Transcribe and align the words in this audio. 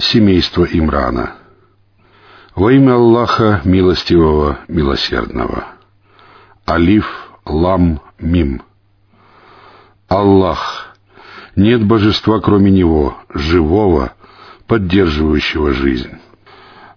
Семейство 0.00 0.64
Имрана. 0.64 1.34
Во 2.54 2.72
имя 2.72 2.94
Аллаха 2.94 3.60
Милостивого, 3.64 4.60
Милосердного. 4.66 5.66
Алиф, 6.68 7.06
Лам, 7.44 8.00
Мим. 8.18 8.62
Аллах. 10.08 10.96
Нет 11.54 11.84
божества, 11.84 12.40
кроме 12.40 12.70
Него, 12.70 13.16
живого, 13.34 14.14
поддерживающего 14.66 15.72
жизнь. 15.72 16.12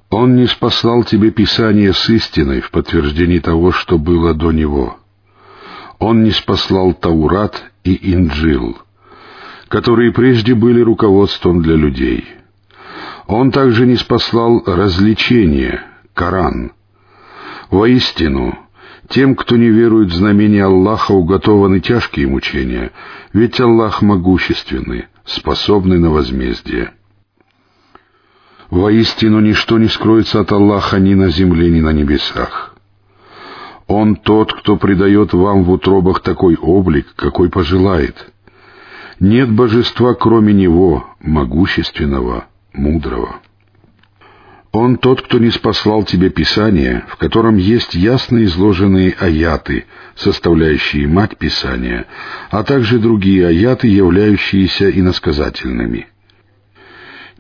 Он 0.10 0.36
не 0.36 0.48
спаслал 0.48 1.04
тебе 1.04 1.32
Писание 1.32 1.94
с 1.94 2.10
истиной 2.10 2.62
в 2.62 2.72
подтверждении 2.72 3.40
того, 3.40 3.72
что 3.72 3.98
было 3.98 4.34
до 4.34 4.52
него. 4.52 4.98
Он 6.00 6.24
не 6.24 6.32
спаслал 6.32 6.94
Таурат 6.94 7.64
и 7.84 8.14
Инджил, 8.14 8.78
которые 9.68 10.14
прежде 10.14 10.56
были 10.56 10.82
руководством 10.82 11.62
для 11.62 11.76
людей. 11.76 12.43
Он 13.34 13.50
также 13.50 13.88
не 13.88 13.96
спаслал 13.96 14.62
развлечение, 14.64 15.82
Коран. 16.14 16.74
Воистину, 17.72 18.56
тем, 19.10 19.34
кто 19.34 19.56
не 19.56 19.70
верует 19.70 20.10
в 20.10 20.14
знамения 20.14 20.66
Аллаха, 20.66 21.14
уготованы 21.14 21.80
тяжкие 21.80 22.28
мучения, 22.28 22.92
ведь 23.34 23.60
Аллах 23.60 24.04
могущественный, 24.04 25.08
способный 25.26 25.98
на 25.98 26.12
возмездие. 26.12 26.94
Воистину 28.70 29.40
ничто 29.40 29.80
не 29.80 29.88
скроется 29.88 30.40
от 30.40 30.52
Аллаха 30.52 31.00
ни 31.00 31.16
на 31.16 31.30
земле, 31.30 31.72
ни 31.72 31.82
на 31.82 31.92
небесах. 31.92 32.76
Он 33.88 34.16
тот, 34.16 34.54
кто 34.54 34.78
придает 34.78 35.34
вам 35.34 35.64
в 35.64 35.72
утробах 35.72 36.20
такой 36.20 36.56
облик, 36.56 37.08
какой 37.16 37.50
пожелает. 37.50 38.32
Нет 39.20 39.52
божества, 39.52 40.14
кроме 40.14 40.54
Него, 40.54 41.08
могущественного, 41.20 42.46
мудрого. 42.74 43.38
Он 44.72 44.98
тот, 44.98 45.22
кто 45.22 45.38
не 45.38 45.52
спаслал 45.52 46.04
тебе 46.04 46.30
Писание, 46.30 47.06
в 47.10 47.18
котором 47.18 47.58
есть 47.58 47.94
ясно 47.94 48.44
изложенные 48.44 49.16
аяты, 49.20 49.86
составляющие 50.16 51.08
мать 51.08 51.38
Писания, 51.38 52.08
а 52.50 52.64
также 52.64 52.98
другие 52.98 53.48
аяты, 53.48 53.88
являющиеся 53.88 54.90
иносказательными— 54.90 56.08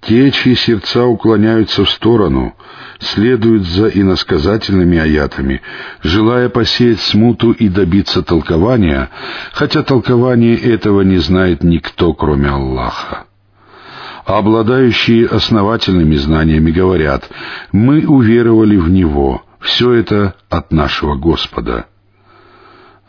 те, 0.05 0.31
чьи 0.31 0.55
сердца 0.55 1.05
уклоняются 1.05 1.85
в 1.85 1.89
сторону, 1.89 2.55
следуют 2.99 3.63
за 3.65 3.87
иносказательными 3.87 4.97
аятами, 4.97 5.61
желая 6.01 6.49
посеять 6.49 6.99
смуту 6.99 7.51
и 7.51 7.69
добиться 7.69 8.21
толкования, 8.21 9.09
хотя 9.53 9.81
толкование 9.81 10.57
этого 10.57 11.01
не 11.01 11.17
знает 11.17 11.63
никто, 11.63 12.13
кроме 12.13 12.49
Аллаха. 12.49 13.25
Обладающие 14.25 15.27
основательными 15.27 16.15
знаниями 16.15 16.71
говорят, 16.71 17.29
«Мы 17.71 18.05
уверовали 18.05 18.77
в 18.77 18.89
Него, 18.89 19.43
все 19.59 19.93
это 19.93 20.35
от 20.49 20.71
нашего 20.71 21.15
Господа» 21.15 21.87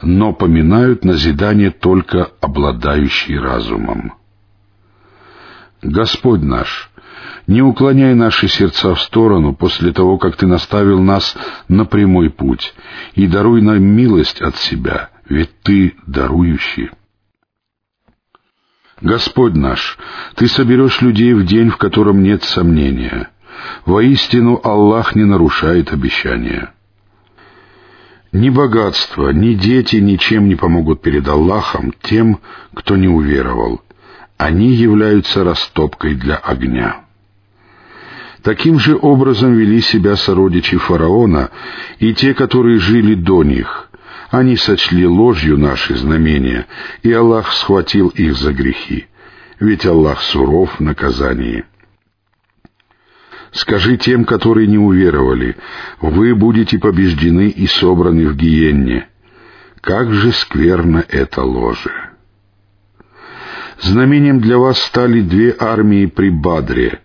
но 0.04 0.32
поминают 0.32 1.04
назидание 1.04 1.70
только 1.70 2.30
обладающие 2.40 3.40
разумом. 3.40 4.14
Господь 5.82 6.42
наш, 6.42 6.90
не 7.46 7.62
уклоняй 7.62 8.14
наши 8.14 8.48
сердца 8.48 8.94
в 8.94 9.00
сторону 9.00 9.54
после 9.54 9.92
того, 9.92 10.18
как 10.18 10.36
Ты 10.36 10.46
наставил 10.46 11.00
нас 11.02 11.36
на 11.68 11.84
прямой 11.84 12.30
путь, 12.30 12.74
и 13.14 13.26
даруй 13.26 13.60
нам 13.60 13.82
милость 13.82 14.40
от 14.40 14.56
себя, 14.56 15.10
ведь 15.28 15.50
Ты 15.62 15.94
дарующий. 16.06 16.90
Господь 19.04 19.54
наш, 19.54 19.98
Ты 20.34 20.48
соберешь 20.48 21.02
людей 21.02 21.34
в 21.34 21.44
день, 21.44 21.68
в 21.68 21.76
котором 21.76 22.22
нет 22.22 22.42
сомнения. 22.42 23.28
Воистину 23.84 24.58
Аллах 24.64 25.14
не 25.14 25.24
нарушает 25.24 25.92
обещания. 25.92 26.72
Ни 28.32 28.48
богатство, 28.48 29.28
ни 29.28 29.54
дети 29.54 29.96
ничем 29.96 30.48
не 30.48 30.56
помогут 30.56 31.02
перед 31.02 31.28
Аллахом 31.28 31.92
тем, 32.02 32.40
кто 32.74 32.96
не 32.96 33.08
уверовал— 33.08 33.82
они 34.36 34.72
являются 34.74 35.44
растопкой 35.44 36.14
для 36.16 36.36
огня. 36.36 37.04
Таким 38.42 38.78
же 38.78 38.98
образом 39.00 39.54
вели 39.54 39.80
себя 39.80 40.16
сородичи 40.16 40.76
фараона 40.76 41.50
и 41.98 42.12
те, 42.14 42.34
которые 42.34 42.78
жили 42.78 43.14
до 43.14 43.44
них. 43.44 43.88
Они 44.30 44.56
сочли 44.56 45.06
ложью 45.06 45.58
наши 45.58 45.96
знамения, 45.96 46.66
и 47.02 47.12
Аллах 47.12 47.52
схватил 47.52 48.08
их 48.08 48.36
за 48.36 48.52
грехи. 48.52 49.06
Ведь 49.60 49.86
Аллах 49.86 50.22
суров 50.22 50.78
в 50.78 50.80
наказании. 50.80 51.64
Скажи 53.52 53.96
тем, 53.96 54.24
которые 54.24 54.66
не 54.66 54.78
уверовали, 54.78 55.56
вы 56.00 56.34
будете 56.34 56.78
побеждены 56.78 57.48
и 57.48 57.66
собраны 57.68 58.28
в 58.28 58.36
гиенне. 58.36 59.08
Как 59.80 60.12
же 60.12 60.32
скверно 60.32 61.04
это 61.08 61.42
ложе! 61.42 62.10
Знамением 63.80 64.40
для 64.40 64.58
вас 64.58 64.78
стали 64.78 65.20
две 65.20 65.54
армии 65.58 66.06
при 66.06 66.30
Бадре. 66.30 67.00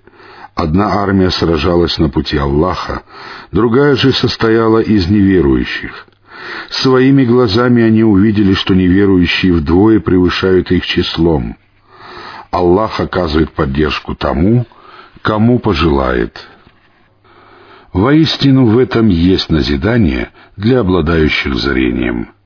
Одна 0.56 1.02
армия 1.02 1.30
сражалась 1.30 1.98
на 2.00 2.10
пути 2.10 2.38
Аллаха, 2.38 3.04
другая 3.52 3.96
же 3.96 4.12
состояла 4.12 4.80
из 4.80 5.08
неверующих. 5.08 6.09
Своими 6.70 7.26
глазами 7.26 7.84
они 7.84 8.04
увидели, 8.04 8.54
что 8.54 8.76
неверующие 8.76 9.54
вдвое 9.54 10.00
превышают 10.00 10.72
их 10.72 10.86
числом. 10.86 11.58
Аллах 12.52 13.00
оказывает 13.00 13.52
поддержку 13.52 14.16
тому, 14.16 14.66
кому 15.22 15.60
пожелает. 15.60 16.48
Воистину 17.94 18.66
в 18.66 18.78
этом 18.78 19.08
есть 19.08 19.50
назидание 19.50 20.30
для 20.56 20.80
обладающих 20.80 21.56
зрением— 21.56 22.30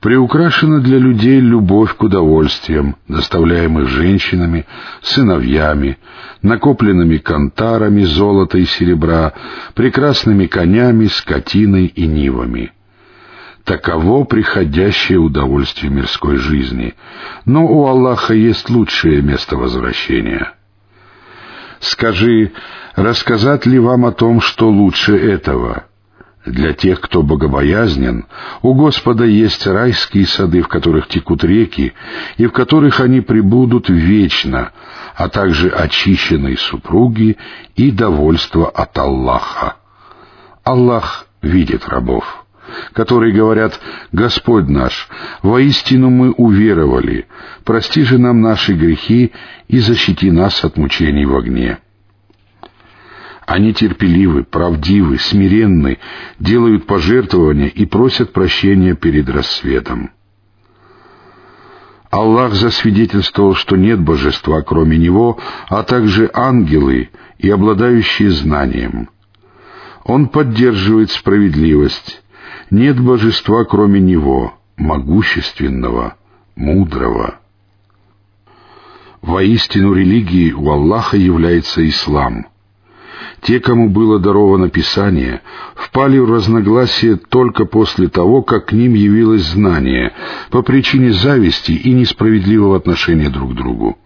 приукрашена 0.00 0.80
для 0.80 0.98
людей 0.98 1.40
любовь 1.40 1.94
к 1.96 2.02
удовольствиям, 2.02 2.96
доставляемых 3.08 3.88
женщинами, 3.88 4.66
сыновьями, 5.02 5.98
накопленными 6.42 7.18
кантарами 7.18 8.02
золота 8.02 8.58
и 8.58 8.64
серебра, 8.64 9.32
прекрасными 9.74 10.46
конями, 10.46 11.06
скотиной 11.06 11.86
и 11.86 12.06
нивами. 12.06 12.72
Таково 13.64 14.24
приходящее 14.24 15.18
удовольствие 15.18 15.92
мирской 15.92 16.36
жизни, 16.36 16.94
но 17.44 17.66
у 17.66 17.86
Аллаха 17.86 18.34
есть 18.34 18.70
лучшее 18.70 19.20
место 19.20 19.56
возвращения. 19.56 20.52
Скажи, 21.80 22.52
рассказать 22.96 23.66
ли 23.66 23.78
вам 23.78 24.06
о 24.06 24.12
том, 24.12 24.40
что 24.40 24.70
лучше 24.70 25.16
этого— 25.16 25.84
для 26.50 26.72
тех, 26.72 27.00
кто 27.00 27.22
богобоязнен, 27.22 28.26
у 28.62 28.74
Господа 28.74 29.24
есть 29.24 29.66
райские 29.66 30.26
сады, 30.26 30.62
в 30.62 30.68
которых 30.68 31.08
текут 31.08 31.44
реки, 31.44 31.92
и 32.36 32.46
в 32.46 32.52
которых 32.52 33.00
они 33.00 33.20
пребудут 33.20 33.88
вечно, 33.88 34.72
а 35.14 35.28
также 35.28 35.68
очищенные 35.68 36.56
супруги 36.56 37.36
и 37.76 37.90
довольство 37.90 38.68
от 38.68 38.96
Аллаха. 38.98 39.76
Аллах 40.64 41.26
видит 41.42 41.88
рабов, 41.88 42.44
которые 42.92 43.32
говорят 43.32 43.80
«Господь 44.12 44.68
наш, 44.68 45.08
воистину 45.42 46.10
мы 46.10 46.32
уверовали, 46.32 47.26
прости 47.64 48.02
же 48.02 48.18
нам 48.18 48.40
наши 48.40 48.74
грехи 48.74 49.32
и 49.68 49.78
защити 49.78 50.30
нас 50.30 50.64
от 50.64 50.76
мучений 50.76 51.24
в 51.24 51.36
огне». 51.36 51.78
Они 53.48 53.72
терпеливы, 53.72 54.44
правдивы, 54.44 55.18
смиренны, 55.18 55.96
делают 56.38 56.86
пожертвования 56.86 57.68
и 57.68 57.86
просят 57.86 58.34
прощения 58.34 58.94
перед 58.94 59.30
рассветом. 59.30 60.10
Аллах 62.10 62.52
засвидетельствовал, 62.52 63.54
что 63.54 63.76
нет 63.76 64.00
божества, 64.02 64.60
кроме 64.60 64.98
Него, 64.98 65.38
а 65.70 65.82
также 65.82 66.30
ангелы 66.34 67.08
и 67.38 67.48
обладающие 67.48 68.32
знанием. 68.32 69.08
Он 70.04 70.28
поддерживает 70.28 71.10
справедливость. 71.10 72.22
Нет 72.70 73.00
божества, 73.00 73.64
кроме 73.64 73.98
Него, 73.98 74.58
могущественного, 74.76 76.18
мудрого. 76.54 77.40
Воистину 79.22 79.94
религией 79.94 80.52
у 80.52 80.68
Аллаха 80.68 81.16
является 81.16 81.88
ислам— 81.88 82.46
те, 83.42 83.60
кому 83.60 83.88
было 83.88 84.18
даровано 84.18 84.68
Писание, 84.68 85.42
впали 85.74 86.18
в 86.18 86.30
разногласие 86.30 87.16
только 87.16 87.64
после 87.64 88.08
того, 88.08 88.42
как 88.42 88.66
к 88.66 88.72
ним 88.72 88.94
явилось 88.94 89.42
знание, 89.42 90.12
по 90.50 90.62
причине 90.62 91.12
зависти 91.12 91.72
и 91.72 91.92
несправедливого 91.92 92.76
отношения 92.76 93.30
друг 93.30 93.52
к 93.52 93.56
другу. 93.56 93.98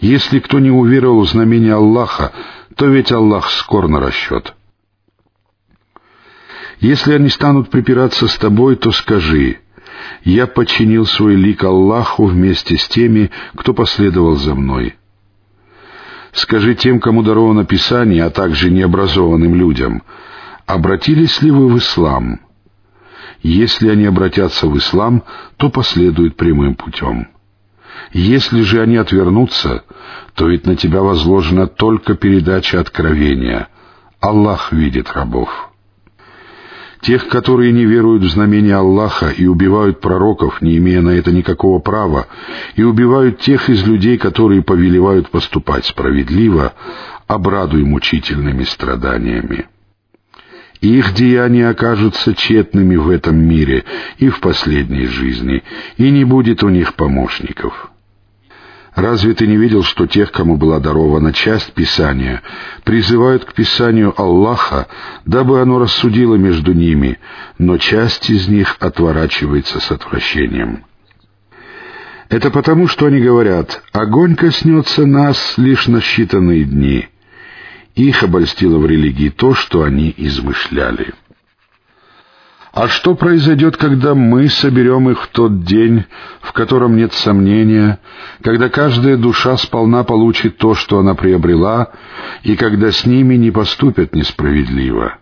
Если 0.00 0.38
кто 0.38 0.58
не 0.58 0.70
уверовал 0.70 1.22
в 1.22 1.28
знамение 1.28 1.74
Аллаха, 1.74 2.32
то 2.76 2.86
ведь 2.86 3.12
Аллах 3.12 3.50
скор 3.50 3.88
на 3.88 4.00
расчет. 4.00 4.54
Если 6.80 7.12
они 7.12 7.28
станут 7.28 7.70
припираться 7.70 8.26
с 8.26 8.36
тобой, 8.36 8.76
то 8.76 8.90
скажи, 8.90 9.58
«Я 10.24 10.46
подчинил 10.46 11.06
свой 11.06 11.36
лик 11.36 11.62
Аллаху 11.62 12.26
вместе 12.26 12.76
с 12.76 12.88
теми, 12.88 13.30
кто 13.56 13.72
последовал 13.72 14.34
за 14.34 14.54
мной». 14.54 14.96
Скажи 16.32 16.74
тем, 16.74 16.98
кому 16.98 17.22
даровано 17.22 17.64
Писание, 17.64 18.24
а 18.24 18.30
также 18.30 18.70
необразованным 18.70 19.54
людям, 19.54 20.02
обратились 20.66 21.42
ли 21.42 21.50
вы 21.50 21.68
в 21.68 21.78
ислам? 21.78 22.40
Если 23.42 23.88
они 23.88 24.06
обратятся 24.06 24.66
в 24.66 24.78
ислам, 24.78 25.24
то 25.56 25.68
последуют 25.68 26.36
прямым 26.36 26.74
путем. 26.74 27.28
Если 28.12 28.62
же 28.62 28.80
они 28.80 28.96
отвернутся, 28.96 29.84
то 30.34 30.48
ведь 30.48 30.66
на 30.66 30.76
тебя 30.76 31.02
возложена 31.02 31.66
только 31.66 32.14
передача 32.14 32.80
откровения. 32.80 33.68
Аллах 34.20 34.72
видит 34.72 35.12
рабов. 35.12 35.71
Тех, 37.02 37.26
которые 37.26 37.72
не 37.72 37.84
веруют 37.84 38.22
в 38.22 38.30
знамения 38.30 38.76
Аллаха 38.76 39.30
и 39.30 39.44
убивают 39.44 40.00
пророков, 40.00 40.62
не 40.62 40.78
имея 40.78 41.00
на 41.00 41.10
это 41.10 41.32
никакого 41.32 41.80
права, 41.80 42.28
и 42.76 42.84
убивают 42.84 43.40
тех 43.40 43.68
из 43.68 43.84
людей, 43.84 44.16
которые 44.16 44.62
повелевают 44.62 45.28
поступать 45.28 45.84
справедливо, 45.84 46.74
обрадуй 47.26 47.82
мучительными 47.82 48.62
страданиями. 48.62 49.66
Их 50.80 51.12
деяния 51.12 51.70
окажутся 51.70 52.34
тщетными 52.34 52.94
в 52.94 53.10
этом 53.10 53.36
мире 53.36 53.84
и 54.18 54.28
в 54.28 54.38
последней 54.38 55.06
жизни, 55.06 55.64
и 55.96 56.08
не 56.08 56.24
будет 56.24 56.62
у 56.62 56.68
них 56.68 56.94
помощников. 56.94 57.91
Разве 58.94 59.32
ты 59.32 59.46
не 59.46 59.56
видел, 59.56 59.82
что 59.82 60.06
тех, 60.06 60.32
кому 60.32 60.56
была 60.56 60.78
дарована 60.78 61.32
часть 61.32 61.72
Писания, 61.72 62.42
призывают 62.84 63.44
к 63.46 63.54
Писанию 63.54 64.12
Аллаха, 64.20 64.86
дабы 65.24 65.62
оно 65.62 65.78
рассудило 65.78 66.34
между 66.34 66.74
ними, 66.74 67.18
но 67.56 67.78
часть 67.78 68.28
из 68.28 68.48
них 68.48 68.76
отворачивается 68.80 69.80
с 69.80 69.90
отвращением? 69.90 70.84
Это 72.28 72.50
потому, 72.50 72.86
что 72.86 73.06
они 73.06 73.20
говорят, 73.20 73.82
огонь 73.92 74.36
коснется 74.36 75.06
нас 75.06 75.54
лишь 75.56 75.86
на 75.86 75.98
считанные 75.98 76.64
дни. 76.64 77.08
Их 77.94 78.22
обольстило 78.22 78.78
в 78.78 78.86
религии 78.86 79.30
то, 79.30 79.54
что 79.54 79.84
они 79.84 80.12
измышляли. 80.16 81.12
А 82.72 82.88
что 82.88 83.14
произойдет, 83.14 83.76
когда 83.76 84.14
мы 84.14 84.48
соберем 84.48 85.10
их 85.10 85.24
в 85.24 85.28
тот 85.28 85.62
день, 85.62 86.06
в 86.40 86.52
котором 86.52 86.96
нет 86.96 87.12
сомнения, 87.12 87.98
когда 88.42 88.70
каждая 88.70 89.18
душа 89.18 89.58
сполна 89.58 90.04
получит 90.04 90.56
то, 90.56 90.74
что 90.74 90.98
она 90.98 91.14
приобрела, 91.14 91.90
и 92.42 92.56
когда 92.56 92.90
с 92.90 93.04
ними 93.04 93.34
не 93.34 93.50
поступят 93.50 94.14
несправедливо? 94.14 95.18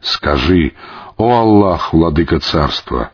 Скажи, 0.00 0.72
«О 1.18 1.40
Аллах, 1.40 1.92
владыка 1.92 2.40
царства, 2.40 3.10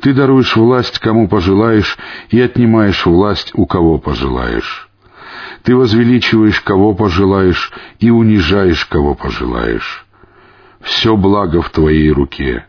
ты 0.00 0.14
даруешь 0.14 0.54
власть, 0.54 1.00
кому 1.00 1.26
пожелаешь, 1.26 1.98
и 2.30 2.40
отнимаешь 2.40 3.04
власть, 3.04 3.50
у 3.54 3.66
кого 3.66 3.98
пожелаешь. 3.98 4.88
Ты 5.64 5.74
возвеличиваешь, 5.74 6.60
кого 6.60 6.94
пожелаешь, 6.94 7.72
и 7.98 8.10
унижаешь, 8.10 8.86
кого 8.86 9.16
пожелаешь. 9.16 10.06
Все 10.80 11.16
благо 11.16 11.60
в 11.60 11.70
твоей 11.70 12.12
руке. 12.12 12.67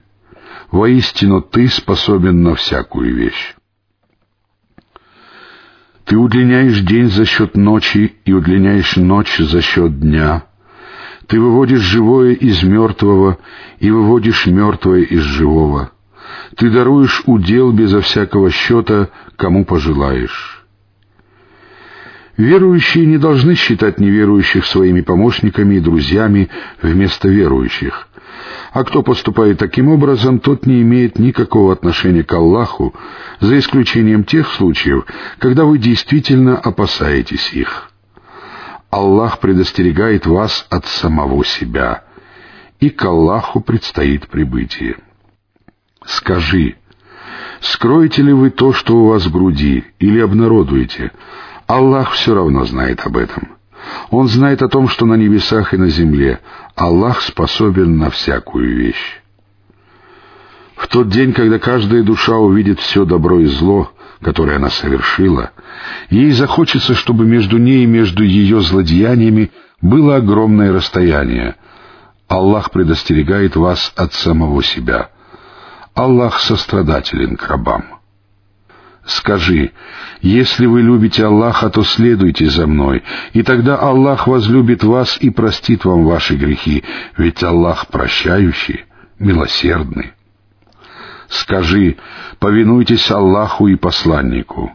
Воистину 0.71 1.42
ты 1.42 1.68
способен 1.68 2.44
на 2.44 2.56
всякую 2.56 3.16
вещь. 3.16 3.56
Ты 6.06 6.18
удлиняешь 6.18 6.80
день 6.81 7.10
за 7.10 7.25
счет 7.25 7.56
ночи 7.56 8.16
и 8.25 8.33
удлиняешь 8.33 8.95
ночь 8.95 9.38
за 9.38 9.62
счет 9.62 10.00
дня. 10.00 10.45
Ты 11.27 11.39
выводишь 11.39 11.81
живое 11.81 12.33
из 12.33 12.63
мертвого 12.63 13.38
и 13.80 13.89
выводишь 13.89 14.45
мертвое 14.48 15.01
из 15.01 15.21
живого. 15.21 15.92
Ты 16.56 16.69
даруешь 16.72 17.24
удел 17.25 17.72
безо 17.72 18.01
всякого 18.01 18.50
счета, 18.51 19.10
кому 19.38 19.65
пожелаешь. 19.65 20.59
Верующие 22.39 23.06
не 23.06 23.18
должны 23.18 23.53
считать 23.56 24.00
неверующих 24.00 24.65
своими 24.65 25.01
помощниками 25.01 25.75
и 25.75 25.81
друзьями 25.81 26.47
вместо 26.81 27.27
верующих. 27.27 28.07
А 28.71 28.86
кто 28.86 29.03
поступает 29.03 29.57
таким 29.57 29.89
образом, 29.89 30.39
тот 30.39 30.65
не 30.65 30.81
имеет 30.81 31.19
никакого 31.19 31.74
отношения 31.74 32.24
к 32.24 32.31
Аллаху, 32.31 32.95
за 33.41 33.59
исключением 33.59 34.24
тех 34.24 34.47
случаев, 34.53 35.06
когда 35.39 35.65
вы 35.65 35.80
действительно 35.80 36.57
опасаетесь 36.57 37.51
их. 37.51 37.91
Аллах 38.89 39.39
предостерегает 39.39 40.25
вас 40.25 40.65
от 40.69 40.86
самого 40.86 41.44
себя, 41.44 42.06
и 42.80 42.89
к 42.89 43.03
Аллаху 43.03 43.59
предстоит 43.59 44.30
прибытие. 44.30 44.95
Скажи, 46.06 46.77
скроете 47.59 48.21
ли 48.21 48.31
вы 48.31 48.50
то, 48.50 48.71
что 48.71 48.95
у 48.95 49.07
вас 49.09 49.25
в 49.25 49.31
груди, 49.33 49.83
или 50.00 50.21
обнародуете? 50.21 51.12
Аллах 51.69 52.13
все 52.13 52.33
равно 52.33 52.66
знает 52.66 53.06
об 53.06 53.16
этом. 53.16 53.50
Он 54.10 54.27
знает 54.27 54.63
о 54.63 54.69
том, 54.69 54.88
что 54.88 55.06
на 55.06 55.13
небесах 55.13 55.71
и 55.75 55.77
на 55.77 55.88
земле 55.88 56.39
Аллах 56.75 57.21
способен 57.21 58.00
на 58.00 58.10
всякую 58.10 58.75
вещь. 58.75 59.21
В 60.75 60.88
тот 60.88 61.10
день, 61.10 61.31
когда 61.31 61.60
каждая 61.60 62.01
душа 62.01 62.38
увидит 62.38 62.80
все 62.80 63.06
добро 63.06 63.39
и 63.39 63.45
зло, 63.45 63.92
которое 64.19 64.56
она 64.56 64.71
совершила, 64.71 65.51
ей 66.10 66.31
захочется, 66.31 66.95
чтобы 66.95 67.25
между 67.27 67.60
ней 67.60 67.83
и 67.83 67.88
между 67.88 68.24
ее 68.24 68.62
злодеяниями 68.62 69.51
было 69.80 70.15
огромное 70.15 70.74
расстояние. 70.74 71.56
Аллах 72.27 72.72
предостерегает 72.72 73.56
вас 73.56 73.94
от 73.95 74.15
самого 74.15 74.63
себя. 74.63 75.12
Аллах 75.94 76.39
сострадателен 76.39 77.38
к 77.38 77.48
рабам. 77.48 77.99
Скажи, 79.10 79.72
если 80.22 80.68
вы 80.68 80.84
любите 80.84 81.26
Аллаха, 81.26 81.72
то 81.72 81.84
следуйте 81.84 82.48
за 82.48 82.68
мной, 82.68 83.02
и 83.34 83.42
тогда 83.42 83.76
Аллах 83.76 84.28
возлюбит 84.28 84.84
вас 84.84 85.18
и 85.20 85.32
простит 85.32 85.84
вам 85.84 86.06
ваши 86.06 86.36
грехи, 86.36 86.84
ведь 87.18 87.44
Аллах 87.44 87.88
прощающий, 87.88 88.86
милосердный. 89.18 90.14
Скажи, 91.28 91.98
повинуйтесь 92.38 93.10
Аллаху 93.10 93.68
и 93.68 93.76
посланнику. 93.76 94.74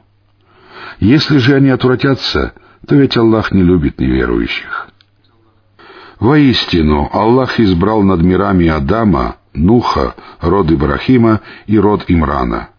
Если 0.98 1.38
же 1.38 1.54
они 1.54 1.70
отвратятся, 1.70 2.54
то 2.88 2.96
ведь 2.96 3.16
Аллах 3.16 3.52
не 3.52 3.62
любит 3.62 4.00
неверующих. 4.00 4.88
Воистину, 6.18 7.08
Аллах 7.12 7.60
избрал 7.60 8.02
над 8.02 8.20
мирами 8.20 8.66
Адама, 8.66 9.36
Нуха, 9.52 10.16
род 10.40 10.72
Ибрахима 10.72 11.40
и 11.66 11.78
род 11.78 12.06
Имрана— 12.08 12.70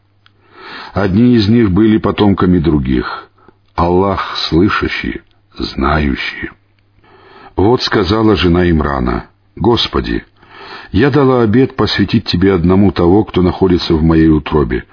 Одни 0.93 1.35
из 1.35 1.49
них 1.49 1.71
были 1.71 1.97
потомками 1.97 2.59
других. 2.59 3.29
Аллах 3.75 4.37
слышащий, 4.37 5.21
знающий. 5.57 6.51
Вот 7.55 7.81
сказала 7.81 8.35
жена 8.35 8.69
Имрана, 8.69 9.27
«Господи, 9.55 10.25
я 10.91 11.09
дала 11.09 11.41
обет 11.41 11.75
посвятить 11.75 12.25
Тебе 12.25 12.53
одному 12.53 12.91
того, 12.91 13.23
кто 13.23 13.41
находится 13.41 13.93
в 13.93 14.03
моей 14.03 14.29
утробе. 14.29 14.85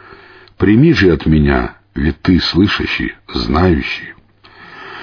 Прими 0.56 0.92
же 0.92 1.12
от 1.12 1.26
меня, 1.26 1.76
ведь 1.94 2.20
Ты 2.22 2.40
слышащий, 2.40 3.14
знающий». 3.32 4.14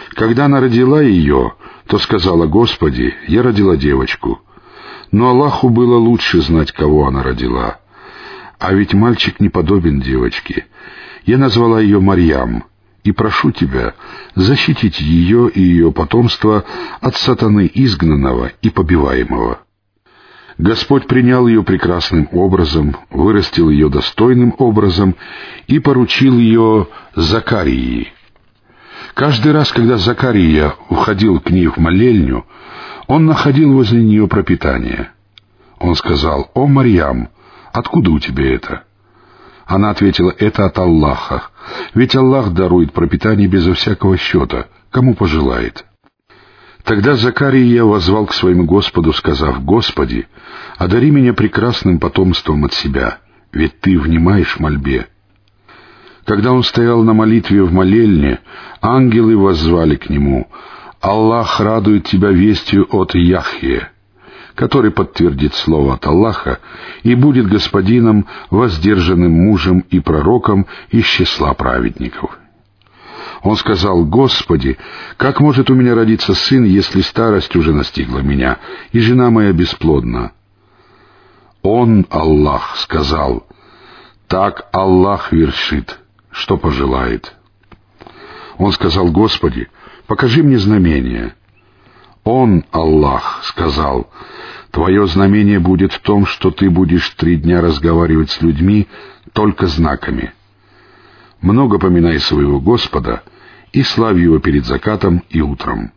Когда 0.09 0.45
она 0.45 0.59
родила 0.59 1.01
ее, 1.01 1.53
то 1.87 1.97
сказала, 1.97 2.45
«Господи, 2.47 3.13
я 3.27 3.43
родила 3.43 3.75
девочку». 3.77 4.41
Но 5.11 5.29
Аллаху 5.29 5.69
было 5.69 5.97
лучше 5.97 6.41
знать, 6.41 6.71
кого 6.71 7.07
она 7.07 7.23
родила. 7.23 7.79
А 8.59 8.73
ведь 8.73 8.93
мальчик 8.93 9.39
не 9.39 9.47
подобен 9.49 10.01
девочке. 10.01 10.65
Я 11.25 11.37
назвала 11.37 11.79
ее 11.79 11.99
Марьям, 12.01 12.65
и 13.03 13.13
прошу 13.13 13.51
тебя 13.51 13.93
защитить 14.35 14.99
ее 14.99 15.49
и 15.49 15.61
ее 15.61 15.91
потомство 15.93 16.65
от 16.99 17.15
сатаны 17.15 17.71
изгнанного 17.73 18.51
и 18.61 18.69
побиваемого. 18.69 19.59
Господь 20.57 21.07
принял 21.07 21.47
ее 21.47 21.63
прекрасным 21.63 22.27
образом, 22.33 22.97
вырастил 23.09 23.69
ее 23.69 23.89
достойным 23.89 24.53
образом 24.57 25.15
и 25.67 25.79
поручил 25.79 26.37
ее 26.37 26.87
Закарии. 27.15 28.11
Каждый 29.13 29.53
раз, 29.53 29.71
когда 29.71 29.97
Закария 29.97 30.75
уходил 30.89 31.39
к 31.39 31.49
ней 31.49 31.67
в 31.67 31.77
молельню, 31.77 32.45
он 33.07 33.25
находил 33.25 33.71
возле 33.73 34.03
нее 34.03 34.27
пропитание. 34.27 35.11
Он 35.79 35.95
сказал, 35.95 36.51
«О, 36.53 36.67
Марьям, 36.67 37.29
откуда 37.73 38.11
у 38.11 38.19
тебя 38.19 38.53
это?» 38.53 38.83
Она 39.69 39.91
ответила, 39.91 40.33
это 40.35 40.65
от 40.65 40.79
Аллаха. 40.79 41.43
Ведь 41.93 42.15
Аллах 42.15 42.53
дарует 42.53 42.91
пропитание 42.91 43.47
безо 43.47 43.75
всякого 43.75 44.17
счета, 44.17 44.65
кому 44.89 45.13
пожелает. 45.13 45.85
Тогда 46.83 47.13
Закария 47.13 47.83
возвал 47.83 48.25
к 48.25 48.33
своему 48.33 48.65
Господу, 48.65 49.13
сказав, 49.13 49.63
«Господи, 49.63 50.27
одари 50.77 51.11
меня 51.11 51.33
прекрасным 51.35 51.99
потомством 51.99 52.65
от 52.65 52.73
себя, 52.73 53.19
ведь 53.51 53.79
Ты 53.79 53.99
внимаешь 53.99 54.59
мольбе». 54.59 55.07
Когда 56.25 56.51
он 56.51 56.63
стоял 56.63 57.03
на 57.03 57.13
молитве 57.13 57.61
в 57.61 57.71
молельне, 57.71 58.39
ангелы 58.81 59.37
воззвали 59.37 59.97
к 59.97 60.09
нему, 60.09 60.47
«Аллах 60.99 61.59
радует 61.59 62.05
тебя 62.05 62.29
вестью 62.29 62.87
от 62.89 63.13
Яхье» 63.13 63.91
который 64.59 64.91
подтвердит 64.91 65.53
слово 65.53 65.93
от 65.93 66.05
Аллаха 66.05 66.59
и 67.03 67.15
будет 67.15 67.47
господином, 67.47 68.27
воздержанным 68.49 69.31
мужем 69.31 69.85
и 69.89 70.01
пророком 70.01 70.67
из 70.89 71.05
числа 71.05 71.53
праведников. 71.53 72.37
Он 73.41 73.55
сказал, 73.55 74.03
«Господи, 74.03 74.77
как 75.15 75.39
может 75.39 75.69
у 75.69 75.75
меня 75.75 75.95
родиться 75.95 76.33
сын, 76.33 76.65
если 76.65 76.99
старость 76.99 77.55
уже 77.55 77.71
настигла 77.71 78.19
меня, 78.19 78.57
и 78.91 78.99
жена 78.99 79.29
моя 79.29 79.53
бесплодна?» 79.53 80.33
Он, 81.61 82.05
Аллах, 82.09 82.75
сказал, 82.79 83.47
«Так 84.27 84.67
Аллах 84.73 85.31
вершит, 85.31 86.01
что 86.31 86.57
пожелает». 86.57 87.33
Он 88.57 88.73
сказал, 88.73 89.09
«Господи, 89.09 89.69
покажи 90.05 90.43
мне 90.43 90.59
знамение». 90.59 91.33
Он, 92.29 92.63
Аллах, 92.71 93.41
сказал, 93.43 94.09
«Твое 94.71 95.07
знамение 95.07 95.59
будет 95.59 95.93
в 95.93 95.99
том, 95.99 96.25
что 96.25 96.51
ты 96.51 96.69
будешь 96.69 97.09
три 97.11 97.37
дня 97.37 97.61
разговаривать 97.61 98.29
с 98.31 98.41
людьми 98.41 98.87
только 99.33 99.67
знаками» 99.67 100.33
много 101.41 101.79
поминай 101.79 102.19
своего 102.19 102.59
Господа 102.59 103.23
и 103.71 103.83
славь 103.83 104.17
Его 104.17 104.39
перед 104.39 104.65
закатом 104.65 105.23
и 105.29 105.41
утром. 105.41 105.91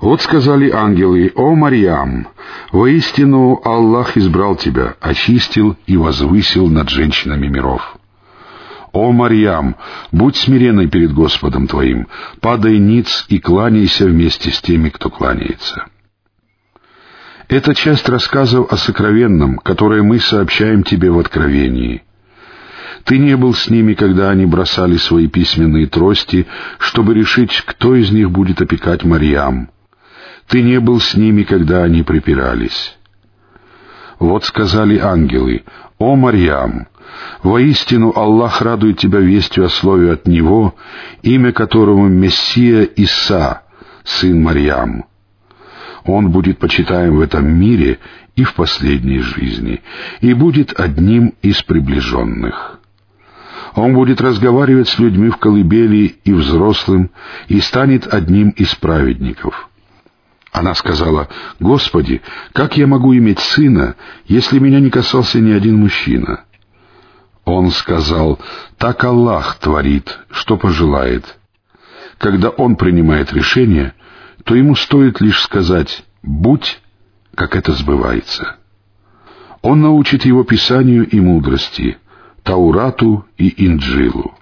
Вот 0.00 0.22
сказали 0.22 0.70
ангелы, 0.70 1.32
«О, 1.34 1.54
Марьям, 1.54 2.28
воистину 2.72 3.60
Аллах 3.64 4.16
избрал 4.16 4.56
тебя, 4.56 4.94
очистил 5.00 5.76
и 5.86 5.96
возвысил 5.96 6.68
над 6.68 6.88
женщинами 6.88 7.48
миров». 7.48 7.99
«О, 8.92 9.12
Марьям, 9.12 9.76
будь 10.10 10.36
смиренной 10.36 10.88
перед 10.88 11.12
Господом 11.12 11.66
твоим, 11.66 12.08
падай 12.40 12.78
ниц 12.78 13.24
и 13.28 13.38
кланяйся 13.38 14.06
вместе 14.06 14.50
с 14.50 14.60
теми, 14.60 14.88
кто 14.88 15.10
кланяется». 15.10 15.86
Это 17.48 17.74
часть 17.74 18.08
рассказов 18.08 18.72
о 18.72 18.76
сокровенном, 18.76 19.58
которое 19.58 20.02
мы 20.02 20.20
сообщаем 20.20 20.82
тебе 20.82 21.10
в 21.10 21.18
Откровении— 21.18 22.02
ты 23.04 23.18
не 23.18 23.36
был 23.36 23.54
с 23.54 23.68
ними, 23.68 23.94
когда 23.94 24.30
они 24.30 24.46
бросали 24.46 24.96
свои 24.96 25.26
письменные 25.26 25.86
трости, 25.86 26.46
чтобы 26.78 27.14
решить, 27.14 27.62
кто 27.66 27.94
из 27.94 28.10
них 28.10 28.30
будет 28.30 28.60
опекать 28.60 29.04
Марьям. 29.04 29.70
Ты 30.46 30.62
не 30.62 30.80
был 30.80 31.00
с 31.00 31.14
ними, 31.14 31.42
когда 31.42 31.84
они 31.84 32.02
припирались. 32.02 32.96
Вот 34.18 34.44
сказали 34.44 34.98
ангелы, 34.98 35.64
«О, 35.98 36.16
Марьям, 36.16 36.88
воистину 37.42 38.12
Аллах 38.14 38.62
радует 38.62 38.98
тебя 38.98 39.20
вестью 39.20 39.64
о 39.64 39.68
слове 39.68 40.12
от 40.12 40.26
Него, 40.26 40.74
имя 41.22 41.52
которому 41.52 42.08
Мессия 42.08 42.82
Иса, 42.82 43.62
сын 44.04 44.42
Марьям. 44.42 45.04
Он 46.04 46.30
будет 46.30 46.58
почитаем 46.58 47.16
в 47.16 47.20
этом 47.20 47.46
мире 47.46 47.98
и 48.36 48.44
в 48.44 48.54
последней 48.54 49.18
жизни, 49.18 49.82
и 50.20 50.34
будет 50.34 50.78
одним 50.78 51.34
из 51.42 51.62
приближенных». 51.62 52.80
Он 53.74 53.94
будет 53.94 54.20
разговаривать 54.20 54.88
с 54.88 54.98
людьми 54.98 55.28
в 55.28 55.36
колыбели 55.36 56.16
и 56.24 56.32
взрослым, 56.32 57.10
и 57.48 57.60
станет 57.60 58.12
одним 58.12 58.50
из 58.50 58.74
праведников. 58.74 59.68
Она 60.52 60.74
сказала, 60.74 61.28
«Господи, 61.60 62.22
как 62.52 62.76
я 62.76 62.86
могу 62.86 63.14
иметь 63.14 63.38
сына, 63.38 63.94
если 64.26 64.58
меня 64.58 64.80
не 64.80 64.90
касался 64.90 65.38
ни 65.40 65.52
один 65.52 65.76
мужчина?» 65.76 66.44
Он 67.44 67.70
сказал, 67.70 68.38
«Так 68.78 69.04
Аллах 69.04 69.58
творит, 69.58 70.18
что 70.30 70.56
пожелает». 70.56 71.38
Когда 72.18 72.50
Он 72.50 72.76
принимает 72.76 73.32
решение, 73.32 73.94
то 74.44 74.54
ему 74.54 74.74
стоит 74.76 75.20
лишь 75.20 75.40
сказать 75.40 76.04
«будь», 76.22 76.80
как 77.34 77.56
это 77.56 77.72
сбывается. 77.72 78.56
Он 79.62 79.80
научит 79.80 80.24
его 80.24 80.44
Писанию 80.44 81.08
и 81.08 81.18
мудрости— 81.18 81.96
Таурату 82.42 83.26
и 83.36 83.66
Инджилу. 83.66 84.34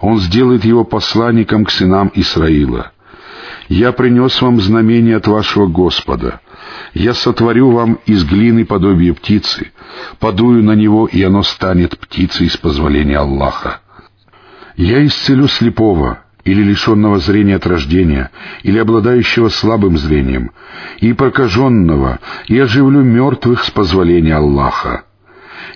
Он 0.00 0.18
сделает 0.20 0.64
его 0.64 0.84
посланником 0.84 1.64
к 1.64 1.70
сынам 1.70 2.10
Исраила. 2.14 2.92
«Я 3.68 3.92
принес 3.92 4.40
вам 4.40 4.60
знамение 4.60 5.16
от 5.16 5.26
вашего 5.26 5.66
Господа. 5.66 6.40
Я 6.94 7.12
сотворю 7.12 7.70
вам 7.70 7.98
из 8.06 8.24
глины 8.24 8.64
подобие 8.64 9.14
птицы, 9.14 9.72
подую 10.18 10.64
на 10.64 10.72
него, 10.72 11.06
и 11.06 11.22
оно 11.22 11.42
станет 11.42 11.98
птицей 11.98 12.48
с 12.48 12.56
позволения 12.56 13.18
Аллаха. 13.18 13.80
Я 14.76 15.04
исцелю 15.04 15.48
слепого, 15.48 16.20
или 16.44 16.62
лишенного 16.62 17.18
зрения 17.18 17.56
от 17.56 17.66
рождения, 17.66 18.30
или 18.62 18.78
обладающего 18.78 19.48
слабым 19.48 19.98
зрением, 19.98 20.52
и 20.98 21.12
прокаженного, 21.12 22.20
и 22.46 22.58
оживлю 22.58 23.02
мертвых 23.02 23.64
с 23.64 23.70
позволения 23.70 24.36
Аллаха. 24.36 25.04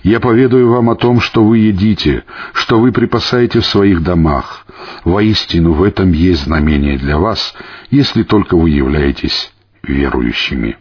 Я 0.02 0.18
поведаю 0.18 0.68
вам 0.68 0.90
о 0.90 0.96
том, 0.96 1.20
что 1.20 1.44
вы 1.44 1.58
едите, 1.58 2.24
что 2.54 2.80
вы 2.80 2.90
припасаете 2.90 3.60
в 3.60 3.66
своих 3.66 4.02
домах. 4.02 4.66
Воистину, 5.04 5.72
в 5.72 5.82
этом 5.82 6.12
есть 6.12 6.44
знамение 6.44 6.98
для 6.98 7.18
вас, 7.18 7.54
если 7.90 8.24
только 8.24 8.56
вы 8.56 8.70
являетесь 8.70 9.52
верующими. 9.82 10.76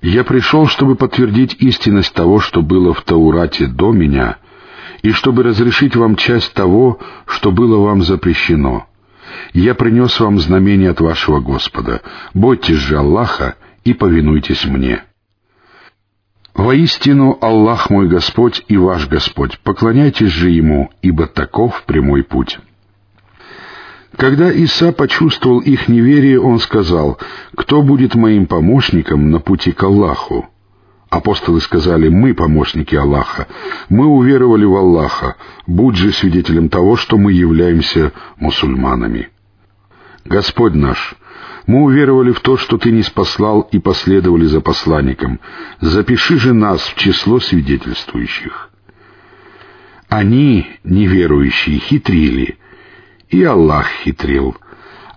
Я 0.00 0.22
пришел, 0.22 0.68
чтобы 0.68 0.94
подтвердить 0.94 1.56
истинность 1.58 2.14
того, 2.14 2.38
что 2.38 2.62
было 2.62 2.94
в 2.94 3.02
Таурате 3.02 3.66
до 3.66 3.90
меня, 3.90 4.36
и 5.02 5.10
чтобы 5.10 5.42
разрешить 5.42 5.96
вам 5.96 6.14
часть 6.14 6.54
того, 6.54 7.00
что 7.26 7.50
было 7.50 7.78
вам 7.78 8.02
запрещено. 8.02 8.86
Я 9.52 9.74
принес 9.74 10.20
вам 10.20 10.38
знамение 10.38 10.90
от 10.90 11.00
вашего 11.00 11.40
Господа. 11.40 12.02
Бойтесь 12.32 12.76
же 12.76 12.96
Аллаха 12.96 13.56
и 13.84 13.92
повинуйтесь 13.92 14.64
мне». 14.64 15.02
Воистину, 16.56 17.36
Аллах 17.42 17.90
мой 17.90 18.08
Господь 18.08 18.64
и 18.66 18.78
ваш 18.78 19.08
Господь, 19.08 19.58
поклоняйтесь 19.60 20.30
же 20.30 20.48
Ему, 20.48 20.90
ибо 21.02 21.26
таков 21.26 21.82
прямой 21.84 22.22
путь. 22.22 22.58
Когда 24.16 24.50
Иса 24.50 24.92
почувствовал 24.92 25.60
их 25.60 25.88
неверие, 25.88 26.40
он 26.40 26.58
сказал, 26.58 27.18
«Кто 27.54 27.82
будет 27.82 28.14
моим 28.14 28.46
помощником 28.46 29.30
на 29.30 29.38
пути 29.38 29.72
к 29.72 29.82
Аллаху?» 29.82 30.48
Апостолы 31.10 31.60
сказали, 31.60 32.08
«Мы 32.08 32.32
помощники 32.32 32.94
Аллаха, 32.94 33.48
мы 33.90 34.06
уверовали 34.06 34.64
в 34.64 34.74
Аллаха, 34.74 35.36
будь 35.66 35.96
же 35.96 36.10
свидетелем 36.10 36.70
того, 36.70 36.96
что 36.96 37.18
мы 37.18 37.32
являемся 37.32 38.12
мусульманами». 38.38 39.28
Господь 40.24 40.74
наш, 40.74 41.16
мы 41.66 41.82
уверовали 41.82 42.32
в 42.32 42.40
то, 42.40 42.56
что 42.56 42.78
Ты 42.78 42.92
не 42.92 43.02
спаслал 43.02 43.62
и 43.72 43.78
последовали 43.78 44.44
за 44.44 44.60
посланником. 44.60 45.40
Запиши 45.80 46.38
же 46.38 46.52
нас 46.52 46.80
в 46.80 46.94
число 46.94 47.40
свидетельствующих. 47.40 48.70
Они, 50.08 50.66
неверующие, 50.84 51.78
хитрили, 51.78 52.58
и 53.28 53.42
Аллах 53.42 53.88
хитрил, 54.04 54.56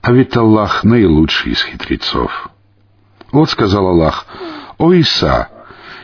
а 0.01 0.11
ведь 0.11 0.35
Аллах 0.35 0.83
наилучший 0.83 1.51
из 1.51 1.61
хитрецов. 1.61 2.49
Вот 3.31 3.51
сказал 3.51 3.87
Аллах, 3.87 4.25
«О 4.79 4.91
Иса, 4.93 5.49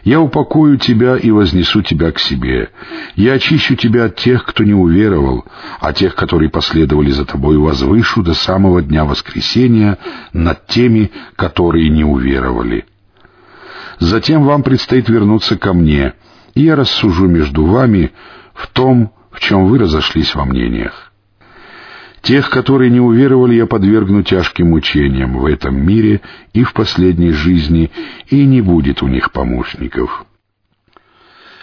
я 0.06 0.22
упакую 0.22 0.78
тебя 0.78 1.18
и 1.18 1.32
вознесу 1.32 1.82
тебя 1.82 2.12
к 2.12 2.20
себе. 2.20 2.70
Я 3.16 3.34
очищу 3.34 3.76
тебя 3.76 4.06
от 4.06 4.16
тех, 4.16 4.46
кто 4.46 4.64
не 4.64 4.74
уверовал, 4.74 5.46
а 5.80 5.94
тех, 5.94 6.14
которые 6.14 6.52
последовали 6.52 7.10
за 7.10 7.26
тобой, 7.26 7.58
возвышу 7.58 8.22
до 8.22 8.36
самого 8.36 8.84
дня 8.84 9.04
воскресения 9.04 9.98
над 10.32 10.68
теми, 10.68 11.12
которые 11.36 11.90
не 11.90 12.04
уверовали. 12.04 12.86
Затем 13.98 14.44
вам 14.44 14.62
предстоит 14.62 15.10
вернуться 15.10 15.58
ко 15.58 15.74
мне, 15.74 16.14
и 16.54 16.62
я 16.62 16.76
рассужу 16.76 17.28
между 17.28 17.66
вами 17.66 18.12
в 18.54 18.68
том, 18.68 19.12
в 19.32 19.40
чем 19.40 19.66
вы 19.66 19.80
разошлись 19.80 20.36
во 20.36 20.46
мнениях. 20.46 21.05
Тех, 22.26 22.50
которые 22.50 22.90
не 22.90 23.00
уверовали, 23.00 23.54
я 23.54 23.68
подвергну 23.68 24.24
тяжким 24.24 24.72
мучениям 24.72 25.38
в 25.38 25.46
этом 25.46 25.78
мире 25.86 26.22
и 26.54 26.64
в 26.64 26.74
последней 26.74 27.30
жизни, 27.30 27.92
и 28.32 28.44
не 28.48 28.62
будет 28.62 29.04
у 29.04 29.08
них 29.08 29.32
помощников. 29.32 30.26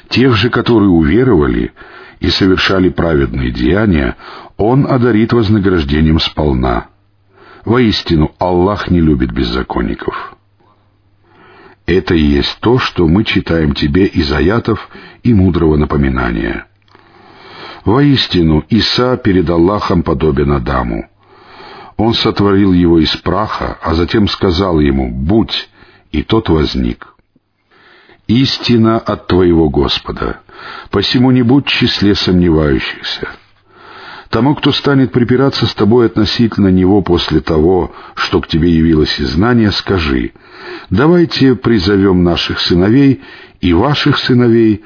Тех 0.08 0.36
же, 0.36 0.50
которые 0.50 0.88
уверовали 0.88 1.72
и 2.20 2.28
совершали 2.28 2.90
праведные 2.90 3.50
деяния, 3.50 4.16
Он 4.56 4.86
одарит 4.86 5.32
вознаграждением 5.32 6.20
сполна. 6.20 6.86
Воистину, 7.64 8.32
Аллах 8.38 8.88
не 8.88 9.00
любит 9.00 9.32
беззаконников. 9.32 10.36
Это 11.86 12.14
и 12.14 12.22
есть 12.22 12.58
то, 12.60 12.78
что 12.78 13.08
мы 13.08 13.24
читаем 13.24 13.74
тебе 13.74 14.06
из 14.06 14.32
аятов 14.32 14.88
и 15.24 15.34
мудрого 15.34 15.76
напоминания— 15.76 16.66
Воистину, 17.84 18.64
Иса 18.68 19.16
перед 19.16 19.50
Аллахом 19.50 20.02
подобен 20.02 20.52
Адаму. 20.52 21.08
Он 21.96 22.14
сотворил 22.14 22.72
его 22.72 22.98
из 23.00 23.14
праха, 23.16 23.78
а 23.82 23.94
затем 23.94 24.28
сказал 24.28 24.80
ему 24.80 25.10
«Будь», 25.10 25.68
и 26.10 26.22
тот 26.22 26.48
возник. 26.48 27.14
«Истина 28.28 28.98
от 28.98 29.26
твоего 29.26 29.68
Господа, 29.68 30.40
посему 30.90 31.30
не 31.32 31.42
будь 31.42 31.66
в 31.66 31.70
числе 31.70 32.14
сомневающихся». 32.14 33.28
Тому, 34.32 34.54
кто 34.54 34.72
станет 34.72 35.12
припираться 35.12 35.66
с 35.66 35.74
тобой 35.74 36.06
относительно 36.06 36.68
него 36.68 37.02
после 37.02 37.40
того, 37.40 37.94
что 38.14 38.40
к 38.40 38.48
тебе 38.48 38.70
явилось 38.70 39.20
из 39.20 39.32
знания, 39.32 39.70
скажи, 39.72 40.32
давайте 40.88 41.54
призовем 41.54 42.22
наших 42.24 42.58
сыновей 42.60 43.20
и 43.60 43.74
ваших 43.74 44.16
сыновей, 44.16 44.84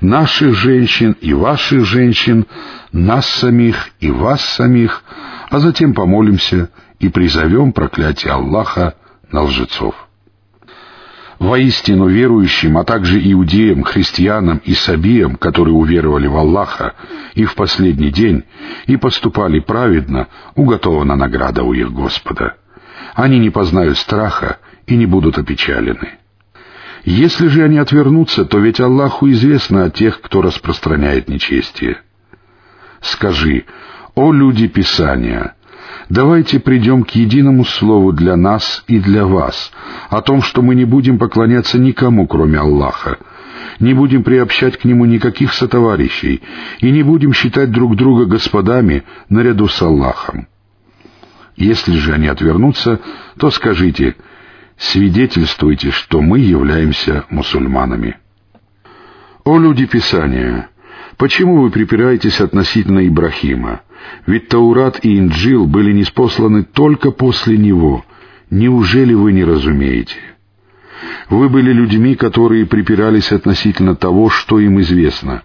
наших 0.00 0.54
женщин 0.54 1.16
и 1.20 1.32
ваших 1.32 1.84
женщин, 1.84 2.46
нас 2.92 3.26
самих 3.26 3.90
и 4.00 4.10
вас 4.10 4.42
самих, 4.42 5.02
а 5.50 5.58
затем 5.58 5.94
помолимся 5.94 6.70
и 6.98 7.08
призовем 7.08 7.72
проклятие 7.72 8.32
Аллаха 8.32 8.94
на 9.30 9.42
лжецов. 9.42 9.94
Воистину 11.38 12.08
верующим, 12.08 12.78
а 12.78 12.84
также 12.84 13.20
иудеям, 13.30 13.82
христианам 13.82 14.62
и 14.64 14.72
сабиям, 14.72 15.36
которые 15.36 15.74
уверовали 15.74 16.26
в 16.26 16.36
Аллаха 16.36 16.94
и 17.34 17.44
в 17.44 17.54
последний 17.54 18.10
день, 18.10 18.44
и 18.86 18.96
поступали 18.96 19.60
праведно, 19.60 20.28
уготована 20.54 21.14
награда 21.14 21.62
у 21.62 21.74
их 21.74 21.92
Господа. 21.92 22.56
Они 23.14 23.38
не 23.38 23.50
познают 23.50 23.98
страха 23.98 24.58
и 24.86 24.96
не 24.96 25.04
будут 25.04 25.36
опечалены. 25.36 26.18
Если 27.06 27.46
же 27.46 27.62
они 27.62 27.78
отвернутся, 27.78 28.44
то 28.44 28.58
ведь 28.58 28.80
Аллаху 28.80 29.30
известно 29.30 29.84
о 29.84 29.90
тех, 29.90 30.20
кто 30.20 30.42
распространяет 30.42 31.28
нечестие. 31.28 31.98
Скажи, 33.00 33.64
о 34.16 34.32
люди 34.32 34.66
Писания, 34.66 35.54
давайте 36.08 36.58
придем 36.58 37.04
к 37.04 37.10
единому 37.10 37.64
слову 37.64 38.12
для 38.12 38.34
нас 38.34 38.82
и 38.88 38.98
для 38.98 39.24
вас, 39.24 39.70
о 40.10 40.20
том, 40.20 40.42
что 40.42 40.62
мы 40.62 40.74
не 40.74 40.84
будем 40.84 41.20
поклоняться 41.20 41.78
никому, 41.78 42.26
кроме 42.26 42.58
Аллаха, 42.58 43.18
не 43.78 43.94
будем 43.94 44.24
приобщать 44.24 44.76
к 44.76 44.84
Нему 44.84 45.04
никаких 45.04 45.52
сотоварищей 45.52 46.42
и 46.80 46.90
не 46.90 47.04
будем 47.04 47.32
считать 47.32 47.70
друг 47.70 47.94
друга 47.94 48.24
господами 48.24 49.04
наряду 49.28 49.68
с 49.68 49.80
Аллахом. 49.80 50.48
Если 51.54 51.94
же 51.98 52.14
они 52.14 52.26
отвернутся, 52.26 52.98
то 53.38 53.50
скажите— 53.50 54.16
свидетельствуйте, 54.78 55.90
что 55.90 56.20
мы 56.20 56.38
являемся 56.38 57.24
мусульманами. 57.30 58.18
О 59.44 59.58
люди 59.58 59.86
Писания! 59.86 60.68
Почему 61.16 61.62
вы 61.62 61.70
припираетесь 61.70 62.40
относительно 62.40 63.06
Ибрахима? 63.06 63.82
Ведь 64.26 64.48
Таурат 64.48 65.04
и 65.04 65.18
Инджил 65.18 65.66
были 65.66 65.92
неспосланы 65.92 66.64
только 66.64 67.10
после 67.10 67.56
него. 67.56 68.04
Неужели 68.50 69.14
вы 69.14 69.32
не 69.32 69.44
разумеете? 69.44 70.18
Вы 71.28 71.48
были 71.48 71.72
людьми, 71.72 72.14
которые 72.14 72.66
припирались 72.66 73.32
относительно 73.32 73.96
того, 73.96 74.30
что 74.30 74.60
им 74.60 74.80
известно. 74.80 75.42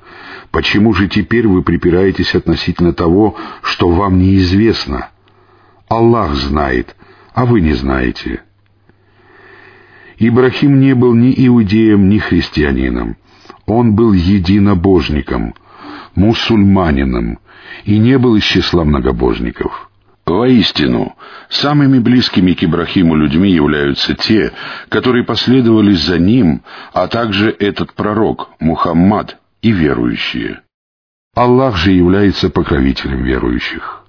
Почему 0.52 0.94
же 0.94 1.08
теперь 1.08 1.48
вы 1.48 1.64
припираетесь 1.64 2.36
относительно 2.36 2.94
того, 2.94 3.36
что 3.62 3.90
вам 3.90 4.20
неизвестно? 4.20 5.10
Аллах 5.88 6.36
знает, 6.36 6.96
а 7.34 7.46
вы 7.46 7.62
не 7.62 7.74
знаете. 7.74 8.42
Ибрахим 10.24 10.80
не 10.80 10.94
был 10.94 11.16
ни 11.16 11.34
иудеем, 11.36 12.08
ни 12.08 12.20
христианином. 12.20 13.18
Он 13.66 13.96
был 13.96 14.14
единобожником, 14.14 15.56
мусульманином, 16.14 17.40
и 17.86 17.98
не 17.98 18.20
был 18.20 18.36
из 18.36 18.44
числа 18.44 18.84
многобожников. 18.84 19.90
Воистину, 20.28 21.16
самыми 21.50 21.98
близкими 21.98 22.54
к 22.54 22.64
Ибрахиму 22.64 23.16
людьми 23.16 23.52
являются 23.52 24.14
те, 24.14 24.54
которые 24.90 25.26
последовали 25.26 25.94
за 25.94 26.20
ним, 26.20 26.62
а 26.94 27.08
также 27.08 27.50
этот 27.58 27.94
пророк, 27.96 28.50
Мухаммад, 28.60 29.38
и 29.64 29.72
верующие. 29.72 30.62
Аллах 31.36 31.78
же 31.78 31.94
является 31.94 32.52
покровителем 32.52 33.24
верующих. 33.24 34.01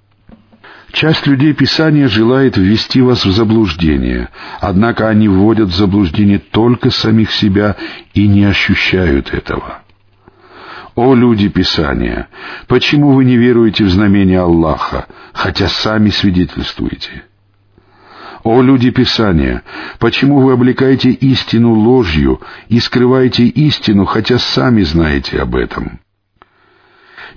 Часть 0.93 1.27
людей 1.27 1.55
Писания 1.55 2.07
желает 2.07 2.59
ввести 2.59 3.01
вас 3.01 3.25
в 3.25 3.33
заблуждение, 3.33 4.29
однако 4.61 5.09
они 5.09 5.27
вводят 5.27 5.71
в 5.71 5.75
заблуждение 5.75 6.39
только 6.39 6.91
самих 6.91 7.33
себя 7.33 7.77
и 8.13 8.29
не 8.29 8.45
ощущают 8.45 9.33
этого. 9.33 9.81
О 10.95 11.15
люди 11.15 11.49
Писания, 11.49 12.29
почему 12.69 13.13
вы 13.13 13.25
не 13.25 13.39
веруете 13.39 13.85
в 13.85 13.91
знамение 13.91 14.41
Аллаха, 14.41 15.07
хотя 15.33 15.69
сами 15.69 16.11
свидетельствуете? 16.11 17.25
О 18.45 18.61
люди 18.61 18.91
Писания, 18.91 19.63
почему 19.99 20.41
вы 20.41 20.53
облекаете 20.53 21.11
истину 21.11 21.73
ложью 21.73 22.43
и 22.69 22.79
скрываете 22.81 23.45
истину, 23.45 24.05
хотя 24.05 24.39
сами 24.39 24.83
знаете 24.83 25.41
об 25.41 25.57
этом? 25.57 26.01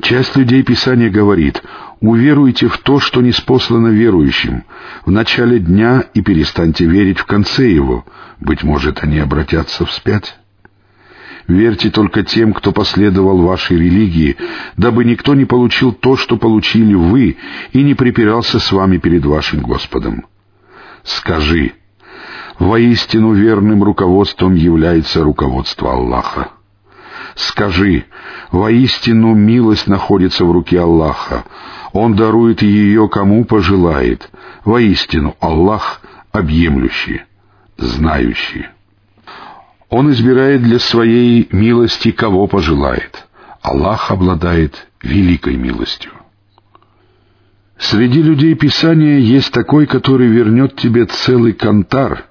Часть 0.02 0.36
людей 0.36 0.64
Писания 0.64 1.10
говорит, 1.10 1.62
уверуйте 2.02 2.68
в 2.68 2.78
то, 2.80 3.00
что 3.00 3.22
не 3.22 3.32
спослано 3.32 3.88
верующим, 3.88 4.64
в 5.06 5.12
начале 5.12 5.60
дня 5.60 6.04
и 6.14 6.22
перестаньте 6.22 6.86
верить 6.86 7.20
в 7.20 7.26
конце 7.26 7.70
его, 7.70 8.06
быть 8.40 8.64
может, 8.64 9.04
они 9.04 9.20
обратятся 9.20 9.86
вспять. 9.86 10.38
Верьте 11.48 11.92
только 11.92 12.24
тем, 12.24 12.54
кто 12.54 12.72
последовал 12.72 13.38
вашей 13.38 13.78
религии, 13.78 14.36
дабы 14.78 15.06
никто 15.06 15.36
не 15.36 15.46
получил 15.46 15.94
то, 15.94 16.18
что 16.18 16.38
получили 16.38 16.96
вы, 16.96 17.38
и 17.72 17.84
не 17.84 17.94
припирался 17.94 18.60
с 18.60 18.72
вами 18.72 18.98
перед 18.98 19.26
вашим 19.26 19.62
Господом. 19.62 20.26
Скажи, 21.04 21.74
воистину 22.58 23.34
верным 23.34 23.84
руководством 23.84 24.56
является 24.56 25.24
руководство 25.24 25.94
Аллаха. 25.94 26.50
Скажи, 27.36 28.06
воистину 28.52 29.36
милость 29.36 29.88
находится 29.88 30.46
в 30.46 30.52
руке 30.52 30.80
Аллаха. 30.80 31.44
Он 31.92 32.16
дарует 32.16 32.62
ее 32.62 33.10
кому 33.10 33.44
пожелает. 33.44 34.30
Воистину 34.64 35.36
Аллах 35.42 36.02
объемлющий, 36.32 37.24
знающий. 37.78 38.68
Он 39.90 40.12
избирает 40.12 40.64
для 40.64 40.80
своей 40.80 41.48
милости 41.52 42.12
кого 42.12 42.48
пожелает. 42.48 43.28
Аллах 43.62 44.12
обладает 44.12 44.88
великой 45.04 45.58
милостью. 45.58 46.12
Среди 47.78 48.22
людей 48.22 48.56
Писания 48.56 49.20
есть 49.20 49.52
такой, 49.52 49.86
который 49.86 50.28
вернет 50.28 50.78
тебе 50.78 51.06
целый 51.06 51.52
кантар, 51.52 52.26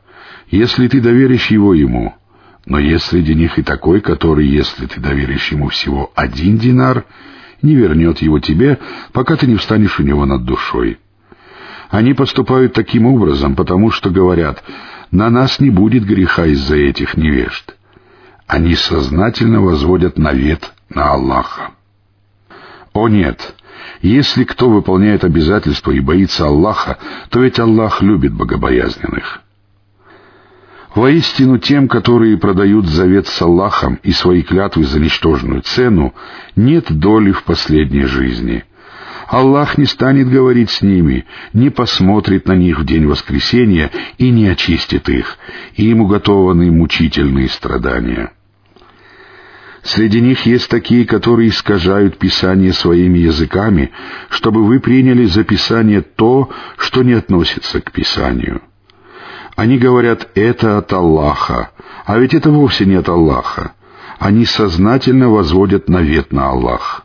если 0.48 0.88
ты 0.88 1.00
доверишь 1.02 1.48
его 1.48 1.74
ему— 1.74 2.14
но 2.66 2.78
есть 2.78 3.06
среди 3.06 3.34
них 3.34 3.58
и 3.58 3.62
такой, 3.62 4.00
который, 4.00 4.46
если 4.46 4.86
ты 4.86 5.00
доверишь 5.00 5.52
ему 5.52 5.68
всего 5.68 6.10
один 6.14 6.58
динар, 6.58 7.04
не 7.62 7.74
вернет 7.74 8.18
его 8.20 8.40
тебе, 8.40 8.78
пока 9.12 9.36
ты 9.36 9.46
не 9.46 9.56
встанешь 9.56 9.98
у 9.98 10.02
него 10.02 10.24
над 10.24 10.44
душой. 10.44 10.98
Они 11.90 12.14
поступают 12.14 12.72
таким 12.72 13.06
образом, 13.06 13.54
потому 13.54 13.90
что 13.90 14.10
говорят, 14.10 14.62
на 15.10 15.30
нас 15.30 15.60
не 15.60 15.70
будет 15.70 16.04
греха 16.04 16.46
из-за 16.46 16.76
этих 16.76 17.16
невежд. 17.16 17.76
Они 18.46 18.74
сознательно 18.74 19.60
возводят 19.60 20.18
навет 20.18 20.72
на 20.88 21.12
Аллаха. 21.12 21.70
О 22.92 23.08
нет! 23.08 23.54
Если 24.00 24.44
кто 24.44 24.68
выполняет 24.70 25.24
обязательства 25.24 25.90
и 25.90 26.00
боится 26.00 26.46
Аллаха, 26.46 26.98
то 27.30 27.40
ведь 27.40 27.58
Аллах 27.58 28.02
любит 28.02 28.32
богобоязненных. 28.32 29.43
Воистину 30.94 31.58
тем, 31.58 31.88
которые 31.88 32.38
продают 32.38 32.86
завет 32.86 33.26
с 33.26 33.42
Аллахом 33.42 33.98
и 34.04 34.12
свои 34.12 34.42
клятвы 34.42 34.84
за 34.84 35.00
ничтожную 35.00 35.62
цену, 35.62 36.14
нет 36.54 36.86
доли 36.88 37.32
в 37.32 37.42
последней 37.42 38.04
жизни. 38.04 38.64
Аллах 39.26 39.76
не 39.76 39.86
станет 39.86 40.28
говорить 40.28 40.70
с 40.70 40.82
ними, 40.82 41.24
не 41.52 41.70
посмотрит 41.70 42.46
на 42.46 42.52
них 42.52 42.78
в 42.78 42.84
день 42.84 43.06
воскресения 43.06 43.90
и 44.18 44.30
не 44.30 44.46
очистит 44.46 45.08
их, 45.08 45.38
и 45.74 45.90
им 45.90 46.02
уготованы 46.02 46.70
мучительные 46.70 47.48
страдания. 47.48 48.32
Среди 49.82 50.20
них 50.20 50.46
есть 50.46 50.68
такие, 50.68 51.04
которые 51.06 51.48
искажают 51.48 52.18
Писание 52.18 52.72
своими 52.72 53.18
языками, 53.18 53.90
чтобы 54.28 54.64
вы 54.64 54.78
приняли 54.78 55.24
за 55.24 55.42
Писание 55.42 56.02
то, 56.02 56.50
что 56.76 57.02
не 57.02 57.14
относится 57.14 57.80
к 57.80 57.90
Писанию. 57.90 58.62
Они 59.56 59.78
говорят, 59.78 60.28
это 60.34 60.78
от 60.78 60.92
Аллаха, 60.92 61.70
а 62.04 62.18
ведь 62.18 62.34
это 62.34 62.50
вовсе 62.50 62.86
не 62.86 62.96
от 62.96 63.08
Аллаха. 63.08 63.72
Они 64.18 64.44
сознательно 64.44 65.28
возводят 65.28 65.88
навет 65.88 66.32
на 66.32 66.50
Аллах. 66.50 67.04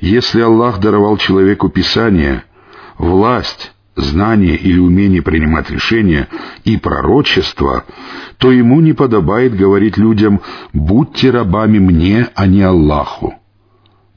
Если 0.00 0.40
Аллах 0.40 0.80
даровал 0.80 1.16
человеку 1.16 1.68
Писание, 1.68 2.44
власть, 2.98 3.72
знание 3.94 4.56
или 4.56 4.78
умение 4.78 5.22
принимать 5.22 5.70
решения 5.70 6.28
и 6.64 6.76
пророчество, 6.76 7.84
то 8.38 8.50
ему 8.50 8.80
не 8.80 8.92
подобает 8.92 9.54
говорить 9.54 9.96
людям 9.96 10.40
«будьте 10.72 11.30
рабами 11.30 11.78
мне, 11.78 12.28
а 12.34 12.46
не 12.46 12.62
Аллаху». 12.62 13.39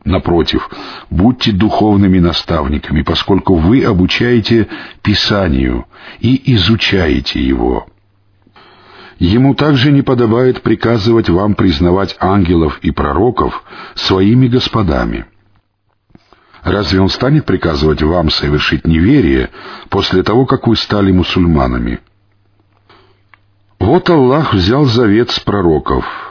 Напротив, 0.05 0.69
будьте 1.09 1.53
духовными 1.53 2.19
наставниками, 2.19 3.03
поскольку 3.03 3.55
вы 3.55 3.85
обучаете 3.85 4.67
Писанию 5.01 5.85
и 6.19 6.55
изучаете 6.55 7.41
его. 7.41 7.87
Ему 9.17 9.55
также 9.55 9.91
не 9.91 10.01
подобает 10.01 10.61
приказывать 10.61 11.29
вам 11.29 11.55
признавать 11.55 12.17
ангелов 12.19 12.79
и 12.81 12.91
пророков 12.91 13.63
своими 13.95 14.47
господами. 14.47 15.25
Разве 16.63 16.99
он 16.99 17.07
станет 17.07 17.45
приказывать 17.45 18.01
вам 18.01 18.29
совершить 18.29 18.85
неверие 18.85 19.51
после 19.89 20.23
того, 20.23 20.45
как 20.45 20.67
вы 20.67 20.75
стали 20.75 21.11
мусульманами? 21.13 21.99
Вот 23.79 24.09
Аллах 24.09 24.53
взял 24.53 24.85
завет 24.85 25.31
с 25.31 25.39
пророков— 25.39 26.05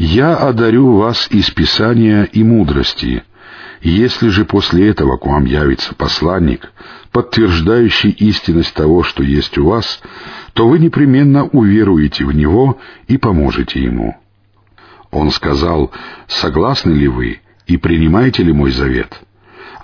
«Я 0.00 0.34
одарю 0.34 0.96
вас 0.96 1.28
из 1.30 1.50
Писания 1.50 2.22
и 2.22 2.42
мудрости, 2.42 3.22
если 3.82 4.30
же 4.30 4.46
после 4.46 4.88
этого 4.88 5.18
к 5.18 5.26
вам 5.26 5.44
явится 5.44 5.94
посланник, 5.94 6.72
подтверждающий 7.12 8.08
истинность 8.08 8.72
того, 8.72 9.02
что 9.02 9.22
есть 9.22 9.58
у 9.58 9.66
вас, 9.66 10.00
то 10.54 10.66
вы 10.66 10.78
непременно 10.78 11.44
уверуете 11.44 12.24
в 12.24 12.34
него 12.34 12.78
и 13.08 13.18
поможете 13.18 13.78
ему». 13.78 14.16
Он 15.10 15.30
сказал, 15.30 15.92
«Согласны 16.28 16.92
ли 16.92 17.06
вы 17.06 17.40
и 17.66 17.76
принимаете 17.76 18.42
ли 18.42 18.54
мой 18.54 18.70
завет?» 18.70 19.20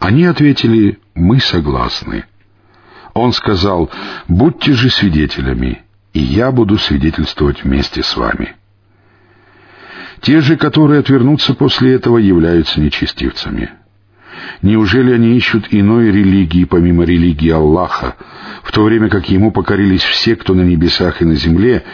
Они 0.00 0.24
ответили, 0.24 0.98
«Мы 1.14 1.40
согласны». 1.40 2.24
Он 3.12 3.35
сказал, 3.35 3.90
«Будьте 4.29 4.72
же 4.72 4.88
свидетелями, 4.88 5.83
и 6.14 6.20
я 6.20 6.52
буду 6.52 6.79
свидетельствовать 6.79 7.64
вместе 7.64 8.02
с 8.02 8.16
вами». 8.16 8.57
Те 10.20 10.40
же, 10.40 10.57
которые 10.57 11.00
отвернутся 11.00 11.55
после 11.55 11.94
этого, 11.94 12.18
являются 12.18 12.81
нечестивцами. 12.81 13.70
Неужели 14.62 15.12
они 15.12 15.37
ищут 15.37 15.66
иной 15.70 16.11
религии, 16.11 16.64
помимо 16.64 17.05
религии 17.05 17.50
Аллаха, 17.50 18.16
в 18.62 18.72
то 18.72 18.85
время 18.85 19.09
как 19.09 19.29
Ему 19.31 19.50
покорились 19.50 20.02
все, 20.02 20.37
кто 20.37 20.55
на 20.55 20.62
небесах 20.62 21.22
и 21.22 21.24
на 21.24 21.35
земле, 21.35 21.85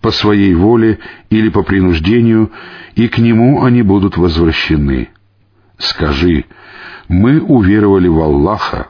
по 0.00 0.10
своей 0.10 0.54
воле 0.54 0.98
или 1.30 1.48
по 1.48 1.62
принуждению, 1.62 2.52
и 2.94 3.08
к 3.08 3.18
Нему 3.18 3.64
они 3.64 3.82
будут 3.82 4.16
возвращены? 4.16 5.10
Скажи, 5.78 6.44
мы 7.08 7.40
уверовали 7.40 8.08
в 8.08 8.20
Аллаха, 8.20 8.88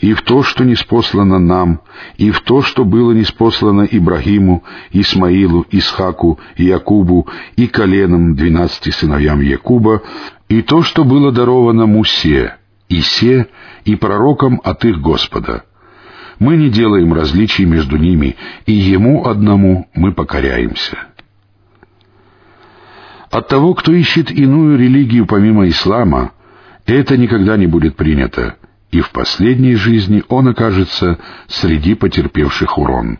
и 0.00 0.12
в 0.12 0.22
то, 0.22 0.42
что 0.42 0.64
неспослано 0.64 1.38
нам, 1.38 1.80
и 2.16 2.30
в 2.30 2.40
то, 2.40 2.62
что 2.62 2.84
было 2.84 3.12
неспослано 3.12 3.86
Ибрагиму, 3.90 4.64
Исмаилу, 4.92 5.66
Исхаку, 5.70 6.38
Якубу 6.56 7.28
и 7.56 7.66
коленам 7.66 8.34
двенадцати 8.34 8.90
сыновьям 8.90 9.40
Якуба, 9.40 10.02
и 10.48 10.62
то, 10.62 10.82
что 10.82 11.04
было 11.04 11.32
даровано 11.32 11.86
Мусе, 11.86 12.56
Исе 12.88 13.48
и 13.84 13.96
пророкам 13.96 14.60
от 14.64 14.84
их 14.84 15.00
Господа. 15.00 15.64
Мы 16.38 16.56
не 16.56 16.70
делаем 16.70 17.12
различий 17.12 17.64
между 17.64 17.96
ними, 17.96 18.36
и 18.66 18.72
Ему 18.72 19.26
одному 19.26 19.88
мы 19.94 20.12
покоряемся. 20.12 20.98
От 23.30 23.48
того, 23.48 23.74
кто 23.74 23.92
ищет 23.92 24.30
иную 24.30 24.78
религию 24.78 25.26
помимо 25.26 25.68
ислама, 25.68 26.32
это 26.86 27.18
никогда 27.18 27.56
не 27.56 27.66
будет 27.66 27.96
принято, 27.96 28.56
и 28.90 29.00
в 29.00 29.10
последней 29.10 29.74
жизни 29.74 30.22
он 30.28 30.48
окажется 30.48 31.18
среди 31.46 31.94
потерпевших 31.94 32.78
урон. 32.78 33.18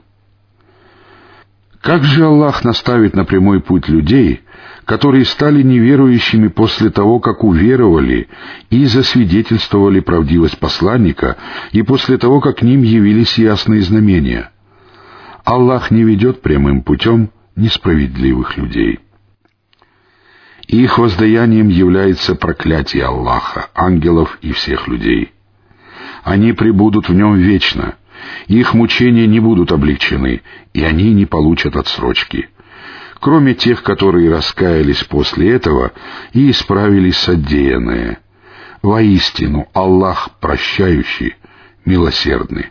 Как 1.80 2.02
же 2.02 2.24
Аллах 2.24 2.64
наставит 2.64 3.14
на 3.14 3.24
прямой 3.24 3.60
путь 3.60 3.88
людей, 3.88 4.40
которые 4.84 5.24
стали 5.24 5.62
неверующими 5.62 6.48
после 6.48 6.90
того, 6.90 7.20
как 7.20 7.44
уверовали 7.44 8.28
и 8.70 8.84
засвидетельствовали 8.86 10.00
правдивость 10.00 10.58
посланника, 10.58 11.36
и 11.72 11.82
после 11.82 12.18
того, 12.18 12.40
как 12.40 12.58
к 12.58 12.62
ним 12.62 12.82
явились 12.82 13.38
ясные 13.38 13.82
знамения? 13.82 14.50
Аллах 15.44 15.90
не 15.90 16.02
ведет 16.02 16.42
прямым 16.42 16.82
путем 16.82 17.30
несправедливых 17.54 18.56
людей. 18.56 19.00
Их 20.66 20.98
воздаянием 20.98 21.68
является 21.68 22.34
проклятие 22.34 23.04
Аллаха, 23.04 23.70
ангелов 23.74 24.38
и 24.42 24.52
всех 24.52 24.88
людей— 24.88 25.32
они 26.28 26.52
пребудут 26.52 27.08
в 27.08 27.14
нем 27.14 27.36
вечно. 27.36 27.94
Их 28.48 28.74
мучения 28.74 29.26
не 29.26 29.40
будут 29.40 29.72
облегчены, 29.72 30.42
и 30.74 30.82
они 30.82 31.14
не 31.14 31.24
получат 31.24 31.74
отсрочки. 31.74 32.50
Кроме 33.18 33.54
тех, 33.54 33.82
которые 33.82 34.30
раскаялись 34.30 35.02
после 35.04 35.52
этого 35.52 35.92
и 36.34 36.50
исправились 36.50 37.16
содеянное. 37.16 38.20
Воистину, 38.82 39.68
Аллах 39.72 40.28
прощающий, 40.38 41.34
милосердный. 41.86 42.66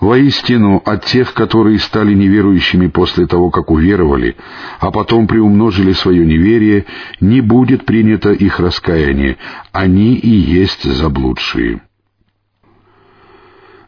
Воистину, 0.00 0.80
от 0.84 1.06
тех, 1.06 1.34
которые 1.34 1.80
стали 1.80 2.14
неверующими 2.14 2.86
после 2.86 3.26
того, 3.26 3.50
как 3.50 3.70
уверовали, 3.70 4.36
а 4.78 4.92
потом 4.92 5.26
приумножили 5.26 5.92
свое 5.92 6.24
неверие, 6.24 6.86
не 7.20 7.40
будет 7.40 7.84
принято 7.84 8.30
их 8.30 8.60
раскаяние, 8.60 9.38
они 9.72 10.14
и 10.14 10.30
есть 10.30 10.84
заблудшие. 10.84 11.80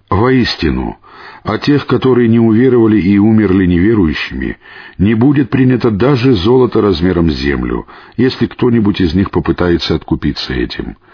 Воистину, 0.08 0.98
от 1.44 1.62
тех, 1.62 1.86
которые 1.86 2.28
не 2.28 2.40
уверовали 2.40 3.00
и 3.00 3.16
умерли 3.16 3.66
неверующими, 3.66 4.58
не 4.98 5.14
будет 5.14 5.50
принято 5.50 5.92
даже 5.92 6.32
золото 6.32 6.80
размером 6.80 7.30
с 7.30 7.34
землю, 7.34 7.86
если 8.16 8.46
кто-нибудь 8.46 9.00
из 9.00 9.14
них 9.14 9.30
попытается 9.30 9.94
откупиться 9.94 10.52
этим— 10.54 10.96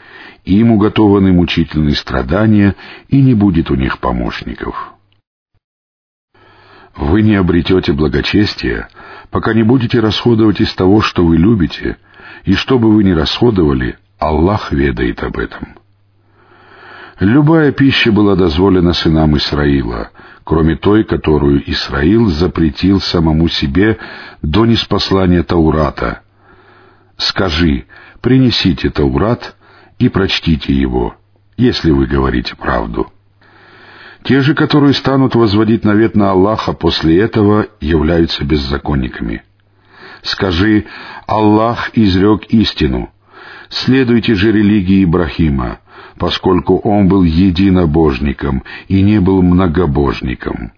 им 0.46 0.70
уготованы 0.70 1.32
мучительные 1.32 1.94
страдания, 1.94 2.76
и 3.08 3.20
не 3.20 3.34
будет 3.34 3.70
у 3.70 3.74
них 3.74 3.98
помощников. 3.98 4.94
Вы 6.96 7.22
не 7.22 7.34
обретете 7.34 7.92
благочестия, 7.92 8.88
пока 9.30 9.52
не 9.52 9.64
будете 9.64 10.00
расходовать 10.00 10.60
из 10.60 10.72
того, 10.74 11.02
что 11.02 11.26
вы 11.26 11.36
любите, 11.36 11.98
и 12.44 12.54
что 12.54 12.78
бы 12.78 12.90
вы 12.90 13.04
ни 13.04 13.10
расходовали, 13.10 13.98
Аллах 14.18 14.72
ведает 14.72 15.22
об 15.22 15.36
этом. 15.36 15.76
Любая 17.18 17.72
пища 17.72 18.12
была 18.12 18.36
дозволена 18.36 18.92
сынам 18.92 19.36
Исраила, 19.36 20.10
кроме 20.44 20.76
той, 20.76 21.04
которую 21.04 21.68
Исраил 21.70 22.26
запретил 22.26 23.00
самому 23.00 23.48
себе 23.48 23.98
до 24.42 24.64
неспослания 24.64 25.42
Таурата. 25.42 26.22
Скажи, 27.16 27.86
принесите 28.20 28.90
Таурат, 28.90 29.56
и 29.98 30.08
прочтите 30.08 30.72
его, 30.72 31.14
если 31.56 31.90
вы 31.90 32.06
говорите 32.06 32.54
правду. 32.56 33.10
Те 34.24 34.40
же, 34.40 34.54
которые 34.54 34.92
станут 34.92 35.34
возводить 35.34 35.84
навет 35.84 36.16
на 36.16 36.32
Аллаха 36.32 36.72
после 36.72 37.20
этого, 37.20 37.68
являются 37.80 38.44
беззаконниками. 38.44 39.44
Скажи, 40.22 40.86
Аллах 41.26 41.90
изрек 41.94 42.44
истину. 42.48 43.10
Следуйте 43.68 44.34
же 44.34 44.50
религии 44.50 45.04
Ибрахима, 45.04 45.78
поскольку 46.18 46.78
он 46.78 47.08
был 47.08 47.22
единобожником 47.22 48.64
и 48.88 49.02
не 49.02 49.20
был 49.20 49.42
многобожником. 49.42 50.72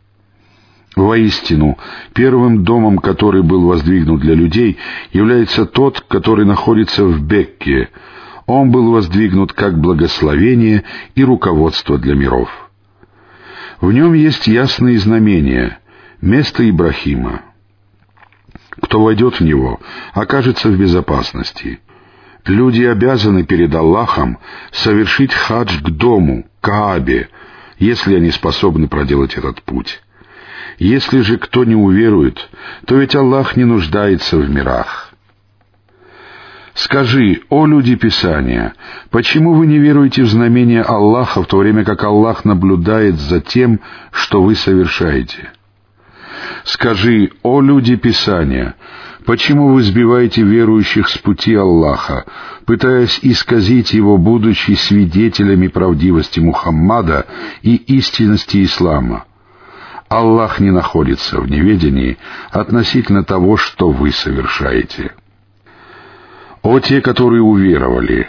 Воистину, 0.94 1.78
первым 2.12 2.64
домом, 2.64 2.98
который 2.98 3.42
был 3.42 3.66
воздвигнут 3.66 4.20
для 4.20 4.35
людей, 4.35 4.78
является 5.12 5.64
тот, 5.64 6.00
который 6.02 6.44
находится 6.44 7.04
в 7.04 7.22
Бекке, 7.22 7.88
он 8.48 8.70
был 8.70 8.90
воздвигнут 8.90 9.52
как 9.52 9.78
благословение 9.78 10.82
и 11.14 11.22
руководство 11.22 11.98
для 11.98 12.14
миров. 12.14 12.48
В 13.80 13.92
нем 13.92 14.14
есть 14.14 14.46
ясные 14.46 14.98
знамения, 14.98 15.78
место 16.22 16.68
Ибрахима. 16.68 17.42
Кто 18.80 19.02
войдет 19.02 19.38
в 19.38 19.44
него, 19.44 19.80
окажется 20.14 20.70
в 20.70 20.78
безопасности. 20.78 21.80
Люди 22.46 22.82
обязаны 22.84 23.44
перед 23.44 23.74
Аллахом 23.74 24.38
совершить 24.72 25.34
хадж 25.34 25.82
к 25.82 25.90
дому, 25.90 26.46
Каабе, 26.62 27.28
если 27.78 28.16
они 28.16 28.30
способны 28.30 28.88
проделать 28.88 29.37
этот 29.37 29.62
путь. 29.62 30.00
Если 30.78 31.20
же 31.20 31.37
кто 31.37 31.64
не 31.64 31.74
уверует, 31.74 32.48
то 32.87 32.96
ведь 32.96 33.14
Аллах 33.14 33.56
не 33.56 33.64
нуждается 33.64 34.38
в 34.38 34.48
мирах. 34.48 35.07
Скажи, 36.78 37.40
о 37.48 37.66
люди 37.66 37.96
Писания, 37.96 38.72
почему 39.10 39.54
вы 39.54 39.66
не 39.66 39.78
веруете 39.78 40.22
в 40.22 40.28
знамение 40.28 40.82
Аллаха, 40.82 41.42
в 41.42 41.46
то 41.48 41.56
время 41.58 41.84
как 41.84 42.04
Аллах 42.04 42.44
наблюдает 42.44 43.16
за 43.16 43.40
тем, 43.40 43.80
что 44.12 44.44
вы 44.44 44.54
совершаете? 44.54 45.50
Скажи, 46.62 47.32
о 47.42 47.60
люди 47.60 47.96
Писания, 47.96 48.76
почему 49.26 49.72
вы 49.72 49.82
сбиваете 49.82 50.42
верующих 50.42 51.08
с 51.08 51.18
пути 51.18 51.52
Аллаха, 51.56 52.26
пытаясь 52.64 53.18
исказить 53.22 53.92
его, 53.92 54.16
будучи 54.16 54.76
свидетелями 54.76 55.66
правдивости 55.66 56.38
Мухаммада 56.38 57.26
и 57.60 57.74
истинности 57.74 58.62
Ислама? 58.62 59.24
Аллах 60.08 60.60
не 60.60 60.70
находится 60.70 61.40
в 61.40 61.50
неведении 61.50 62.18
относительно 62.52 63.24
того, 63.24 63.56
что 63.56 63.90
вы 63.90 64.12
совершаете. 64.12 65.10
«О 66.68 66.81
те, 66.81 67.00
которые 67.00 67.40
уверовали! 67.40 68.28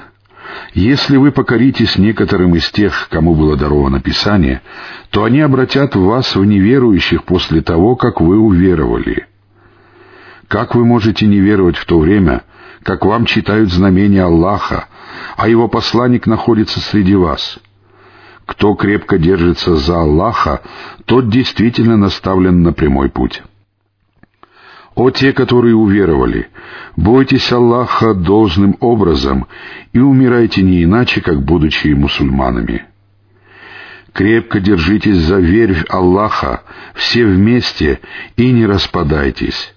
Если 0.73 1.17
вы 1.17 1.33
покоритесь 1.33 1.97
некоторым 1.97 2.55
из 2.55 2.71
тех, 2.71 3.09
кому 3.11 3.35
было 3.35 3.57
даровано 3.57 3.99
Писание, 3.99 4.61
то 5.09 5.25
они 5.25 5.41
обратят 5.41 5.93
вас 5.93 6.37
в 6.37 6.45
неверующих 6.45 7.25
после 7.25 7.59
того, 7.61 7.97
как 7.97 8.21
вы 8.21 8.39
уверовали. 8.39 9.27
Как 10.47 10.73
вы 10.73 10.85
можете 10.85 11.27
не 11.27 11.41
веровать 11.41 11.75
в 11.75 11.83
то 11.83 11.99
время, 11.99 12.43
как 12.83 13.03
вам 13.03 13.25
читают 13.25 13.73
знамения 13.73 14.23
Аллаха, 14.23 14.87
а 15.35 15.49
его 15.49 15.67
посланник 15.67 16.25
находится 16.25 16.79
среди 16.79 17.15
вас?» 17.15 17.59
Кто 18.45 18.73
крепко 18.73 19.17
держится 19.17 19.75
за 19.75 19.99
Аллаха, 19.99 20.61
тот 21.03 21.27
действительно 21.27 21.97
наставлен 21.97 22.63
на 22.63 22.71
прямой 22.71 23.09
путь. 23.09 23.43
О 24.99 25.11
те, 25.11 25.31
которые 25.31 25.75
уверовали, 25.75 26.49
бойтесь 26.97 27.53
Аллаха 27.53 28.13
должным 28.13 28.75
образом 28.81 29.47
и 29.93 29.99
умирайте 29.99 30.61
не 30.61 30.83
иначе, 30.83 31.21
как 31.21 31.41
будучи 31.41 31.87
мусульманами. 31.87 32.83
Крепко 34.11 34.59
держитесь 34.59 35.15
за 35.15 35.37
верь 35.37 35.85
Аллаха, 35.87 36.63
все 36.95 37.25
вместе, 37.25 38.01
и 38.35 38.51
не 38.51 38.65
распадайтесь. 38.65 39.73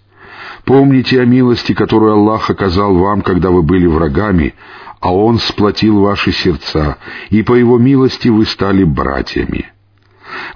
Помните 0.64 1.20
о 1.20 1.24
милости, 1.24 1.72
которую 1.72 2.14
Аллах 2.14 2.50
оказал 2.50 2.96
вам, 2.96 3.22
когда 3.22 3.52
вы 3.52 3.62
были 3.62 3.86
врагами, 3.86 4.54
а 4.98 5.14
Он 5.14 5.38
сплотил 5.38 6.00
ваши 6.00 6.32
сердца, 6.32 6.96
и 7.30 7.44
по 7.44 7.54
Его 7.54 7.78
милости 7.78 8.26
вы 8.26 8.44
стали 8.44 8.82
братьями. 8.82 9.71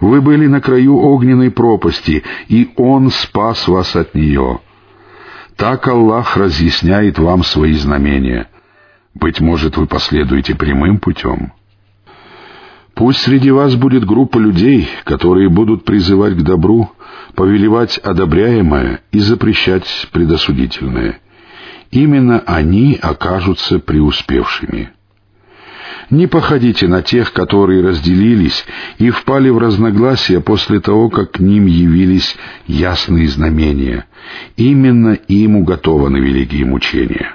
Вы 0.01 0.21
были 0.21 0.47
на 0.47 0.61
краю 0.61 0.97
огненной 0.97 1.51
пропасти, 1.51 2.23
и 2.49 2.71
Он 2.77 3.11
спас 3.11 3.67
вас 3.69 3.97
от 3.97 4.15
нее. 4.15 4.61
Так 5.57 5.89
Аллах 5.89 6.37
разъясняет 6.37 7.19
вам 7.19 7.43
свои 7.43 7.73
знамения. 7.75 8.49
Быть 9.15 9.41
может, 9.41 9.77
вы 9.77 9.87
последуете 9.87 10.55
прямым 10.55 10.99
путем. 10.99 11.53
Пусть 12.95 13.21
среди 13.21 13.51
вас 13.51 13.75
будет 13.75 14.05
группа 14.05 14.39
людей, 14.39 14.89
которые 15.05 15.49
будут 15.51 15.85
призывать 15.85 16.35
к 16.35 16.43
добру, 16.43 16.91
повелевать 17.35 17.99
одобряемое 17.99 19.01
и 19.12 19.19
запрещать 19.19 19.87
предосудительное. 20.12 21.21
Именно 21.91 22.43
они 22.47 22.99
окажутся 23.01 23.79
преуспевшими. 23.79 24.91
Не 26.11 26.29
походите 26.29 26.87
на 26.87 27.03
тех, 27.03 27.33
которые 27.33 27.83
разделились 27.83 28.64
и 28.99 29.11
впали 29.11 29.49
в 29.49 29.59
разногласия 29.59 30.40
после 30.40 30.81
того, 30.81 31.11
как 31.11 31.33
к 31.33 31.38
ним 31.40 31.66
явились 31.66 32.37
ясные 32.66 33.29
знамения. 33.29 34.07
Именно 34.57 35.14
им 35.14 35.57
уготованы 35.57 36.19
великие 36.19 36.64
мучения. 36.64 37.35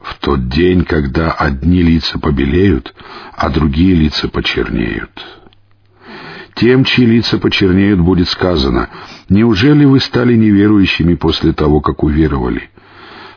В 0.00 0.18
тот 0.18 0.48
день, 0.48 0.84
когда 0.84 1.30
одни 1.30 1.82
лица 1.82 2.18
побелеют, 2.18 2.92
а 3.36 3.48
другие 3.50 3.94
лица 3.94 4.28
почернеют. 4.28 5.10
Тем, 6.56 6.84
чьи 6.84 7.06
лица 7.06 7.38
почернеют, 7.38 8.00
будет 8.00 8.28
сказано, 8.28 8.90
«Неужели 9.28 9.84
вы 9.84 10.00
стали 10.00 10.34
неверующими 10.34 11.14
после 11.14 11.52
того, 11.52 11.80
как 11.80 12.02
уверовали? 12.02 12.70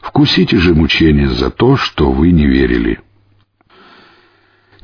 Вкусите 0.01 0.57
же 0.57 0.73
мучения 0.73 1.29
за 1.29 1.51
то, 1.51 1.77
что 1.77 2.11
вы 2.11 2.31
не 2.31 2.47
верили». 2.47 2.99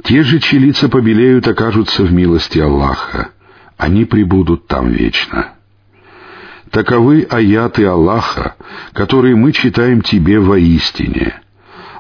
Те 0.04 0.22
же, 0.24 0.40
чьи 0.40 0.60
лица 0.60 0.90
побелеют, 0.90 1.48
окажутся 1.48 2.04
в 2.04 2.12
милости 2.12 2.60
Аллаха. 2.60 3.30
Они 3.78 4.06
прибудут 4.06 4.68
там 4.68 4.90
вечно. 4.90 5.54
Таковы 6.70 7.26
аяты 7.30 7.86
Аллаха, 7.86 8.56
которые 8.94 9.36
мы 9.36 9.54
читаем 9.54 10.02
тебе 10.02 10.40
воистине. 10.40 11.40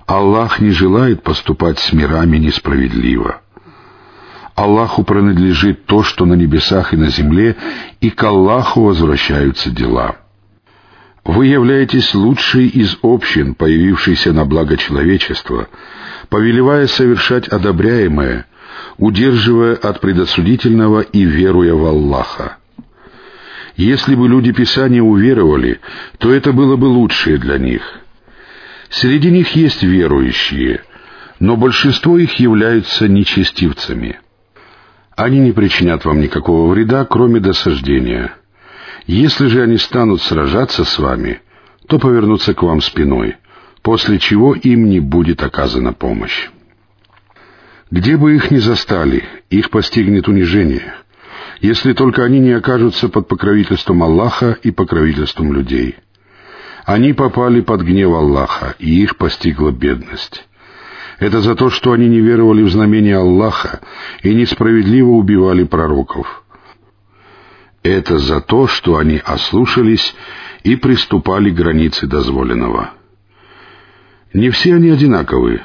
Аллах 0.05 0.59
не 0.59 0.71
желает 0.71 1.23
поступать 1.23 1.79
с 1.79 1.93
мирами 1.93 2.37
несправедливо. 2.37 3.41
Аллаху 4.55 5.03
принадлежит 5.03 5.85
то, 5.85 6.03
что 6.03 6.25
на 6.25 6.33
небесах 6.33 6.93
и 6.93 6.97
на 6.97 7.09
земле, 7.09 7.55
и 8.01 8.09
к 8.09 8.21
Аллаху 8.23 8.83
возвращаются 8.83 9.71
дела. 9.71 10.17
Вы 11.23 11.47
являетесь 11.47 12.13
лучшей 12.13 12.67
из 12.67 12.97
общин, 13.01 13.55
появившейся 13.55 14.33
на 14.33 14.43
благо 14.43 14.75
человечества, 14.75 15.69
повелевая 16.33 16.87
совершать 16.87 17.47
одобряемое, 17.47 18.47
удерживая 18.97 19.75
от 19.75 20.01
предосудительного 20.01 21.01
и 21.01 21.23
веруя 21.25 21.75
в 21.75 21.85
Аллаха. 21.85 22.57
Если 23.75 24.15
бы 24.15 24.27
люди 24.27 24.51
Писания 24.51 25.03
уверовали, 25.03 25.79
то 26.17 26.33
это 26.33 26.51
было 26.51 26.75
бы 26.75 26.85
лучшее 26.85 27.37
для 27.37 27.59
них. 27.59 27.83
Среди 28.89 29.29
них 29.29 29.55
есть 29.55 29.83
верующие, 29.83 30.81
но 31.39 31.55
большинство 31.55 32.17
их 32.17 32.39
являются 32.39 33.07
нечестивцами. 33.07 34.19
Они 35.15 35.37
не 35.37 35.51
причинят 35.51 36.03
вам 36.03 36.19
никакого 36.19 36.73
вреда, 36.73 37.05
кроме 37.05 37.41
досаждения— 37.41 38.33
если 39.05 39.47
же 39.47 39.61
они 39.61 39.77
станут 39.77 40.23
сражаться 40.23 40.83
с 40.83 40.97
вами, 40.97 41.41
то 41.87 41.99
повернутся 41.99 42.53
к 42.53 42.63
вам 42.63 42.81
спиной, 42.81 43.35
после 43.83 44.17
чего 44.17 44.55
им 44.55 44.89
не 44.89 44.99
будет 44.99 45.43
оказана 45.43 45.93
помощь. 45.93 46.49
Где 47.91 48.17
бы 48.17 48.35
их 48.35 48.49
ни 48.49 48.57
застали, 48.57 49.23
их 49.51 49.69
постигнет 49.69 50.27
унижение, 50.27 50.95
если 51.61 51.93
только 51.93 52.23
они 52.23 52.39
не 52.39 52.53
окажутся 52.53 53.09
под 53.09 53.27
покровительством 53.27 54.01
Аллаха 54.01 54.57
и 54.63 54.71
покровительством 54.71 55.53
людей. 55.53 55.97
Они 56.85 57.13
попали 57.13 57.61
под 57.61 57.81
гнев 57.81 58.11
Аллаха, 58.13 58.75
и 58.79 59.03
их 59.03 59.17
постигла 59.17 59.71
бедность. 59.71 60.47
Это 61.19 61.41
за 61.41 61.55
то, 61.55 61.69
что 61.69 61.91
они 61.91 62.09
не 62.09 62.19
веровали 62.19 62.63
в 62.63 62.71
знамения 62.71 63.17
Аллаха 63.17 63.81
и 64.23 64.33
несправедливо 64.33 65.09
убивали 65.09 65.63
пророков— 65.63 66.43
это 67.83 68.17
за 68.17 68.39
то, 68.39 68.67
что 68.67 68.97
они 68.97 69.21
ослушались 69.23 70.15
и 70.63 70.77
приступали 70.77 71.51
к 71.51 71.55
границе 71.55 72.07
дозволенного. 72.07 72.91
Не 74.33 74.49
все 74.49 74.75
они 74.75 74.89
одинаковы. 74.89 75.61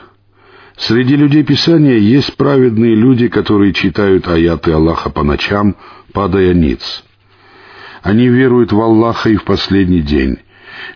Среди 0.77 1.17
людей 1.17 1.43
Писания 1.43 1.97
есть 1.97 2.37
праведные 2.37 2.95
люди, 2.95 3.29
которые 3.29 3.73
читают 3.73 4.29
аяты 4.29 4.73
Аллаха 4.73 5.11
по 5.11 5.25
ночам, 5.25 5.75
падая 6.13 6.55
ниц. 6.55 7.03
Они 8.03 8.29
веруют 8.29 8.71
в 8.71 8.81
Аллаха 8.81 9.31
и 9.31 9.37
в 9.37 9.45
последний 9.45 10.03
день, 10.03 10.39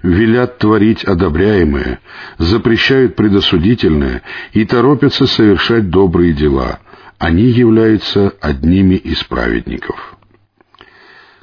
велят 0.02 0.58
творить 0.58 1.02
одобряемое, 1.02 1.98
запрещают 2.38 3.16
предосудительное 3.16 4.22
и 4.52 4.64
торопятся 4.64 5.26
совершать 5.26 5.90
добрые 5.90 6.32
дела. 6.32 6.78
Они 7.18 7.44
являются 7.44 8.34
одними 8.40 8.94
из 8.94 9.22
праведников. 9.24 10.16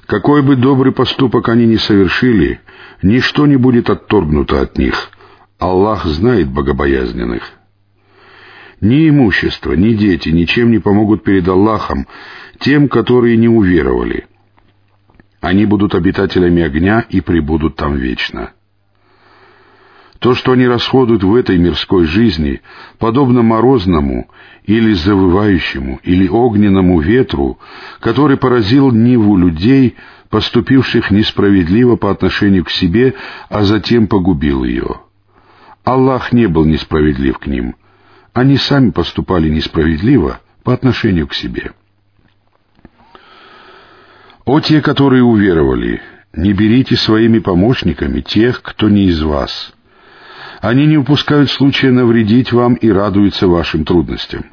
Какой 0.06 0.44
бы 0.44 0.56
добрый 0.56 0.94
поступок 0.94 1.50
они 1.50 1.65
ни 1.65 1.76
совершили, 1.76 2.62
ничто 3.02 3.48
не 3.48 3.58
будет 3.58 3.89
отторгнуто 3.89 4.62
от 4.62 4.78
них. 4.78 5.12
Аллах 5.60 6.06
знает 6.06 6.50
богобоязненных. 6.50 7.52
Ни 8.80 9.10
имущество, 9.10 9.74
ни 9.74 9.93
дети 9.93 10.30
ничем 10.30 10.72
не 10.72 10.80
помогут 10.80 11.24
перед 11.24 11.48
Аллахом 11.50 12.08
тем, 12.60 12.88
которые 12.88 13.36
не 13.36 13.50
уверовали. 13.50 14.28
Они 15.41 15.65
будут 15.65 15.95
обитателями 15.95 16.63
огня 16.63 17.06
и 17.10 17.19
пребудут 17.19 17.76
там 17.76 17.98
вечно. 17.98 18.54
То, 20.19 20.34
что 20.34 20.54
они 20.54 20.65
расходуют 20.65 21.24
в 21.24 21.36
этой 21.36 21.58
мирской 21.58 22.06
жизни, 22.06 22.62
подобно 22.98 23.41
морозному 23.41 24.30
или 24.63 24.93
завывающему 24.93 26.00
или 26.04 26.28
огненному 26.28 27.00
ветру, 27.02 27.60
который 28.00 28.38
поразил 28.38 28.91
Ниву 28.91 29.36
людей, 29.38 29.95
поступивших 30.30 31.12
несправедливо 31.12 31.98
по 31.98 32.12
отношению 32.12 32.63
к 32.63 32.69
себе, 32.69 33.15
а 33.50 33.63
затем 33.63 34.08
погубил 34.08 34.63
ее. 34.63 35.02
Аллах 35.89 36.34
не 36.34 36.47
был 36.47 36.65
несправедлив 36.65 37.38
к 37.39 37.47
ним. 37.47 37.75
Они 38.34 38.58
сами 38.58 38.91
поступали 38.91 39.49
несправедливо 39.49 40.39
по 40.63 40.73
отношению 40.73 41.28
к 41.28 41.34
себе. 41.34 41.71
О 44.45 44.60
те, 44.60 44.82
которые 44.82 45.23
уверовали, 45.23 46.02
не 46.34 46.54
берите 46.54 46.95
своими 46.95 47.39
помощниками 47.39 48.21
тех, 48.21 48.62
кто 48.62 48.89
не 48.89 49.06
из 49.06 49.21
вас— 49.21 49.73
они 50.62 50.86
не 50.88 50.97
упускают 50.97 51.49
случая 51.49 51.91
навредить 51.91 52.52
вам 52.52 52.73
и 52.73 52.89
радуются 52.89 53.47
вашим 53.47 53.86
трудностям. 53.86 54.45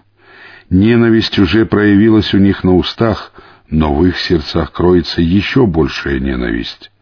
Ненависть 0.70 1.38
уже 1.38 1.66
проявилась 1.66 2.32
у 2.32 2.38
них 2.38 2.62
на 2.62 2.76
устах, 2.76 3.32
но 3.68 3.94
в 3.94 4.06
их 4.06 4.18
сердцах 4.18 4.72
кроется 4.72 5.20
еще 5.20 5.66
большая 5.66 6.20
ненависть. 6.20 6.92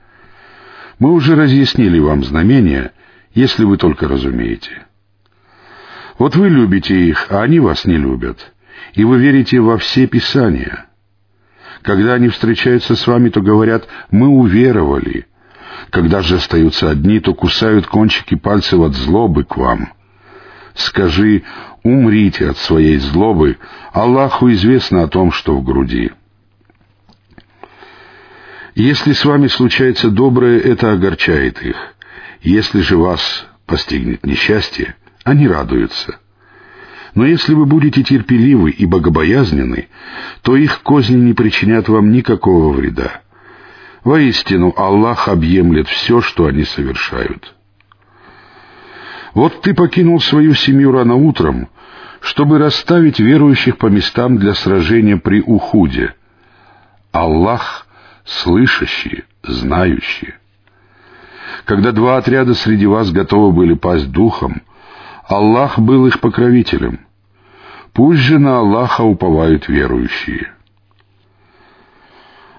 Мы 0.98 1.12
уже 1.12 1.34
разъяснили 1.34 1.98
вам 1.98 2.24
знамения, 2.24 2.92
если 3.34 3.64
вы 3.64 3.76
только 3.76 4.08
разумеете. 4.08 4.86
Вот 6.18 6.36
вы 6.36 6.48
любите 6.48 6.96
их, 6.96 7.26
а 7.30 7.42
они 7.42 7.60
вас 7.60 7.84
не 7.84 7.96
любят, 7.96 8.52
и 8.94 9.04
вы 9.04 9.18
верите 9.18 9.60
во 9.60 9.78
все 9.78 10.06
Писания. 10.06 10.86
Когда 11.82 12.14
они 12.14 12.28
встречаются 12.28 12.94
с 12.96 13.06
вами, 13.06 13.28
то 13.28 13.42
говорят 13.42 13.86
«мы 14.10 14.28
уверовали», 14.28 15.26
когда 15.90 16.22
же 16.22 16.36
остаются 16.36 16.90
одни, 16.90 17.20
то 17.20 17.34
кусают 17.34 17.86
кончики 17.86 18.36
пальцев 18.36 18.80
от 18.80 18.94
злобы 18.94 19.44
к 19.44 19.56
вам. 19.56 19.92
Скажи, 20.74 21.42
умрите 21.82 22.48
от 22.48 22.58
своей 22.58 22.96
злобы, 22.98 23.58
Аллаху 23.92 24.50
известно 24.52 25.02
о 25.02 25.08
том, 25.08 25.30
что 25.30 25.56
в 25.56 25.62
груди. 25.62 26.12
Если 28.74 29.12
с 29.12 29.24
вами 29.24 29.46
случается 29.46 30.10
доброе, 30.10 30.58
это 30.58 30.92
огорчает 30.92 31.62
их. 31.62 31.93
Если 32.44 32.82
же 32.82 32.98
вас 32.98 33.46
постигнет 33.64 34.26
несчастье, 34.26 34.96
они 35.24 35.48
радуются. 35.48 36.18
Но 37.14 37.24
если 37.24 37.54
вы 37.54 37.64
будете 37.64 38.02
терпеливы 38.02 38.70
и 38.70 38.84
богобоязнены, 38.84 39.88
то 40.42 40.54
их 40.54 40.82
козни 40.82 41.16
не 41.16 41.32
причинят 41.32 41.88
вам 41.88 42.12
никакого 42.12 42.70
вреда. 42.70 43.22
Воистину, 44.04 44.74
Аллах 44.76 45.28
объемлет 45.28 45.88
все, 45.88 46.20
что 46.20 46.44
они 46.44 46.64
совершают. 46.64 47.54
Вот 49.32 49.62
ты 49.62 49.72
покинул 49.72 50.20
свою 50.20 50.52
семью 50.52 50.92
рано 50.92 51.14
утром, 51.14 51.70
чтобы 52.20 52.58
расставить 52.58 53.20
верующих 53.20 53.78
по 53.78 53.86
местам 53.86 54.36
для 54.36 54.52
сражения 54.52 55.16
при 55.16 55.40
Ухуде. 55.40 56.14
Аллах 57.10 57.86
слышащий, 58.26 59.24
знающий. 59.42 60.34
Когда 61.64 61.92
два 61.92 62.16
отряда 62.18 62.54
среди 62.54 62.86
вас 62.86 63.10
готовы 63.10 63.52
были 63.52 63.74
пасть 63.74 64.10
духом, 64.10 64.62
Аллах 65.26 65.78
был 65.78 66.06
их 66.06 66.20
покровителем. 66.20 67.00
Пусть 67.92 68.20
же 68.20 68.38
на 68.38 68.58
Аллаха 68.58 69.02
уповают 69.02 69.68
верующие. 69.68 70.52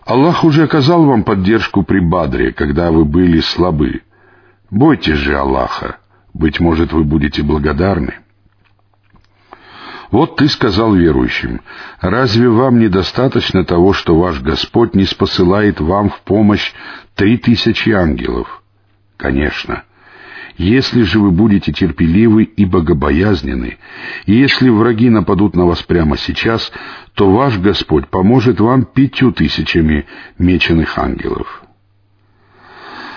Аллах 0.05 0.43
уже 0.43 0.63
оказал 0.63 1.03
вам 1.05 1.23
поддержку 1.23 1.84
при 1.84 1.99
Бадре, 1.99 2.53
когда 2.53 2.91
вы 2.91 3.05
были 3.05 3.39
слабы. 3.39 4.03
Бойтесь 4.69 5.17
же 5.17 5.36
Аллаха, 5.36 5.97
быть 6.34 6.60
может, 6.60 6.93
вы 6.93 7.03
будете 7.03 7.43
благодарны. 7.43 8.15
Вот 10.12 10.38
ты 10.38 10.47
сказал 10.47 10.93
верующим, 10.93 11.62
разве 11.99 12.47
вам 12.47 12.79
недостаточно 12.79 13.65
того, 13.65 13.93
что 13.93 14.17
ваш 14.17 14.41
Господь 14.41 14.95
не 14.95 15.05
спосылает 15.05 15.81
вам 15.81 16.10
в 16.10 16.21
помощь 16.21 16.73
три 17.15 17.38
тысячи 17.38 17.89
ангелов? 17.89 18.63
Конечно. 19.17 19.84
Если 20.58 21.01
же 21.04 21.19
вы 21.19 21.32
будете 21.32 21.73
терпеливы 21.73 22.43
и 22.43 22.65
богобоязнены, 22.65 23.78
и 24.25 24.34
если 24.34 24.69
враги 24.69 25.10
нападут 25.10 25.56
на 25.56 25.65
вас 25.65 25.82
прямо 25.84 26.17
сейчас, 26.17 26.71
то 27.13 27.30
ваш 27.30 27.58
Господь 27.60 28.08
поможет 28.08 28.62
вам 28.62 28.86
пятью 28.86 29.34
тысячами 29.34 30.06
меченых 30.38 30.97
ангелов. 30.97 31.65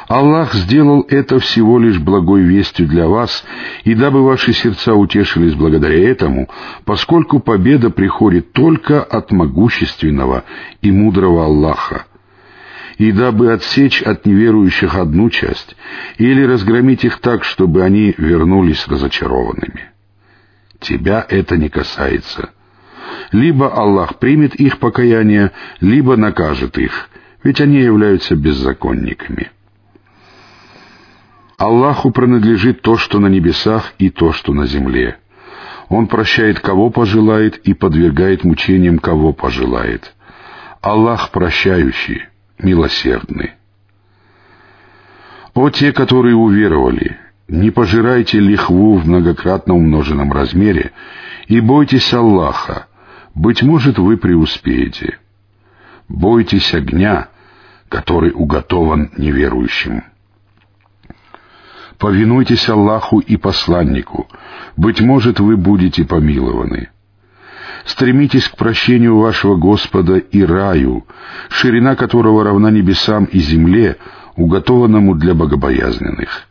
Аллах 0.08 0.54
сделал 0.54 1.04
это 1.08 1.38
всего 1.38 1.78
лишь 1.78 1.98
благой 1.98 2.42
вестью 2.42 2.88
для 2.88 3.06
вас, 3.06 3.44
и 3.84 3.94
дабы 3.94 4.24
ваши 4.24 4.54
сердца 4.54 4.94
утешились 4.94 5.54
благодаря 5.54 6.10
этому, 6.10 6.48
поскольку 6.86 7.40
победа 7.40 7.90
приходит 7.90 8.52
только 8.52 9.02
от 9.02 9.30
могущественного 9.30 10.44
и 10.80 10.90
мудрого 10.90 11.44
Аллаха, 11.44 12.06
и 12.98 13.12
дабы 13.12 13.52
отсечь 13.52 14.02
от 14.02 14.26
неверующих 14.26 14.96
одну 14.96 15.30
часть, 15.30 15.76
или 16.18 16.44
разгромить 16.44 17.04
их 17.04 17.20
так, 17.20 17.44
чтобы 17.44 17.84
они 17.84 18.14
вернулись 18.18 18.86
разочарованными. 18.88 19.90
Тебя 20.80 21.24
это 21.28 21.56
не 21.56 21.68
касается. 21.68 22.50
Либо 23.30 23.72
Аллах 23.72 24.18
примет 24.18 24.56
их 24.56 24.78
покаяние, 24.78 25.52
либо 25.80 26.16
накажет 26.16 26.76
их, 26.76 27.08
ведь 27.42 27.60
они 27.60 27.78
являются 27.78 28.34
беззаконниками. 28.34 29.52
Аллаху 31.56 32.10
принадлежит 32.10 32.82
то, 32.82 32.96
что 32.96 33.18
на 33.18 33.28
небесах, 33.28 33.94
и 33.98 34.10
то, 34.10 34.32
что 34.32 34.52
на 34.52 34.66
земле. 34.66 35.18
Он 35.88 36.06
прощает, 36.06 36.60
кого 36.60 36.90
пожелает, 36.90 37.58
и 37.58 37.74
подвергает 37.74 38.44
мучениям, 38.44 38.98
кого 38.98 39.32
пожелает. 39.32 40.14
Аллах 40.80 41.30
прощающий, 41.30 42.28
милосердны. 42.58 43.54
О 45.54 45.70
те, 45.70 45.92
которые 45.92 46.36
уверовали, 46.36 47.18
не 47.48 47.70
пожирайте 47.70 48.38
лихву 48.38 48.96
в 48.96 49.06
многократно 49.06 49.74
умноженном 49.74 50.32
размере 50.32 50.92
и 51.46 51.60
бойтесь 51.60 52.12
Аллаха, 52.12 52.86
быть 53.34 53.62
может, 53.62 53.98
вы 53.98 54.16
преуспеете. 54.16 55.18
Бойтесь 56.08 56.74
огня, 56.74 57.28
который 57.88 58.32
уготован 58.34 59.10
неверующим. 59.16 60.04
Повинуйтесь 61.98 62.68
Аллаху 62.68 63.18
и 63.18 63.36
посланнику, 63.36 64.28
быть 64.76 65.00
может, 65.00 65.40
вы 65.40 65.56
будете 65.56 66.04
помилованы. 66.04 66.90
Стремитесь 67.88 68.46
к 68.48 68.56
прощению 68.56 69.16
вашего 69.16 69.56
Господа 69.56 70.18
и 70.18 70.44
раю, 70.44 71.06
ширина 71.48 71.96
которого 71.96 72.44
равна 72.44 72.70
небесам 72.70 73.24
и 73.24 73.38
земле, 73.38 73.96
уготованному 74.36 75.14
для 75.14 75.34
богобоязненных, 75.34 76.48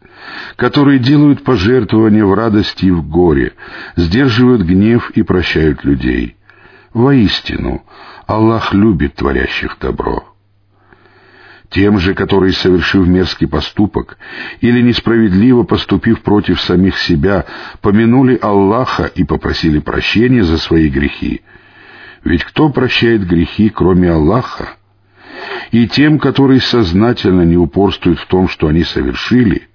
которые 0.56 0.98
делают 0.98 1.44
пожертвования 1.44 2.26
в 2.26 2.34
радости 2.34 2.86
и 2.86 2.92
в 2.92 3.08
горе, 3.08 3.54
сдерживают 3.96 4.64
гнев 4.64 5.12
и 5.12 5.22
прощают 5.22 5.86
людей. 5.86 6.38
Воистину, 6.92 7.84
Аллах 8.26 8.74
любит 8.74 9.14
творящих 9.14 9.78
добро. 9.80 10.37
Тем 11.70 12.00
же, 12.00 12.14
которые, 12.14 12.54
совершив 12.54 13.08
мерзкий 13.08 13.48
поступок 13.48 14.18
или 14.62 14.82
несправедливо 14.82 15.64
поступив 15.64 16.22
против 16.22 16.62
самих 16.62 16.98
себя, 16.98 17.46
помянули 17.82 18.40
Аллаха 18.42 19.04
и 19.04 19.26
попросили 19.26 19.80
прощения 19.80 20.44
за 20.44 20.58
свои 20.58 20.88
грехи. 20.88 21.42
Ведь 22.24 22.44
кто 22.46 22.70
прощает 22.70 23.28
грехи, 23.28 23.70
кроме 23.70 24.12
Аллаха? 24.12 24.76
И 25.72 25.88
тем, 25.88 26.20
которые 26.20 26.62
сознательно 26.62 27.42
не 27.42 27.58
упорствуют 27.58 28.20
в 28.20 28.28
том, 28.28 28.48
что 28.48 28.68
они 28.68 28.84
совершили, 28.84 29.68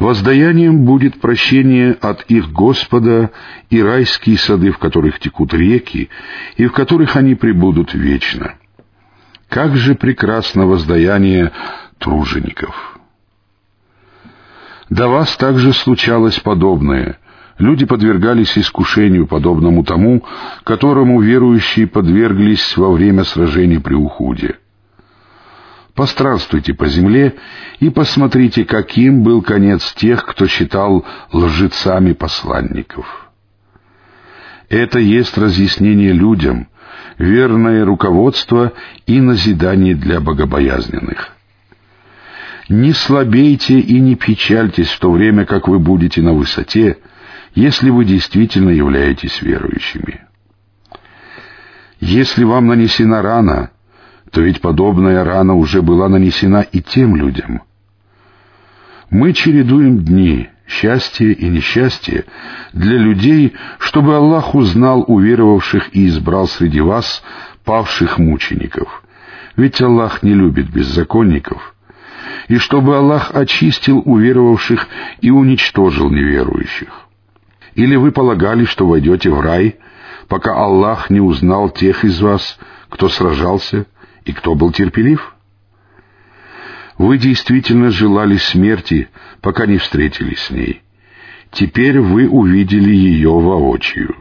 воздаянием 0.00 0.84
будет 0.84 1.20
прощение 1.20 1.92
от 1.92 2.22
их 2.22 2.50
Господа 2.50 3.30
и 3.70 3.80
райские 3.80 4.36
сады, 4.36 4.72
в 4.72 4.78
которых 4.78 5.20
текут 5.20 5.54
реки, 5.54 6.10
и 6.56 6.66
в 6.66 6.72
которых 6.72 7.14
они 7.14 7.36
пребудут 7.36 7.94
вечно. 7.94 8.54
Как 9.48 9.76
же 9.76 9.94
прекрасно 9.94 10.66
воздаяние 10.66 11.52
тружеников! 11.98 12.98
До 14.90 15.08
вас 15.08 15.36
также 15.36 15.72
случалось 15.72 16.38
подобное. 16.40 17.18
Люди 17.58 17.84
подвергались 17.84 18.56
искушению, 18.56 19.26
подобному 19.26 19.84
тому, 19.84 20.24
которому 20.64 21.20
верующие 21.20 21.86
подверглись 21.86 22.76
во 22.76 22.92
время 22.92 23.24
сражений 23.24 23.80
при 23.80 23.94
Ухуде. 23.94 24.58
Постранствуйте 25.94 26.74
по 26.74 26.86
земле 26.86 27.34
и 27.80 27.90
посмотрите, 27.90 28.64
каким 28.64 29.24
был 29.24 29.42
конец 29.42 29.92
тех, 29.94 30.24
кто 30.24 30.46
считал 30.46 31.04
лжецами 31.32 32.12
посланников. 32.12 33.30
Это 34.68 35.00
есть 35.00 35.36
разъяснение 35.36 36.12
людям, 36.12 36.68
верное 37.18 37.84
руководство 37.84 38.72
и 39.06 39.20
назидание 39.20 39.94
для 39.94 40.20
богобоязненных. 40.20 41.32
Не 42.68 42.92
слабейте 42.92 43.80
и 43.80 43.98
не 44.00 44.14
печальтесь 44.14 44.90
в 44.90 45.00
то 45.00 45.10
время, 45.10 45.44
как 45.46 45.68
вы 45.68 45.78
будете 45.78 46.22
на 46.22 46.32
высоте, 46.32 46.98
если 47.54 47.90
вы 47.90 48.04
действительно 48.04 48.70
являетесь 48.70 49.42
верующими. 49.42 50.22
Если 52.00 52.44
вам 52.44 52.66
нанесена 52.66 53.22
рана, 53.22 53.70
то 54.30 54.42
ведь 54.42 54.60
подобная 54.60 55.24
рана 55.24 55.54
уже 55.54 55.82
была 55.82 56.08
нанесена 56.08 56.60
и 56.60 56.80
тем 56.80 57.16
людям. 57.16 57.62
Мы 59.10 59.32
чередуем 59.32 60.04
дни, 60.04 60.50
счастье 60.68 61.32
и 61.32 61.48
несчастье 61.48 62.26
для 62.72 62.98
людей, 62.98 63.54
чтобы 63.78 64.14
Аллах 64.14 64.54
узнал 64.54 65.02
уверовавших 65.06 65.96
и 65.96 66.06
избрал 66.06 66.46
среди 66.46 66.80
вас 66.80 67.22
павших 67.64 68.18
мучеников. 68.18 69.02
Ведь 69.56 69.80
Аллах 69.80 70.22
не 70.22 70.34
любит 70.34 70.70
беззаконников. 70.70 71.74
И 72.48 72.58
чтобы 72.58 72.96
Аллах 72.96 73.34
очистил 73.34 74.02
уверовавших 74.04 74.86
и 75.20 75.30
уничтожил 75.30 76.10
неверующих. 76.10 77.06
Или 77.74 77.96
вы 77.96 78.12
полагали, 78.12 78.64
что 78.64 78.86
войдете 78.86 79.30
в 79.30 79.40
рай, 79.40 79.76
пока 80.28 80.54
Аллах 80.54 81.10
не 81.10 81.20
узнал 81.20 81.70
тех 81.70 82.04
из 82.04 82.20
вас, 82.20 82.58
кто 82.88 83.08
сражался 83.08 83.86
и 84.24 84.32
кто 84.32 84.54
был 84.54 84.72
терпелив? 84.72 85.34
Вы 86.98 87.18
действительно 87.18 87.90
желали 87.90 88.36
смерти, 88.36 89.08
пока 89.40 89.66
не 89.66 89.78
встретились 89.78 90.40
с 90.40 90.50
ней. 90.50 90.82
Теперь 91.52 92.00
вы 92.00 92.28
увидели 92.28 92.92
ее 92.92 93.30
воочию. 93.30 94.16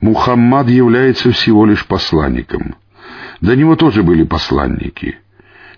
Мухаммад 0.00 0.68
является 0.68 1.32
всего 1.32 1.64
лишь 1.64 1.86
посланником. 1.86 2.76
До 3.40 3.56
него 3.56 3.76
тоже 3.76 4.02
были 4.02 4.24
посланники. 4.24 5.18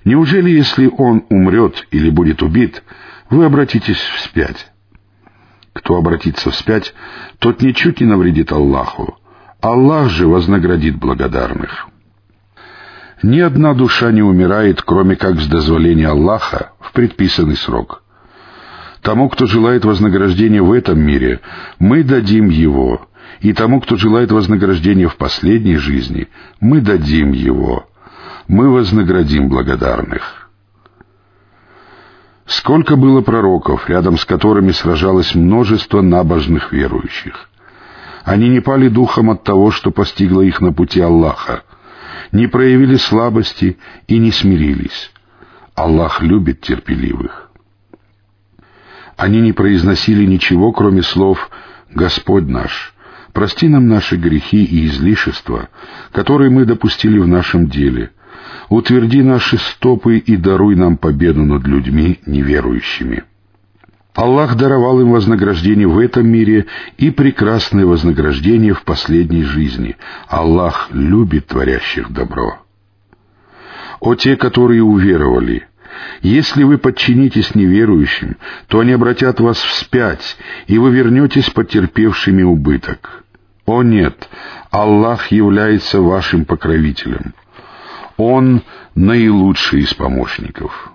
Неужели, 0.05 0.51
если 0.51 0.87
он 0.89 1.25
умрет 1.31 1.87
или 1.91 2.11
будет 2.11 2.43
убит, 2.43 2.83
вы 3.31 3.45
обратитесь 3.45 4.01
вспять? 4.01 4.73
Кто 5.73 5.97
обратится 5.97 6.51
вспять, 6.51 6.95
тот 7.39 7.63
ничуть 7.63 8.01
не 8.01 8.07
навредит 8.07 8.51
Аллаху. 8.53 9.19
Аллах 9.61 10.11
же 10.11 10.27
вознаградит 10.27 10.97
благодарных. 10.97 11.89
Ни 13.23 13.41
одна 13.41 13.75
душа 13.75 14.11
не 14.13 14.23
умирает, 14.23 14.83
кроме 14.83 15.17
как 15.17 15.41
с 15.41 15.47
дозволения 15.47 16.09
Аллаха 16.09 16.73
в 16.81 16.93
предписанный 16.93 17.57
срок. 17.57 18.03
Тому, 19.03 19.29
кто 19.29 19.47
желает 19.47 19.85
вознаграждения 19.85 20.63
в 20.63 20.73
этом 20.73 20.99
мире, 20.99 21.41
мы 21.79 22.03
дадим 22.03 22.49
его, 22.49 23.07
и 23.41 23.53
тому, 23.53 23.81
кто 23.81 23.97
желает 23.97 24.33
вознаграждения 24.33 25.09
в 25.09 25.17
последней 25.17 25.77
жизни, 25.77 26.29
мы 26.61 26.81
дадим 26.81 27.33
его. 27.33 27.87
мы 28.49 28.71
вознаградим 28.71 29.49
благодарных. 29.49 30.51
Сколько 32.47 32.97
было 32.97 33.23
пророков, 33.23 33.89
рядом 33.89 34.19
с 34.19 34.25
которыми 34.25 34.73
сражалось 34.73 35.35
множество 35.35 36.03
набожных 36.03 36.73
верующих. 36.73 37.49
Они 38.25 38.49
не 38.49 38.61
пали 38.61 38.89
духом 38.89 39.31
от 39.31 39.45
того, 39.45 39.71
что 39.71 39.91
постигло 39.91 40.43
их 40.43 40.61
на 40.61 40.73
пути 40.73 41.01
Аллаха, 41.01 41.63
не 42.35 42.49
проявили 42.49 42.97
слабости 42.97 43.79
и 44.09 44.19
не 44.19 44.33
смирились. 44.33 45.11
Аллах 45.75 46.21
любит 46.21 46.61
терпеливых. 46.61 47.51
Они 49.17 49.41
не 49.41 49.53
произносили 49.53 50.27
ничего, 50.27 50.73
кроме 50.73 51.03
слов 51.03 51.49
«Господь 51.91 52.49
наш, 52.49 52.93
прости 53.33 53.69
нам 53.69 53.87
наши 53.87 54.17
грехи 54.17 54.65
и 54.65 54.87
излишества, 54.87 55.69
которые 56.11 56.51
мы 56.51 56.65
допустили 56.65 57.19
в 57.21 57.29
нашем 57.29 57.69
деле, 57.69 58.11
утверди 58.69 59.23
наши 59.23 59.57
стопы 59.57 60.19
и 60.19 60.37
даруй 60.37 60.75
нам 60.75 60.97
победу 60.97 61.45
над 61.45 61.65
людьми 61.67 62.19
неверующими». 62.27 63.23
Аллах 64.15 64.55
даровал 64.57 65.01
им 65.01 65.11
вознаграждение 65.11 65.89
в 65.89 65.99
этом 65.99 66.29
мире 66.29 66.67
и 66.99 67.11
прекрасное 67.11 67.85
вознаграждение 67.85 68.73
в 68.73 68.85
последней 68.85 69.43
жизни. 69.43 69.97
Аллах 70.29 70.89
любит 70.93 71.49
творящих 71.49 72.13
добро. 72.13 72.61
О 74.01 74.15
те, 74.15 74.37
которые 74.37 74.83
уверовали! 74.83 75.67
Если 76.23 76.65
вы 76.65 76.79
подчинитесь 76.79 77.55
неверующим, 77.55 78.37
то 78.67 78.81
они 78.81 78.93
обратят 78.93 79.41
вас 79.41 79.59
вспять, 79.59 80.37
и 80.67 80.79
вы 80.79 80.91
вернетесь 80.91 81.51
потерпевшими 81.51 82.43
убыток. 82.43 83.25
О 83.65 83.83
нет, 83.83 84.29
Аллах 84.71 85.29
является 85.29 86.01
вашим 86.01 86.45
покровителем. 86.45 87.35
Он 88.17 88.63
наилучший 88.95 89.81
из 89.81 89.95
помощников. 89.95 90.94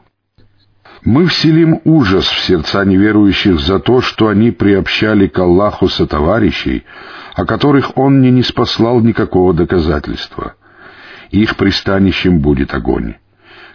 Мы 1.04 1.28
вселим 1.28 1.80
ужас 1.86 2.26
в 2.26 2.40
сердца 2.40 2.84
неверующих 2.84 3.60
за 3.60 3.80
то, 3.80 4.02
что 4.02 4.28
они 4.28 4.52
приобщали 4.52 5.28
к 5.28 5.40
Аллаху 5.40 5.88
сотоварищей, 5.88 6.84
о 7.36 7.46
которых 7.46 7.98
Он 7.98 8.22
не 8.22 8.32
неспослал 8.32 9.00
никакого 9.00 9.54
доказательства. 9.54 10.56
Их 11.32 11.56
пристанищем 11.56 12.40
будет 12.40 12.74
огонь. 12.74 13.16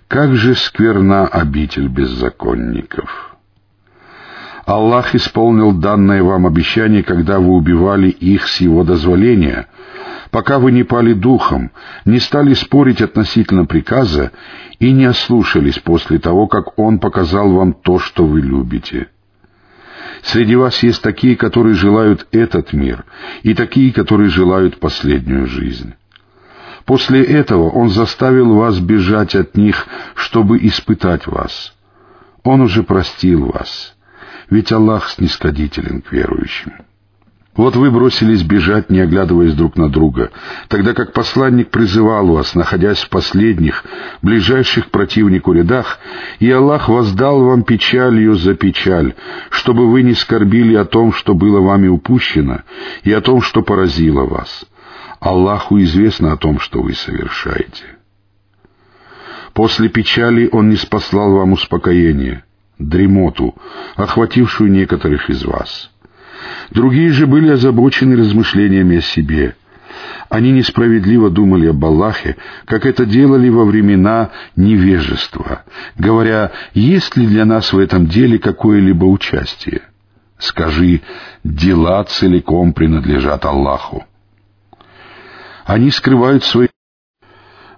Как 0.06 0.34
же 0.34 0.54
скверна 0.54 1.26
обитель 1.26 1.88
беззаконников! 1.88 3.36
Аллах 4.66 5.14
исполнил 5.14 5.72
данное 5.72 6.22
вам 6.22 6.46
обещание, 6.46 7.02
когда 7.02 7.38
вы 7.38 7.52
убивали 7.52 8.08
их 8.08 8.48
с 8.48 8.60
Его 8.60 8.84
дозволения, 8.84 9.66
пока 10.34 10.58
вы 10.58 10.72
не 10.72 10.82
пали 10.82 11.12
духом, 11.12 11.70
не 12.04 12.18
стали 12.18 12.54
спорить 12.54 13.00
относительно 13.00 13.66
приказа 13.66 14.32
и 14.80 14.90
не 14.90 15.04
ослушались 15.04 15.78
после 15.78 16.18
того, 16.18 16.48
как 16.48 16.76
Он 16.76 16.98
показал 16.98 17.52
вам 17.52 17.72
то, 17.72 18.00
что 18.00 18.26
вы 18.26 18.40
любите. 18.40 19.06
Среди 20.24 20.56
вас 20.56 20.82
есть 20.82 21.02
такие, 21.02 21.36
которые 21.36 21.76
желают 21.76 22.26
этот 22.32 22.72
мир, 22.72 23.04
и 23.44 23.54
такие, 23.54 23.92
которые 23.92 24.28
желают 24.28 24.80
последнюю 24.80 25.46
жизнь. 25.46 25.94
После 26.84 27.22
этого 27.22 27.70
Он 27.70 27.90
заставил 27.90 28.54
вас 28.54 28.80
бежать 28.80 29.36
от 29.36 29.56
них, 29.56 29.86
чтобы 30.16 30.58
испытать 30.58 31.28
вас. 31.28 31.76
Он 32.42 32.60
уже 32.60 32.82
простил 32.82 33.52
вас, 33.52 33.94
ведь 34.50 34.72
Аллах 34.72 35.10
снисходителен 35.10 36.02
к 36.02 36.10
верующим. 36.10 36.72
Вот 37.56 37.76
вы 37.76 37.92
бросились 37.92 38.42
бежать, 38.42 38.90
не 38.90 38.98
оглядываясь 38.98 39.54
друг 39.54 39.76
на 39.76 39.88
друга, 39.88 40.32
тогда 40.66 40.92
как 40.92 41.12
посланник 41.12 41.70
призывал 41.70 42.26
вас, 42.26 42.56
находясь 42.56 42.98
в 42.98 43.08
последних, 43.10 43.84
ближайших 44.22 44.88
к 44.88 44.90
противнику 44.90 45.52
рядах, 45.52 46.00
и 46.40 46.50
Аллах 46.50 46.88
воздал 46.88 47.44
вам 47.44 47.62
печалью 47.62 48.34
за 48.34 48.54
печаль, 48.54 49.14
чтобы 49.50 49.88
вы 49.88 50.02
не 50.02 50.14
скорбили 50.14 50.74
о 50.74 50.84
том, 50.84 51.12
что 51.12 51.34
было 51.34 51.60
вами 51.60 51.86
упущено, 51.86 52.62
и 53.04 53.12
о 53.12 53.20
том, 53.20 53.40
что 53.40 53.62
поразило 53.62 54.24
вас. 54.24 54.66
Аллаху 55.20 55.80
известно 55.80 56.32
о 56.32 56.36
том, 56.36 56.58
что 56.58 56.82
вы 56.82 56.92
совершаете. 56.92 57.84
После 59.52 59.88
печали 59.88 60.48
Он 60.50 60.70
не 60.70 60.76
спаслал 60.76 61.34
вам 61.34 61.52
успокоение, 61.52 62.42
дремоту, 62.80 63.54
охватившую 63.94 64.72
некоторых 64.72 65.30
из 65.30 65.44
вас— 65.44 65.92
Другие 66.70 67.10
же 67.10 67.26
были 67.26 67.50
озабочены 67.50 68.16
размышлениями 68.16 68.98
о 68.98 69.02
себе. 69.02 69.56
Они 70.28 70.50
несправедливо 70.50 71.30
думали 71.30 71.68
об 71.68 71.84
Аллахе, 71.84 72.36
как 72.64 72.86
это 72.86 73.06
делали 73.06 73.48
во 73.48 73.64
времена 73.64 74.30
невежества, 74.56 75.64
говоря, 75.96 76.50
есть 76.72 77.16
ли 77.16 77.26
для 77.26 77.44
нас 77.44 77.72
в 77.72 77.78
этом 77.78 78.06
деле 78.06 78.38
какое-либо 78.38 79.04
участие. 79.04 79.82
Скажи, 80.38 81.02
дела 81.44 82.02
целиком 82.04 82.72
принадлежат 82.72 83.44
Аллаху. 83.44 84.04
Они 85.64 85.90
скрывают 85.90 86.44
свои... 86.44 86.68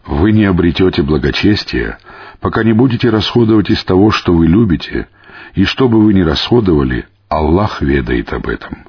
Вы 0.06 0.32
не 0.32 0.44
обретете 0.44 1.02
благочестия, 1.02 1.98
пока 2.40 2.62
не 2.64 2.72
будете 2.72 3.10
расходовать 3.10 3.70
из 3.70 3.84
того, 3.84 4.10
что 4.10 4.32
вы 4.32 4.46
любите, 4.46 5.08
и 5.54 5.64
что 5.64 5.88
бы 5.88 6.00
вы 6.00 6.14
ни 6.14 6.22
расходовали, 6.22 7.06
Аллах 7.28 7.82
ведает 7.82 8.32
об 8.32 8.46
этом. 8.48 8.86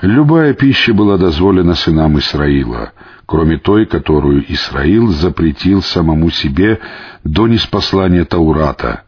Любая 0.00 0.54
пища 0.54 0.94
была 0.94 1.16
дозволена 1.16 1.74
сынам 1.74 2.18
Исраила, 2.18 2.92
кроме 3.26 3.58
той, 3.58 3.86
которую 3.86 4.44
Исраил 4.52 5.08
запретил 5.08 5.82
самому 5.82 6.30
себе 6.30 6.80
до 7.24 7.48
неспослания 7.48 8.24
Таурата. 8.24 9.02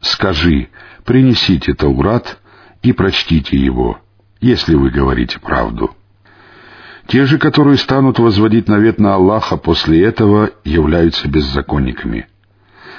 Скажи, 0.00 0.68
принесите 1.04 1.74
Таурат 1.74 2.38
и 2.82 2.92
прочтите 2.92 3.58
его, 3.58 3.98
если 4.40 4.74
вы 4.74 4.90
говорите 4.90 5.38
правду. 5.38 5.94
Те 7.06 7.26
же, 7.26 7.38
которые 7.38 7.76
станут 7.76 8.18
возводить 8.18 8.68
навет 8.68 8.98
на 8.98 9.14
Аллаха 9.14 9.56
после 9.56 10.02
этого, 10.04 10.50
являются 10.64 11.28
беззаконниками. 11.28 12.26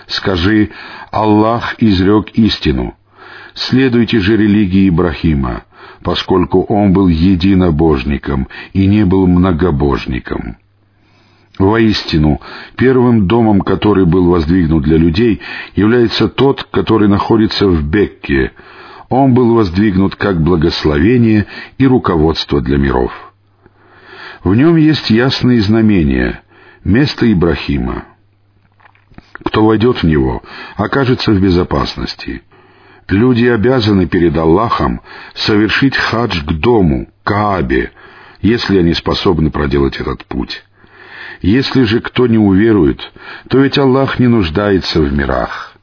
Скажи, 0.07 0.71
Аллах 1.11 1.75
изрек 1.79 2.29
истину— 2.31 2.95
Следуйте 3.53 4.19
же 4.19 4.37
религии 4.37 4.89
Ибрахима, 4.89 5.63
поскольку 6.03 6.63
он 6.63 6.93
был 6.93 7.07
единобожником 7.07 8.47
и 8.73 8.85
не 8.85 9.05
был 9.05 9.27
многобожником. 9.27 10.57
Воистину, 11.59 12.39
первым 12.77 13.27
домом, 13.27 13.61
который 13.61 14.05
был 14.05 14.29
воздвигнут 14.29 14.83
для 14.83 14.97
людей, 14.97 15.41
является 15.75 16.27
тот, 16.27 16.63
который 16.71 17.07
находится 17.07 17.67
в 17.67 17.83
Бекке. 17.83 18.53
Он 19.09 19.33
был 19.33 19.53
воздвигнут 19.53 20.15
как 20.15 20.41
благословение 20.41 21.45
и 21.77 21.85
руководство 21.85 22.61
для 22.61 22.77
миров. 22.77 23.11
В 24.43 24.55
нем 24.55 24.77
есть 24.77 25.09
ясные 25.09 25.61
знамения, 25.61 26.41
место 26.83 27.31
Ибрахима. 27.31 28.05
Кто 29.43 29.65
войдет 29.65 29.97
в 29.97 30.03
него, 30.03 30.41
окажется 30.77 31.31
в 31.31 31.41
безопасности— 31.41 32.43
Люди 33.07 33.45
обязаны 33.45 34.05
перед 34.05 34.37
Аллахом 34.37 35.01
совершить 35.33 35.97
хадж 35.97 36.41
к 36.43 36.51
дому, 36.51 37.07
Каабе, 37.23 37.91
если 38.41 38.79
они 38.79 38.93
способны 38.93 39.51
проделать 39.51 39.99
этот 39.99 40.25
путь. 40.25 40.63
Если 41.41 41.83
же 41.83 41.99
кто 41.99 42.27
не 42.27 42.37
уверует, 42.37 43.11
то 43.49 43.59
ведь 43.59 43.77
Аллах 43.77 44.19
не 44.19 44.27
нуждается 44.27 45.01
в 45.01 45.11
мирах. 45.11 45.73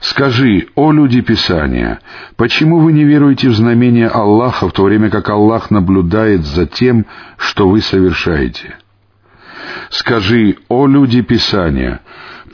Скажи, 0.00 0.68
о 0.74 0.92
люди 0.92 1.22
Писания, 1.22 1.98
почему 2.36 2.80
вы 2.80 2.92
не 2.92 3.04
веруете 3.04 3.48
в 3.48 3.54
знамение 3.54 4.08
Аллаха, 4.08 4.68
в 4.68 4.72
то 4.72 4.84
время 4.84 5.08
как 5.08 5.30
Аллах 5.30 5.70
наблюдает 5.70 6.44
за 6.44 6.66
тем, 6.66 7.06
что 7.38 7.68
вы 7.68 7.80
совершаете? 7.80 8.76
Скажи, 9.90 10.56
о 10.68 10.86
люди 10.86 11.22
Писания, 11.22 12.00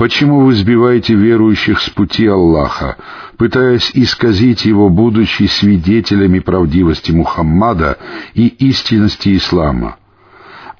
Почему 0.00 0.46
вы 0.46 0.54
сбиваете 0.54 1.12
верующих 1.12 1.78
с 1.82 1.90
пути 1.90 2.26
Аллаха, 2.26 2.96
пытаясь 3.36 3.90
исказить 3.92 4.64
его, 4.64 4.88
будучи 4.88 5.42
свидетелями 5.42 6.38
правдивости 6.38 7.12
Мухаммада 7.12 7.98
и 8.32 8.46
истинности 8.46 9.36
ислама? 9.36 9.98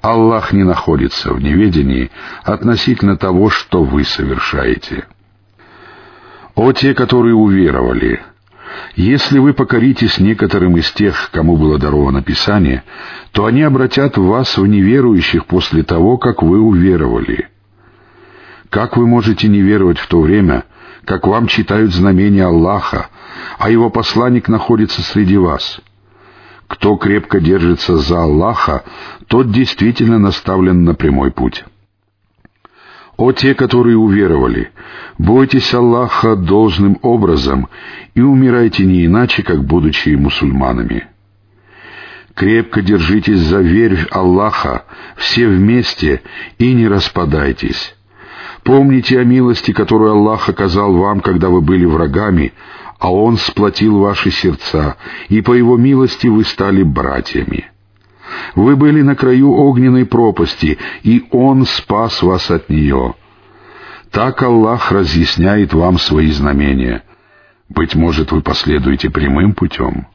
Аллах 0.01 0.53
не 0.53 0.63
находится 0.63 1.31
в 1.33 1.39
неведении 1.39 2.09
относительно 2.43 3.15
того, 3.15 3.51
что 3.51 3.83
вы 3.83 4.05
совершаете. 4.05 5.05
О 6.55 6.71
те, 6.71 6.95
которые 6.95 7.35
уверовали! 7.35 8.23
Если 8.95 9.39
вы 9.39 9.53
покоритесь 9.53 10.19
некоторым 10.19 10.77
из 10.77 10.91
тех, 10.91 11.29
кому 11.31 11.57
было 11.57 11.77
даровано 11.77 12.21
Писание, 12.21 12.83
то 13.31 13.45
они 13.45 13.63
обратят 13.63 14.17
вас 14.17 14.57
в 14.57 14.65
неверующих 14.65 15.45
после 15.45 15.83
того, 15.83 16.17
как 16.17 16.43
вы 16.43 16.59
уверовали. 16.59 17.49
Как 18.69 18.97
вы 18.97 19.07
можете 19.07 19.47
не 19.47 19.61
веровать 19.61 19.97
в 19.97 20.07
то 20.07 20.21
время, 20.21 20.65
как 21.05 21.27
вам 21.27 21.47
читают 21.47 21.93
знамения 21.93 22.45
Аллаха, 22.45 23.09
а 23.57 23.69
его 23.69 23.89
посланник 23.89 24.47
находится 24.47 25.01
среди 25.01 25.37
вас? 25.37 25.79
Кто 26.67 26.95
крепко 26.95 27.41
держится 27.41 27.97
за 27.97 28.23
Аллаха, 28.23 28.83
тот 29.27 29.51
действительно 29.51 30.19
наставлен 30.19 30.83
на 30.85 30.95
прямой 30.95 31.31
путь. 31.31 31.65
О 33.21 33.33
те, 33.33 33.53
которые 33.53 33.97
уверовали, 33.97 34.71
бойтесь 35.19 35.75
Аллаха 35.75 36.35
должным 36.35 36.97
образом 37.03 37.69
и 38.15 38.21
умирайте 38.21 38.83
не 38.83 39.05
иначе, 39.05 39.43
как 39.43 39.63
будучи 39.63 40.09
мусульманами. 40.15 41.05
Крепко 42.33 42.81
держитесь 42.81 43.37
за 43.37 43.59
верь 43.59 44.07
Аллаха, 44.09 44.85
все 45.17 45.47
вместе, 45.47 46.23
и 46.57 46.73
не 46.73 46.87
распадайтесь. 46.87 47.95
Помните 48.63 49.19
о 49.19 49.23
милости, 49.23 49.71
которую 49.71 50.13
Аллах 50.13 50.49
оказал 50.49 50.91
вам, 50.95 51.19
когда 51.19 51.49
вы 51.49 51.61
были 51.61 51.85
врагами, 51.85 52.53
а 52.97 53.13
Он 53.13 53.37
сплотил 53.37 53.99
ваши 53.99 54.31
сердца, 54.31 54.97
и 55.29 55.41
по 55.41 55.53
Его 55.53 55.77
милости 55.77 56.25
вы 56.25 56.43
стали 56.43 56.81
братьями. 56.81 57.70
Вы 58.55 58.75
были 58.75 59.01
на 59.01 59.15
краю 59.15 59.51
огненной 59.51 60.05
пропасти, 60.05 60.77
и 61.03 61.23
Он 61.31 61.65
спас 61.65 62.21
вас 62.21 62.49
от 62.51 62.69
нее. 62.69 63.15
Так 64.11 64.43
Аллах 64.43 64.91
разъясняет 64.91 65.73
вам 65.73 65.97
свои 65.97 66.31
знамения. 66.31 67.03
Быть 67.69 67.95
может, 67.95 68.31
вы 68.31 68.41
последуете 68.41 69.09
прямым 69.09 69.53
путем. 69.53 70.07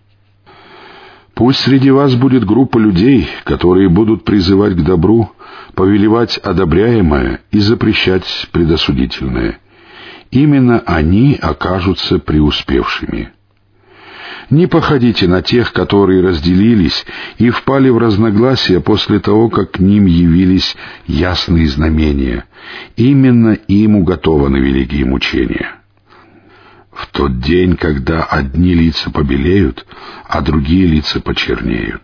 Пусть 1.35 1.61
среди 1.61 1.91
вас 1.91 2.15
будет 2.15 2.45
группа 2.45 2.79
людей, 2.79 3.29
которые 3.45 3.89
будут 3.89 4.25
призывать 4.25 4.75
к 4.75 4.83
добру, 4.83 5.31
повелевать 5.75 6.39
одобряемое 6.39 7.41
и 7.51 7.59
запрещать 7.59 8.25
предосудительное. 8.53 9.59
Именно 10.31 10.83
они 10.87 11.39
окажутся 11.41 12.19
преуспевшими. 12.19 13.33
Не 14.51 14.67
походите 14.67 15.27
на 15.27 15.43
тех, 15.43 15.73
которые 15.73 16.23
разделились 16.23 17.05
и 17.39 17.51
впали 17.51 17.89
в 17.89 17.99
разногласия 17.99 18.81
после 18.81 19.19
того, 19.19 19.49
как 19.49 19.73
к 19.73 19.79
ним 19.81 20.07
явились 20.07 20.77
ясные 21.07 21.69
знамения. 21.69 22.45
Именно 22.97 23.53
им 23.53 23.97
уготованы 23.97 24.59
великие 24.59 25.05
мучения. 25.05 25.77
В 26.93 27.09
тот 27.09 27.41
день, 27.41 27.77
когда 27.77 28.23
одни 28.23 28.73
лица 28.73 29.11
побелеют, 29.11 29.85
а 30.29 30.41
другие 30.41 30.87
лица 30.87 31.21
почернеют. 31.21 32.03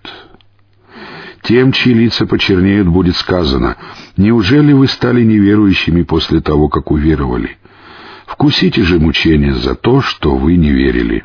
Тем, 1.43 1.73
чьи 1.73 1.95
лица 1.95 2.27
почернеют, 2.27 2.89
будет 2.89 3.17
сказано, 3.17 3.77
«Неужели 4.17 4.73
вы 4.73 4.87
стали 4.87 5.23
неверующими 5.23 6.03
после 6.03 6.41
того, 6.41 6.69
как 6.69 6.91
уверовали? 6.91 7.57
Вкусите 8.27 8.83
же 8.83 8.99
мучения 8.99 9.55
за 9.55 9.75
то, 9.75 10.01
что 10.01 10.37
вы 10.37 10.57
не 10.57 10.71
верили». 10.71 11.25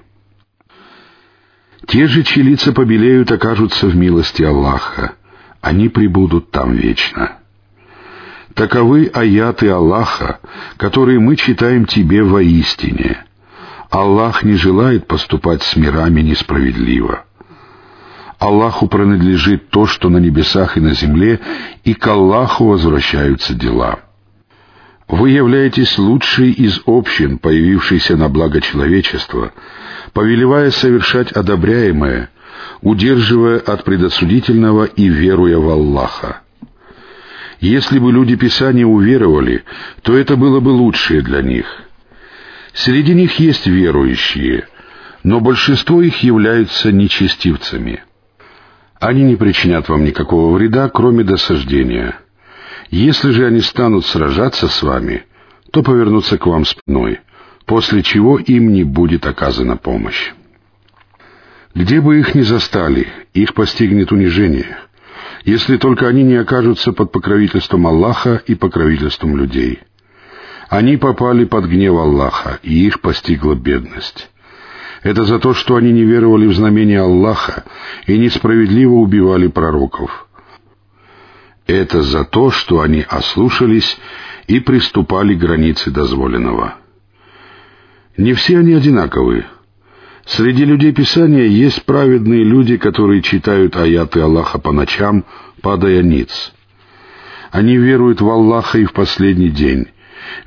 Те 1.88 2.06
же, 2.08 2.24
чьи 2.24 2.44
лица 2.44 2.74
побелеют, 2.74 3.32
окажутся 3.32 3.88
в 3.88 3.96
милости 3.96 4.44
Аллаха. 4.44 5.14
Они 5.62 5.88
прибудут 5.88 6.52
там 6.52 6.74
вечно. 6.74 7.38
Таковы 8.54 9.10
аяты 9.14 9.70
Аллаха, 9.70 10.40
которые 10.76 11.20
мы 11.20 11.38
читаем 11.38 11.86
тебе 11.86 12.24
воистине. 12.24 13.24
Аллах 13.90 14.44
не 14.44 14.56
желает 14.56 15.08
поступать 15.08 15.64
с 15.64 15.78
мирами 15.78 16.22
несправедливо. 16.22 17.24
Аллаху 18.38 18.88
принадлежит 18.88 19.70
то, 19.70 19.88
что 19.88 20.10
на 20.10 20.18
небесах 20.18 20.78
и 20.78 20.82
на 20.82 20.94
земле, 20.94 21.40
и 21.86 21.94
к 21.94 22.06
Аллаху 22.06 22.66
возвращаются 22.66 23.54
дела. 23.54 24.00
Вы 25.08 25.30
являетесь 25.30 25.98
лучшей 25.98 26.52
из 26.52 26.82
общин, 26.86 27.38
появившейся 27.38 28.18
на 28.18 28.28
благо 28.28 28.60
человечества, 28.60 29.54
повелевая 30.14 30.72
совершать 30.72 31.32
одобряемое, 31.32 32.30
удерживая 32.82 33.60
от 33.60 33.84
предосудительного 33.84 34.86
и 34.86 35.08
веруя 35.08 35.58
в 35.58 35.70
Аллаха. 35.70 36.42
Если 37.60 37.98
бы 37.98 38.12
люди 38.12 38.36
Писания 38.36 38.86
уверовали, 38.86 39.64
то 40.04 40.16
это 40.16 40.36
было 40.36 40.60
бы 40.60 40.70
лучшее 40.70 41.22
для 41.22 41.42
них. 41.42 41.66
Среди 42.74 43.16
них 43.16 43.40
есть 43.40 43.66
верующие, 43.66 44.68
но 45.24 45.40
большинство 45.40 46.02
их 46.02 46.22
являются 46.22 46.92
нечестивцами. 46.92 48.04
Они 49.00 49.24
не 49.24 49.36
причинят 49.36 49.90
вам 49.90 50.04
никакого 50.04 50.56
вреда, 50.56 50.90
кроме 50.90 51.24
досаждения— 51.24 52.20
если 52.90 53.32
же 53.32 53.46
они 53.46 53.62
станут 53.62 54.06
сражаться 54.06 54.68
с 54.68 54.82
вами, 54.82 55.26
то 55.72 55.84
повернутся 55.84 56.38
к 56.38 56.46
вам 56.46 56.66
спиной, 56.66 57.20
после 57.68 58.02
чего 58.02 58.40
им 58.40 58.74
не 58.74 58.84
будет 58.84 59.28
оказана 59.28 59.78
помощь. 59.78 60.34
Где 61.76 62.02
бы 62.02 62.20
их 62.20 62.34
ни 62.34 62.42
застали, 62.42 63.08
их 63.36 63.54
постигнет 63.54 64.12
унижение, 64.12 64.80
если 65.46 65.78
только 65.78 66.08
они 66.08 66.24
не 66.24 66.38
окажутся 66.38 66.92
под 66.92 67.12
покровительством 67.12 67.86
Аллаха 67.86 68.42
и 68.48 68.56
покровительством 68.56 69.38
людей. 69.38 69.82
Они 70.70 70.98
попали 70.98 71.46
под 71.46 71.66
гнев 71.66 71.94
Аллаха, 71.94 72.60
и 72.64 72.88
их 72.88 73.02
постигла 73.02 73.54
бедность. 73.54 74.32
Это 75.04 75.24
за 75.26 75.38
то, 75.38 75.54
что 75.54 75.76
они 75.76 75.92
не 75.92 76.04
веровали 76.04 76.48
в 76.48 76.56
знамения 76.56 77.02
Аллаха 77.02 77.64
и 78.08 78.18
несправедливо 78.18 78.94
убивали 78.94 79.48
пророков— 79.48 80.28
это 81.68 82.02
за 82.02 82.24
то, 82.24 82.50
что 82.50 82.80
они 82.80 83.06
ослушались 83.08 83.98
и 84.48 84.62
приступали 84.62 85.36
к 85.36 85.40
границе 85.40 85.92
дозволенного. 85.92 86.76
Не 88.18 88.34
все 88.34 88.58
они 88.58 88.74
одинаковы. 88.74 89.46
Среди 90.26 90.66
людей 90.66 90.92
Писания 90.92 91.46
есть 91.46 91.86
праведные 91.86 92.44
люди, 92.44 92.76
которые 92.78 93.22
читают 93.22 93.78
аяты 93.78 94.20
Аллаха 94.20 94.58
по 94.60 94.72
ночам, 94.72 95.24
падая 95.62 96.02
ниц. 96.02 96.54
Они 97.52 97.78
веруют 97.78 98.20
в 98.20 98.28
Аллаха 98.28 98.80
и 98.80 98.86
в 98.86 98.92
последний 98.92 99.50
день, 99.50 99.88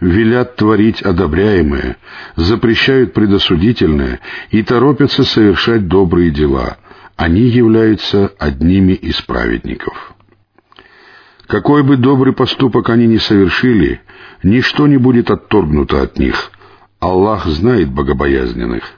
велят 0.01 0.57
творить 0.57 1.01
одобряемое, 1.01 1.97
запрещают 2.37 3.15
предосудительное 3.15 4.21
и 4.51 4.63
торопятся 4.63 5.25
совершать 5.25 5.89
добрые 5.89 6.31
дела. 6.31 6.77
Они 7.17 7.43
являются 7.43 8.33
одними 8.39 8.93
из 8.93 9.21
праведников. 9.23 10.15
Какой 11.47 11.83
бы 11.83 11.97
добрый 11.97 12.33
поступок 12.33 12.91
они 12.91 13.07
ни 13.07 13.17
совершили, 13.17 14.03
ничто 14.43 14.87
не 14.87 14.99
будет 14.99 15.31
отторгнуто 15.31 16.03
от 16.03 16.19
них. 16.19 16.51
Аллах 17.01 17.47
знает 17.47 17.91
богобоязненных. 17.91 18.93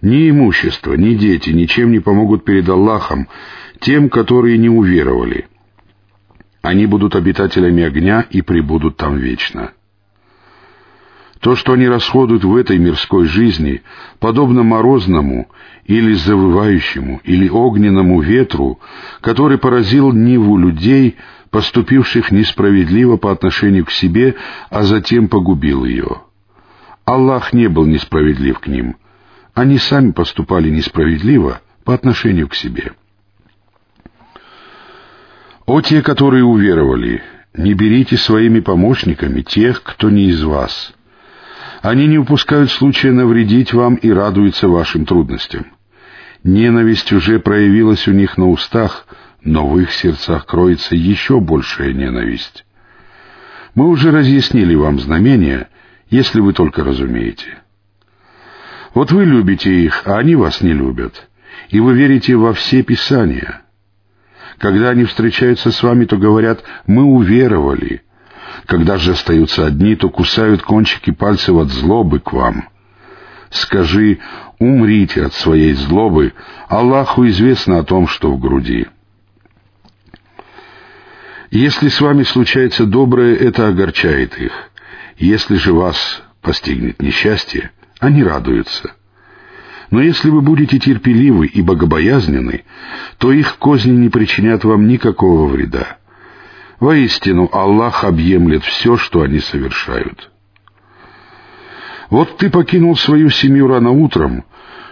Ни 0.00 0.30
имущество, 0.30 0.94
ни 0.94 1.14
дети 1.14 1.50
ничем 1.50 1.92
не 1.92 2.00
помогут 2.00 2.44
перед 2.44 2.66
Аллахом 2.70 3.28
тем, 3.80 4.08
которые 4.08 4.56
не 4.56 4.70
уверовали. 4.70 5.46
Они 6.62 6.86
будут 6.86 7.16
обитателями 7.16 7.82
огня 7.82 8.26
и 8.30 8.40
пребудут 8.40 8.96
там 8.96 9.18
вечно. 9.18 9.72
То, 11.40 11.54
что 11.54 11.74
они 11.74 11.86
расходуют 11.86 12.44
в 12.44 12.56
этой 12.56 12.78
мирской 12.78 13.26
жизни, 13.26 13.82
подобно 14.18 14.62
морозному 14.62 15.50
или 15.84 16.14
завывающему 16.14 17.20
или 17.24 17.48
огненному 17.48 18.22
ветру, 18.22 18.80
который 19.20 19.58
поразил 19.58 20.12
Ниву 20.12 20.56
людей, 20.56 21.16
поступивших 21.50 22.30
несправедливо 22.30 23.16
по 23.16 23.32
отношению 23.32 23.84
к 23.84 23.90
себе, 23.90 24.36
а 24.70 24.82
затем 24.82 25.28
погубил 25.28 25.84
ее. 25.84 26.22
Аллах 27.14 27.52
не 27.52 27.68
был 27.68 27.86
несправедлив 27.86 28.58
к 28.58 28.66
ним. 28.66 28.96
Они 29.54 29.78
сами 29.78 30.12
поступали 30.12 30.70
несправедливо 30.70 31.60
по 31.84 31.94
отношению 31.94 32.48
к 32.48 32.54
себе. 32.54 32.92
О 35.66 35.80
те, 35.80 36.02
которые 36.02 36.44
уверовали, 36.44 37.22
не 37.54 37.74
берите 37.74 38.16
своими 38.16 38.60
помощниками 38.60 39.42
тех, 39.42 39.82
кто 39.82 40.10
не 40.10 40.26
из 40.26 40.42
вас— 40.42 40.94
они 41.82 42.06
не 42.06 42.18
упускают 42.18 42.70
случая 42.70 43.10
навредить 43.12 43.72
вам 43.72 43.94
и 43.94 44.10
радуются 44.10 44.68
вашим 44.68 45.06
трудностям. 45.06 45.66
Ненависть 46.44 47.10
уже 47.12 47.38
проявилась 47.38 48.06
у 48.06 48.12
них 48.12 48.36
на 48.36 48.48
устах, 48.48 49.06
но 49.42 49.66
в 49.66 49.78
их 49.78 49.92
сердцах 49.92 50.44
кроется 50.44 50.94
еще 50.94 51.40
большая 51.40 51.92
ненависть. 51.92 52.66
Мы 53.74 53.88
уже 53.88 54.10
разъяснили 54.10 54.74
вам 54.74 55.00
знамения, 55.00 55.68
если 56.10 56.40
вы 56.40 56.52
только 56.52 56.84
разумеете. 56.84 57.58
Вот 58.94 59.12
вы 59.12 59.24
любите 59.24 59.72
их, 59.72 60.02
а 60.06 60.18
они 60.18 60.34
вас 60.34 60.60
не 60.60 60.72
любят, 60.72 61.28
и 61.68 61.80
вы 61.80 61.94
верите 61.94 62.36
во 62.36 62.52
все 62.52 62.82
Писания. 62.82 63.62
Когда 64.58 64.90
они 64.90 65.04
встречаются 65.04 65.70
с 65.70 65.82
вами, 65.82 66.04
то 66.04 66.16
говорят 66.18 66.62
«мы 66.86 67.04
уверовали», 67.04 68.02
когда 68.66 68.98
же 68.98 69.12
остаются 69.12 69.66
одни, 69.66 69.94
то 69.94 70.10
кусают 70.10 70.62
кончики 70.62 71.10
пальцев 71.10 71.56
от 71.56 71.70
злобы 71.70 72.20
к 72.20 72.32
вам. 72.32 72.68
Скажи, 73.50 74.18
умрите 74.58 75.24
от 75.24 75.34
своей 75.34 75.72
злобы, 75.72 76.34
Аллаху 76.68 77.26
известно 77.28 77.78
о 77.78 77.84
том, 77.84 78.06
что 78.06 78.30
в 78.30 78.38
груди. 78.38 78.86
Если 81.50 81.88
с 81.88 82.00
вами 82.00 82.22
случается 82.22 82.86
доброе, 82.86 83.34
это 83.34 83.68
огорчает 83.68 84.38
их. 84.38 84.69
Если 85.20 85.56
же 85.56 85.74
вас 85.74 86.22
постигнет 86.40 87.02
несчастье, 87.02 87.72
они 87.98 88.24
радуются. 88.24 88.94
Но 89.90 90.00
если 90.00 90.30
вы 90.30 90.40
будете 90.40 90.78
терпеливы 90.78 91.46
и 91.46 91.60
богобоязнены, 91.60 92.64
то 93.18 93.30
их 93.30 93.58
козни 93.58 93.90
не 93.90 94.08
причинят 94.08 94.64
вам 94.64 94.88
никакого 94.88 95.46
вреда. 95.46 95.98
Воистину, 96.78 97.50
Аллах 97.52 98.04
объемлет 98.04 98.64
все, 98.64 98.96
что 98.96 99.20
они 99.20 99.40
совершают. 99.40 100.30
Вот 102.08 102.38
ты 102.38 102.48
покинул 102.48 102.96
свою 102.96 103.28
семью 103.28 103.68
рано 103.68 103.90
утром, 103.90 104.44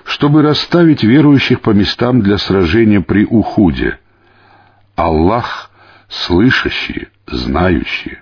чтобы 0.04 0.42
расставить 0.42 1.02
верующих 1.02 1.62
по 1.62 1.70
местам 1.70 2.20
для 2.20 2.36
сражения 2.36 3.00
при 3.00 3.24
Ухуде. 3.24 3.98
Аллах 4.94 5.70
слышащий, 6.10 7.08
знающий. 7.26 8.18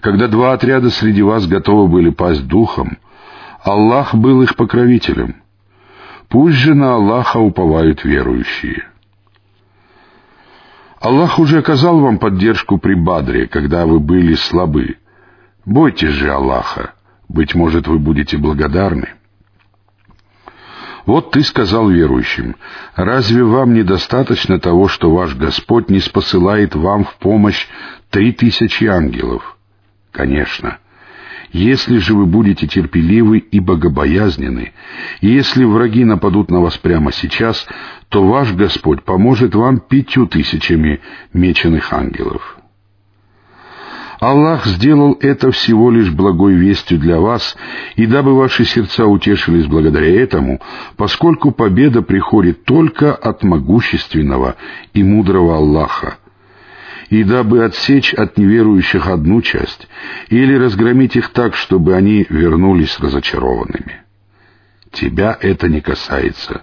Когда 0.00 0.28
два 0.28 0.52
отряда 0.52 0.90
среди 0.90 1.22
вас 1.22 1.46
готовы 1.46 1.88
были 1.88 2.10
пасть 2.10 2.46
духом, 2.46 2.98
Аллах 3.62 4.14
был 4.14 4.42
их 4.42 4.56
покровителем. 4.56 5.36
Пусть 6.28 6.56
же 6.56 6.74
на 6.74 6.94
Аллаха 6.94 7.38
уповают 7.38 8.04
верующие. 8.04 8.86
Аллах 11.00 11.38
уже 11.38 11.58
оказал 11.58 11.98
вам 12.00 12.18
поддержку 12.18 12.78
при 12.78 12.94
Бадре, 12.94 13.48
когда 13.48 13.86
вы 13.86 14.00
были 14.00 14.34
слабы. 14.34 14.98
Бойтесь 15.64 16.10
же 16.10 16.30
Аллаха, 16.30 16.94
быть 17.28 17.54
может, 17.54 17.88
вы 17.88 17.98
будете 17.98 18.36
благодарны. 18.36 19.08
Вот 21.06 21.32
ты 21.32 21.42
сказал 21.42 21.88
верующим, 21.88 22.56
разве 22.94 23.42
вам 23.42 23.74
недостаточно 23.74 24.60
того, 24.60 24.88
что 24.88 25.10
ваш 25.10 25.34
Господь 25.34 25.90
не 25.90 26.00
спосылает 26.00 26.74
вам 26.74 27.04
в 27.04 27.14
помощь 27.16 27.66
три 28.10 28.32
тысячи 28.32 28.84
ангелов? 28.84 29.56
Конечно. 30.12 30.78
Если 31.52 31.98
же 31.98 32.14
вы 32.14 32.26
будете 32.26 32.68
терпеливы 32.68 33.38
и 33.38 33.58
богобоязнены, 33.58 34.72
и 35.20 35.28
если 35.28 35.64
враги 35.64 36.04
нападут 36.04 36.50
на 36.50 36.60
вас 36.60 36.76
прямо 36.78 37.10
сейчас, 37.12 37.66
то 38.08 38.24
ваш 38.24 38.52
Господь 38.52 39.02
поможет 39.02 39.54
вам 39.54 39.80
пятью 39.80 40.26
тысячами 40.26 41.00
меченых 41.32 41.92
ангелов. 41.92 42.60
Аллах 44.20 44.66
сделал 44.66 45.16
это 45.20 45.50
всего 45.50 45.90
лишь 45.90 46.10
благой 46.10 46.54
вестью 46.54 46.98
для 46.98 47.18
вас, 47.18 47.56
и 47.96 48.04
дабы 48.06 48.36
ваши 48.36 48.66
сердца 48.66 49.06
утешились 49.06 49.66
благодаря 49.66 50.22
этому, 50.22 50.60
поскольку 50.96 51.52
победа 51.52 52.02
приходит 52.02 52.64
только 52.64 53.14
от 53.14 53.42
могущественного 53.42 54.56
и 54.92 55.02
мудрого 55.02 55.56
Аллаха, 55.56 56.18
и 57.10 57.24
дабы 57.24 57.64
отсечь 57.64 58.14
от 58.14 58.38
неверующих 58.38 59.08
одну 59.08 59.42
часть, 59.42 59.88
или 60.28 60.54
разгромить 60.54 61.16
их 61.16 61.30
так, 61.30 61.56
чтобы 61.56 61.94
они 61.94 62.24
вернулись 62.30 62.98
разочарованными. 63.00 64.02
Тебя 64.92 65.36
это 65.40 65.68
не 65.68 65.80
касается. 65.80 66.62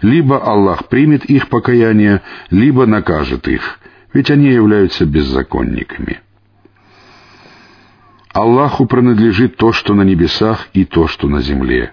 Либо 0.00 0.38
Аллах 0.42 0.88
примет 0.88 1.26
их 1.26 1.48
покаяние, 1.48 2.22
либо 2.50 2.86
накажет 2.86 3.46
их, 3.46 3.78
ведь 4.12 4.30
они 4.30 4.48
являются 4.48 5.04
беззаконниками. 5.04 6.20
Аллаху 8.32 8.86
принадлежит 8.86 9.56
то, 9.56 9.72
что 9.72 9.94
на 9.94 10.02
небесах, 10.02 10.68
и 10.72 10.84
то, 10.84 11.08
что 11.08 11.28
на 11.28 11.40
земле. 11.42 11.92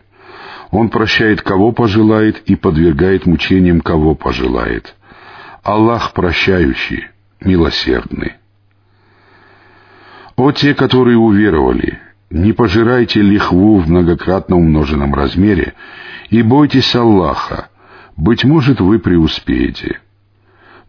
Он 0.71 0.89
прощает, 0.89 1.41
кого 1.41 1.71
пожелает, 1.71 2.41
и 2.45 2.55
подвергает 2.55 3.25
мучениям, 3.25 3.81
кого 3.81 4.15
пожелает. 4.15 4.95
Аллах 5.63 6.13
прощающий, 6.13 7.07
милосердны. 7.39 8.35
О 10.35 10.51
те, 10.51 10.73
которые 10.73 11.17
уверовали, 11.17 11.99
не 12.29 12.53
пожирайте 12.53 13.21
лихву 13.21 13.79
в 13.79 13.89
многократно 13.89 14.57
умноженном 14.57 15.13
размере 15.13 15.75
и 16.29 16.41
бойтесь 16.41 16.93
Аллаха, 16.95 17.69
быть 18.17 18.43
может, 18.43 18.81
вы 18.81 18.99
преуспеете. 18.99 20.01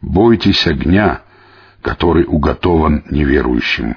Бойтесь 0.01 0.67
огня, 0.67 1.23
который 1.83 2.25
уготован 2.27 3.05
неверующим. 3.11 3.97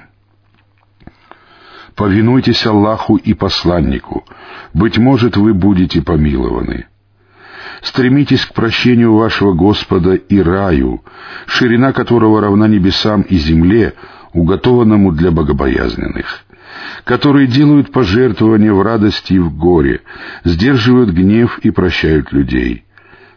Повинуйтесь 1.94 2.64
Аллаху 2.66 3.16
и 3.16 3.34
посланнику, 3.34 4.24
быть 4.72 4.98
может, 4.98 5.36
вы 5.36 5.52
будете 5.54 6.02
помилованы. 6.02 6.86
Стремитесь 7.82 8.44
к 8.44 8.52
прощению 8.52 9.14
вашего 9.14 9.54
Господа 9.54 10.14
и 10.14 10.40
раю, 10.40 11.02
ширина 11.46 11.92
которого 11.92 12.40
равна 12.40 12.68
небесам 12.68 13.22
и 13.22 13.36
земле, 13.36 13.94
уготованному 14.32 15.12
для 15.12 15.30
богобоязненных, 15.30 16.44
которые 17.04 17.46
делают 17.46 17.90
пожертвования 17.90 18.72
в 18.72 18.82
радости 18.82 19.34
и 19.34 19.38
в 19.38 19.56
горе, 19.56 20.02
сдерживают 20.44 21.10
гнев 21.10 21.58
и 21.58 21.70
прощают 21.70 22.32
людей. 22.32 22.84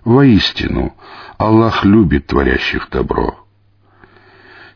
Воистину, 0.04 0.94
Аллах 1.38 1.86
любит 1.86 2.28
творящих 2.28 2.89
добро. 2.91 3.43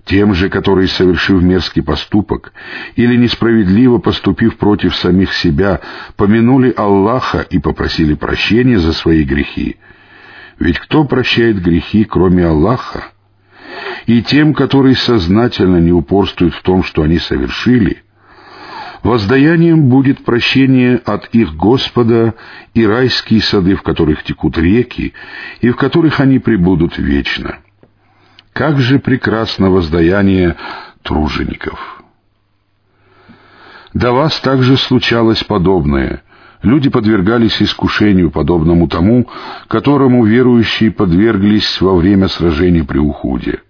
Тем 0.07 0.33
же, 0.33 0.49
которые, 0.49 0.87
совершив 0.87 1.41
мерзкий 1.41 1.83
поступок 1.83 2.53
или 2.95 3.17
несправедливо 3.17 3.97
поступив 3.97 4.57
против 4.57 4.95
самих 4.95 5.33
себя, 5.33 5.81
помянули 6.15 6.73
Аллаха 6.75 7.41
и 7.41 7.59
попросили 7.59 8.13
прощения 8.13 8.79
за 8.79 8.93
свои 8.93 9.23
грехи. 9.23 9.75
Ведь 10.59 10.79
кто 10.79 11.03
прощает 11.03 11.61
грехи, 11.61 12.05
кроме 12.05 12.45
Аллаха? 12.45 13.11
И 14.05 14.23
тем, 14.23 14.53
которые 14.53 14.95
сознательно 14.95 15.77
не 15.77 15.91
упорствуют 15.91 16.55
в 16.55 16.61
том, 16.61 16.83
что 16.83 17.01
они 17.01 17.19
совершили, 17.19 18.01
воздаянием 19.03 19.89
будет 19.89 20.23
прощение 20.23 21.01
от 21.03 21.27
их 21.33 21.53
Господа 21.53 22.33
и 22.73 22.85
райские 22.87 23.41
сады, 23.41 23.75
в 23.75 23.81
которых 23.81 24.23
текут 24.23 24.57
реки, 24.57 25.13
и 25.59 25.69
в 25.69 25.75
которых 25.75 26.21
они 26.21 26.39
пребудут 26.39 26.97
вечно. 26.97 27.57
Как 28.57 28.79
же 28.79 28.97
прекрасно 28.97 29.69
воздаяние 29.69 30.55
тружеников! 31.03 32.01
До 33.93 34.13
вас 34.13 34.39
также 34.39 34.77
случалось 34.77 35.43
подобное. 35.43 36.23
Люди 36.63 36.89
подвергались 36.89 37.61
искушению, 37.61 38.31
подобному 38.31 38.87
тому, 38.87 39.29
которому 39.67 40.25
верующие 40.25 40.89
подверглись 40.89 41.79
во 41.79 41.95
время 41.95 42.29
сражений 42.29 42.81
при 42.81 42.97
Ухуде. 42.97 43.61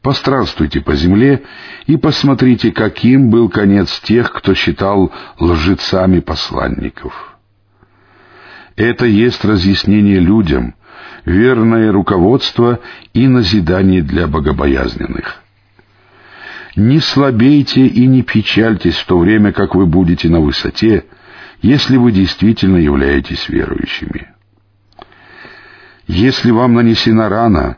Постранствуйте 0.00 0.80
по 0.80 0.94
земле 0.94 1.42
и 1.84 1.98
посмотрите, 1.98 2.72
каким 2.72 3.28
был 3.28 3.50
конец 3.50 4.00
тех, 4.00 4.32
кто 4.32 4.54
считал 4.54 5.12
лжецами 5.38 6.20
посланников. 6.20 7.36
Это 8.74 9.04
есть 9.04 9.44
разъяснение 9.44 10.18
людям, 10.18 10.74
верное 11.24 11.92
руководство 11.92 12.80
и 13.12 13.28
назидание 13.28 14.02
для 14.02 14.26
богобоязненных. 14.26 15.42
Не 16.76 17.00
слабейте 17.00 17.86
и 17.86 18.06
не 18.06 18.22
печальтесь 18.22 18.96
в 18.96 19.06
то 19.06 19.18
время, 19.18 19.52
как 19.52 19.74
вы 19.74 19.86
будете 19.86 20.28
на 20.28 20.40
высоте, 20.40 21.04
если 21.62 21.96
вы 21.96 22.12
действительно 22.12 22.76
являетесь 22.76 23.48
верующими. 23.48 24.28
Если 26.06 26.50
вам 26.50 26.74
нанесена 26.74 27.28
рана, 27.28 27.76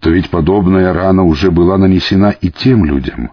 то 0.00 0.10
ведь 0.10 0.30
подобная 0.30 0.92
рана 0.92 1.22
уже 1.22 1.50
была 1.50 1.78
нанесена 1.78 2.30
и 2.30 2.50
тем 2.50 2.84
людям. 2.84 3.32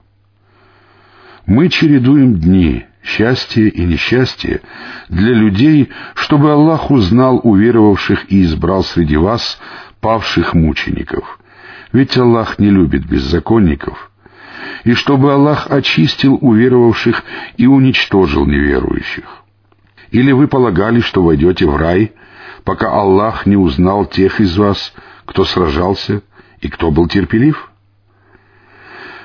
Мы 1.45 1.69
чередуем 1.69 2.35
дни, 2.35 2.85
счастье 3.09 3.69
и 3.69 3.83
несчастье 3.85 4.61
для 5.09 5.33
людей, 5.33 5.89
чтобы 6.13 6.51
Аллах 6.51 6.91
узнал 6.91 7.39
уверовавших 7.43 8.31
и 8.31 8.43
избрал 8.43 8.83
среди 8.83 9.17
вас 9.17 9.59
павших 9.99 10.53
мучеников. 10.53 11.39
Ведь 11.91 12.15
Аллах 12.17 12.59
не 12.59 12.69
любит 12.69 13.05
беззаконников. 13.05 14.11
И 14.83 14.93
чтобы 14.93 15.33
Аллах 15.33 15.67
очистил 15.69 16.37
уверовавших 16.39 17.23
и 17.57 17.65
уничтожил 17.65 18.45
неверующих. 18.45 19.43
Или 20.11 20.31
вы 20.31 20.47
полагали, 20.47 20.99
что 21.01 21.23
войдете 21.23 21.65
в 21.65 21.75
рай, 21.75 22.13
пока 22.63 22.91
Аллах 22.91 23.45
не 23.45 23.57
узнал 23.57 24.05
тех 24.05 24.39
из 24.39 24.55
вас, 24.57 24.93
кто 25.25 25.43
сражался 25.45 26.21
и 26.61 26.69
кто 26.69 26.91
был 26.91 27.07
терпелив? 27.07 27.71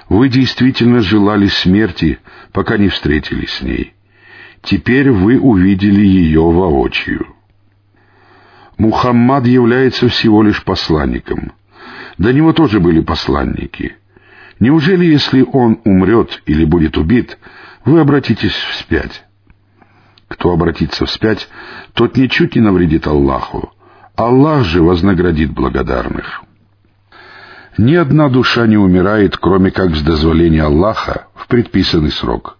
Вы 0.08 0.28
действительно 0.28 1.00
желали 1.00 1.46
смерти, 1.46 2.18
пока 2.52 2.76
не 2.76 2.88
встретились 2.88 3.54
с 3.54 3.62
ней. 3.62 3.94
Теперь 4.62 5.10
вы 5.10 5.38
увидели 5.38 6.04
ее 6.04 6.42
воочию. 6.42 7.26
Мухаммад 8.76 9.46
является 9.46 10.08
всего 10.08 10.42
лишь 10.42 10.62
посланником. 10.64 11.52
До 12.18 12.32
него 12.32 12.52
тоже 12.52 12.80
были 12.80 13.00
посланники. 13.00 13.96
Неужели, 14.60 15.04
если 15.04 15.42
он 15.42 15.80
умрет 15.84 16.42
или 16.46 16.64
будет 16.64 16.96
убит, 16.96 17.38
вы 17.84 18.00
обратитесь 18.00 18.52
вспять? 18.52 19.24
Кто 20.28 20.50
обратится 20.50 21.06
вспять, 21.06 21.48
тот 21.92 22.16
ничуть 22.16 22.54
не 22.54 22.60
навредит 22.60 23.06
Аллаху. 23.06 23.72
Аллах 24.16 24.64
же 24.64 24.82
вознаградит 24.82 25.52
благодарных. 25.52 26.44
Ни 27.76 27.94
одна 27.94 28.28
душа 28.28 28.66
не 28.66 28.76
умирает, 28.76 29.36
кроме 29.36 29.70
как 29.70 29.96
с 29.96 30.02
дозволения 30.02 30.62
Аллаха 30.62 31.26
в 31.34 31.48
предписанный 31.48 32.12
срок. 32.12 32.56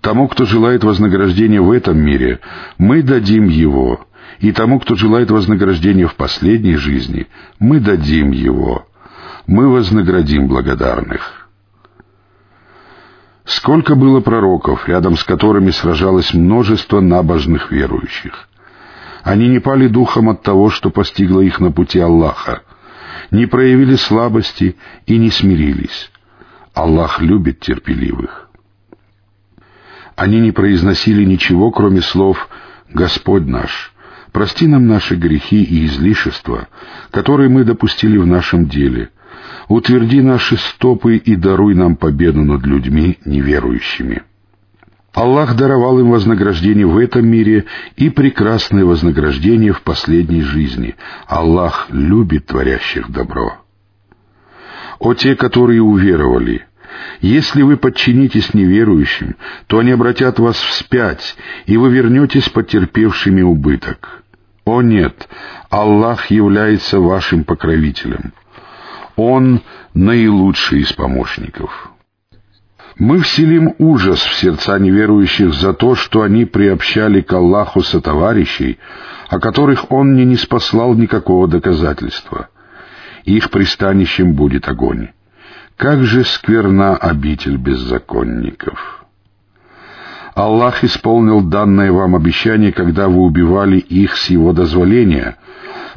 Тому, 0.00 0.28
кто 0.28 0.44
желает 0.44 0.82
вознаграждения 0.84 1.60
в 1.60 1.70
этом 1.70 1.98
мире, 1.98 2.40
мы 2.78 3.02
дадим 3.02 3.48
его, 3.48 4.06
и 4.40 4.52
тому, 4.52 4.80
кто 4.80 4.96
желает 4.96 5.30
вознаграждения 5.30 6.06
в 6.06 6.14
последней 6.14 6.76
жизни, 6.76 7.26
мы 7.58 7.80
дадим 7.80 8.30
его. 8.30 8.84
мы 9.46 9.66
вознаградим 9.70 10.46
благодарных. 10.46 11.48
Сколько 13.46 13.94
было 13.94 14.20
пророков, 14.20 14.86
рядом 14.86 15.16
с 15.16 15.24
которыми 15.24 15.70
сражалось 15.70 16.34
множество 16.34 17.00
набожных 17.00 17.72
верующих. 17.72 18.46
Они 19.22 19.48
не 19.48 19.58
пали 19.58 19.88
духом 19.88 20.28
от 20.28 20.42
того, 20.42 20.68
что 20.68 20.90
постигло 20.90 21.40
их 21.40 21.60
на 21.60 21.72
пути 21.72 21.98
Аллаха, 21.98 22.60
не 23.30 23.46
проявили 23.46 23.96
слабости 23.96 24.76
и 25.06 25.18
не 25.18 25.30
смирились. 25.30 26.10
Аллах 26.74 27.20
любит 27.20 27.60
терпеливых. 27.60 28.48
Они 30.16 30.40
не 30.40 30.52
произносили 30.52 31.24
ничего, 31.24 31.70
кроме 31.70 32.00
слов 32.00 32.48
«Господь 32.92 33.46
наш, 33.46 33.92
прости 34.32 34.66
нам 34.66 34.86
наши 34.86 35.14
грехи 35.14 35.62
и 35.62 35.86
излишества, 35.86 36.68
которые 37.10 37.48
мы 37.48 37.64
допустили 37.64 38.16
в 38.16 38.26
нашем 38.26 38.66
деле, 38.66 39.10
утверди 39.68 40.20
наши 40.20 40.56
стопы 40.56 41.16
и 41.16 41.36
даруй 41.36 41.74
нам 41.74 41.96
победу 41.96 42.42
над 42.42 42.66
людьми 42.66 43.18
неверующими». 43.24 44.22
Аллах 45.14 45.56
даровал 45.56 45.98
им 45.98 46.10
вознаграждение 46.10 46.86
в 46.86 46.98
этом 46.98 47.26
мире 47.26 47.64
и 47.96 48.10
прекрасное 48.10 48.84
вознаграждение 48.84 49.72
в 49.72 49.82
последней 49.82 50.42
жизни. 50.42 50.96
Аллах 51.26 51.86
любит 51.90 52.46
творящих 52.46 53.10
добро. 53.10 53.56
О 54.98 55.14
те, 55.14 55.34
которые 55.34 55.82
уверовали, 55.82 56.66
если 57.20 57.62
вы 57.62 57.76
подчинитесь 57.76 58.54
неверующим, 58.54 59.36
то 59.66 59.78
они 59.78 59.92
обратят 59.92 60.38
вас 60.38 60.56
вспять, 60.56 61.36
и 61.66 61.76
вы 61.76 61.90
вернетесь 61.90 62.48
потерпевшими 62.48 63.42
убыток. 63.42 64.22
О 64.64 64.82
нет, 64.82 65.28
Аллах 65.70 66.30
является 66.30 67.00
вашим 67.00 67.44
покровителем. 67.44 68.32
Он 69.16 69.62
наилучший 69.94 70.80
из 70.80 70.92
помощников. 70.92 71.90
Мы 72.98 73.20
вселим 73.20 73.74
ужас 73.78 74.18
в 74.20 74.34
сердца 74.34 74.76
неверующих 74.78 75.54
за 75.54 75.72
то, 75.72 75.94
что 75.94 76.22
они 76.22 76.44
приобщали 76.44 77.20
к 77.20 77.32
Аллаху 77.32 77.82
сотоварищей, 77.82 78.80
о 79.28 79.38
которых 79.38 79.92
Он 79.92 80.16
не 80.16 80.36
спаслал 80.36 80.94
никакого 80.94 81.46
доказательства. 81.46 82.48
Их 83.24 83.50
пристанищем 83.50 84.34
будет 84.34 84.68
огонь. 84.68 85.10
Как 85.76 86.02
же 86.02 86.24
скверна 86.24 86.96
обитель 86.96 87.56
беззаконников! 87.56 88.97
Аллах 90.38 90.84
исполнил 90.84 91.42
данное 91.42 91.90
вам 91.90 92.14
обещание, 92.14 92.70
когда 92.70 93.08
вы 93.08 93.22
убивали 93.22 93.78
их 93.78 94.16
с 94.16 94.30
Его 94.30 94.52
дозволения, 94.52 95.36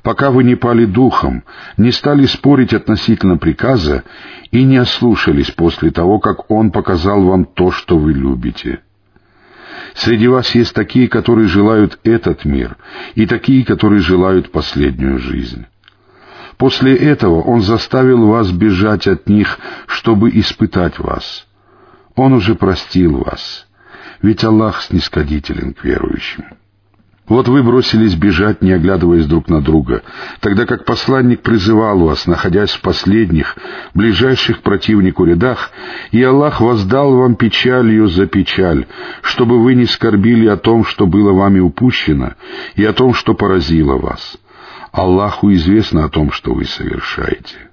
пока 0.02 0.32
вы 0.32 0.44
не 0.44 0.56
пали 0.56 0.86
духом, 0.86 1.44
не 1.78 1.92
стали 1.92 2.26
спорить 2.26 2.74
относительно 2.74 3.38
приказа 3.38 4.04
и 4.50 4.64
не 4.64 4.78
ослушались 4.78 5.52
после 5.52 5.92
того, 5.92 6.20
как 6.20 6.50
Он 6.50 6.72
показал 6.72 7.22
вам 7.22 7.46
то, 7.46 7.70
что 7.70 8.00
вы 8.00 8.14
любите. 8.14 8.80
Среди 9.94 10.28
вас 10.28 10.56
есть 10.56 10.74
такие, 10.74 11.08
которые 11.08 11.48
желают 11.48 12.00
этот 12.04 12.44
мир, 12.44 12.78
и 13.14 13.28
такие, 13.28 13.64
которые 13.64 14.02
желают 14.02 14.52
последнюю 14.52 15.20
жизнь. 15.20 15.66
После 16.58 16.96
этого 16.96 17.42
Он 17.42 17.62
заставил 17.62 18.26
вас 18.26 18.50
бежать 18.50 19.06
от 19.06 19.30
них, 19.30 19.60
чтобы 19.86 20.32
испытать 20.32 20.98
вас. 20.98 21.46
Он 22.16 22.34
уже 22.34 22.56
простил 22.56 23.18
вас, 23.20 23.68
ведь 24.22 24.44
Аллах 24.44 24.82
снисходителен 24.82 25.74
к 25.74 25.84
верующим. 25.84 26.46
Вот 27.28 27.48
вы 27.48 27.64
бросились 27.64 28.16
бежать, 28.16 28.62
не 28.62 28.74
оглядываясь 28.74 29.26
друг 29.26 29.48
на 29.48 29.62
друга, 29.62 30.04
тогда 30.42 30.66
как 30.66 30.84
посланник 30.84 31.42
призывал 31.42 32.00
вас, 32.00 32.28
находясь 32.28 32.72
в 32.72 32.82
последних, 32.82 33.56
ближайших 33.94 34.62
противнику 34.62 35.24
рядах, 35.24 35.72
и 36.12 36.22
Аллах 36.22 36.60
воздал 36.60 37.16
вам 37.16 37.36
печалью 37.36 38.08
за 38.08 38.26
печаль, 38.26 38.86
чтобы 39.22 39.64
вы 39.64 39.76
не 39.76 39.86
скорбили 39.86 40.48
о 40.48 40.58
том, 40.58 40.84
что 40.84 41.08
было 41.08 41.32
вами 41.32 41.60
упущено, 41.60 42.34
и 42.76 42.84
о 42.84 42.92
том, 42.92 43.14
что 43.14 43.34
поразило 43.34 43.96
вас. 43.98 44.38
Аллаху 44.92 45.54
известно 45.54 46.04
о 46.04 46.10
том, 46.10 46.32
что 46.32 46.54
вы 46.54 46.66
совершаете. 46.66 47.70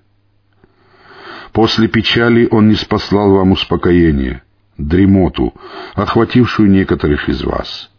После 1.53 1.89
печали 1.89 2.47
Он 2.53 2.69
не 2.69 2.77
спаслал 2.77 3.33
вам 3.33 3.53
успокоение, 3.53 4.43
дремоту, 4.79 5.53
охватившую 5.95 6.71
некоторых 6.71 7.29
из 7.29 7.43
вас. 7.43 7.91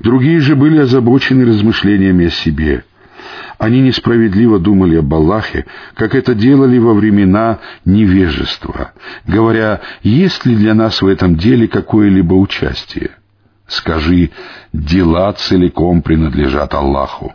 Другие 0.00 0.40
же 0.40 0.56
были 0.56 0.78
озабочены 0.78 1.44
размышлениями 1.44 2.26
о 2.26 2.30
себе. 2.30 2.84
Они 3.58 3.80
несправедливо 3.80 4.58
думали 4.58 4.96
об 4.96 5.12
Аллахе, 5.12 5.66
как 5.94 6.14
это 6.14 6.34
делали 6.34 6.78
во 6.78 6.94
времена 6.94 7.58
невежества, 7.84 8.92
говоря, 9.26 9.80
есть 10.02 10.46
ли 10.46 10.54
для 10.54 10.74
нас 10.74 11.02
в 11.02 11.06
этом 11.06 11.36
деле 11.36 11.66
какое-либо 11.66 12.34
участие. 12.34 13.10
Скажи, 13.66 14.30
дела 14.72 15.32
целиком 15.32 16.02
принадлежат 16.02 16.72
Аллаху. 16.72 17.34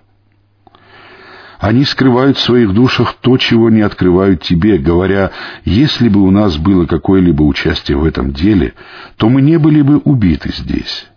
Они 1.63 1.85
скрывают 1.85 2.37
в 2.37 2.41
своих 2.41 2.73
душах 2.73 3.15
то, 3.21 3.37
чего 3.37 3.69
не 3.69 3.79
открывают 3.79 4.41
тебе, 4.41 4.77
говоря, 4.77 5.31
если 5.63 6.09
бы 6.09 6.19
у 6.19 6.29
нас 6.29 6.57
было 6.57 6.85
какое-либо 6.85 7.41
участие 7.43 7.95
в 7.95 8.03
этом 8.03 8.33
деле, 8.33 8.73
то 9.15 9.29
мы 9.29 9.41
не 9.41 9.57
были 9.57 9.81
бы 9.81 9.99
убиты 9.99 10.51
здесь. 10.53 11.07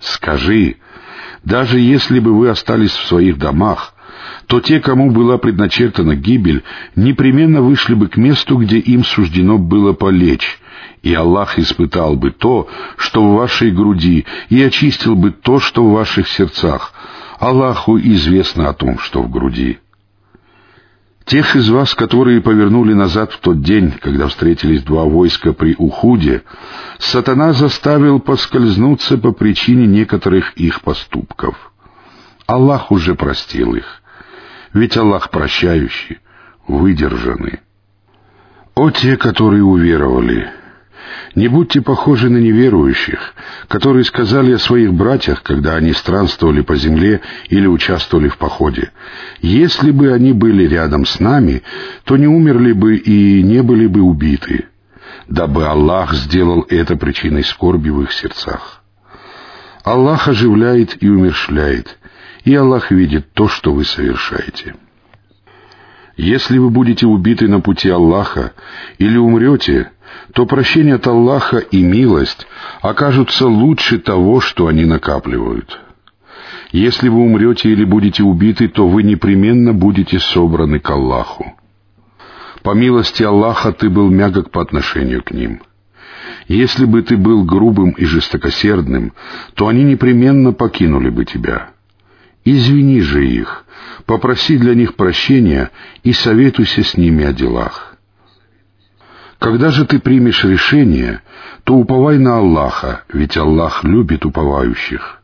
Скажи, 0.00 0.78
даже 1.44 1.78
если 1.78 2.18
бы 2.18 2.36
вы 2.36 2.48
остались 2.48 2.90
в 2.90 3.06
своих 3.06 3.38
домах, 3.38 3.94
то 4.48 4.58
те, 4.58 4.80
кому 4.80 5.12
была 5.12 5.38
предначертана 5.38 6.16
гибель, 6.16 6.64
непременно 6.96 7.62
вышли 7.62 7.94
бы 7.94 8.08
к 8.08 8.16
месту, 8.16 8.56
где 8.56 8.80
им 8.80 9.04
суждено 9.04 9.56
было 9.56 9.92
полечь, 9.92 10.58
и 11.04 11.14
Аллах 11.14 11.60
испытал 11.60 12.16
бы 12.16 12.32
то, 12.32 12.68
что 12.96 13.22
в 13.22 13.36
вашей 13.36 13.70
груди, 13.70 14.26
и 14.48 14.60
очистил 14.60 15.14
бы 15.14 15.30
то, 15.30 15.60
что 15.60 15.84
в 15.84 15.92
ваших 15.92 16.26
сердцах, 16.26 16.92
Аллаху 17.38 17.98
известно 17.98 18.68
о 18.68 18.74
том, 18.74 18.98
что 18.98 19.22
в 19.22 19.30
груди. 19.30 19.78
Тех 21.24 21.54
из 21.56 21.68
вас, 21.68 21.94
которые 21.94 22.40
повернули 22.40 22.94
назад 22.94 23.32
в 23.32 23.38
тот 23.38 23.60
день, 23.60 23.92
когда 24.00 24.28
встретились 24.28 24.82
два 24.82 25.04
войска 25.04 25.52
при 25.52 25.74
Ухуде, 25.76 26.42
сатана 26.98 27.52
заставил 27.52 28.18
поскользнуться 28.18 29.18
по 29.18 29.32
причине 29.32 29.86
некоторых 29.86 30.52
их 30.54 30.80
поступков. 30.80 31.72
Аллах 32.46 32.90
уже 32.90 33.14
простил 33.14 33.74
их, 33.74 34.02
ведь 34.72 34.96
Аллах 34.96 35.30
прощающий, 35.30 36.18
выдержанный. 36.66 37.60
О 38.74 38.90
те, 38.90 39.16
которые 39.16 39.62
уверовали, 39.62 40.50
не 41.34 41.48
будьте 41.48 41.80
похожи 41.80 42.28
на 42.28 42.38
неверующих, 42.38 43.34
которые 43.68 44.04
сказали 44.04 44.52
о 44.52 44.58
своих 44.58 44.92
братьях, 44.92 45.42
когда 45.42 45.76
они 45.76 45.92
странствовали 45.92 46.62
по 46.62 46.76
земле 46.76 47.20
или 47.48 47.66
участвовали 47.66 48.28
в 48.28 48.38
походе. 48.38 48.90
Если 49.40 49.90
бы 49.90 50.12
они 50.12 50.32
были 50.32 50.66
рядом 50.66 51.06
с 51.06 51.20
нами, 51.20 51.62
то 52.04 52.16
не 52.16 52.26
умерли 52.26 52.72
бы 52.72 52.96
и 52.96 53.42
не 53.42 53.62
были 53.62 53.86
бы 53.86 54.02
убиты, 54.02 54.66
дабы 55.28 55.66
Аллах 55.66 56.14
сделал 56.14 56.66
это 56.68 56.96
причиной 56.96 57.44
скорби 57.44 57.90
в 57.90 58.02
их 58.02 58.12
сердцах. 58.12 58.82
Аллах 59.84 60.28
оживляет 60.28 61.02
и 61.02 61.08
умершляет, 61.08 61.98
и 62.44 62.54
Аллах 62.54 62.90
видит 62.90 63.32
то, 63.32 63.48
что 63.48 63.72
вы 63.72 63.84
совершаете. 63.84 64.74
Если 66.18 66.58
вы 66.58 66.70
будете 66.70 67.06
убиты 67.06 67.46
на 67.46 67.60
пути 67.60 67.88
Аллаха 67.88 68.52
или 68.98 69.16
умрете, 69.16 69.92
то 70.34 70.46
прощение 70.46 70.96
от 70.96 71.06
Аллаха 71.06 71.58
и 71.58 71.82
милость 71.82 72.46
окажутся 72.80 73.46
лучше 73.46 73.98
того, 73.98 74.40
что 74.40 74.66
они 74.66 74.84
накапливают. 74.84 75.80
Если 76.70 77.08
вы 77.08 77.20
умрете 77.20 77.70
или 77.70 77.84
будете 77.84 78.22
убиты, 78.22 78.68
то 78.68 78.86
вы 78.86 79.02
непременно 79.02 79.72
будете 79.72 80.18
собраны 80.18 80.80
к 80.80 80.90
Аллаху. 80.90 81.54
По 82.62 82.74
милости 82.74 83.22
Аллаха 83.22 83.72
ты 83.72 83.88
был 83.88 84.10
мягок 84.10 84.50
по 84.50 84.60
отношению 84.60 85.22
к 85.22 85.30
ним. 85.30 85.62
Если 86.46 86.84
бы 86.84 87.02
ты 87.02 87.16
был 87.16 87.44
грубым 87.44 87.90
и 87.90 88.04
жестокосердным, 88.04 89.12
то 89.54 89.68
они 89.68 89.84
непременно 89.84 90.52
покинули 90.52 91.10
бы 91.10 91.24
тебя. 91.24 91.70
Извини 92.44 93.00
же 93.00 93.26
их, 93.26 93.64
попроси 94.06 94.56
для 94.56 94.74
них 94.74 94.94
прощения 94.94 95.70
и 96.02 96.12
советуйся 96.12 96.82
с 96.82 96.96
ними 96.96 97.24
о 97.24 97.32
делах. 97.32 97.97
Когда 99.38 99.70
же 99.70 99.86
ты 99.86 100.00
примешь 100.00 100.44
решение, 100.44 101.22
то 101.64 101.74
уповай 101.74 102.18
на 102.18 102.38
Аллаха, 102.38 103.04
ведь 103.08 103.36
Аллах 103.36 103.84
любит 103.84 104.26
уповающих. 104.26 105.22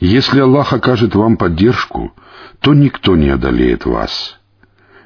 Если 0.00 0.40
Аллах 0.40 0.72
окажет 0.72 1.14
вам 1.14 1.36
поддержку, 1.36 2.14
то 2.60 2.72
никто 2.72 3.16
не 3.16 3.28
одолеет 3.28 3.84
вас. 3.84 4.38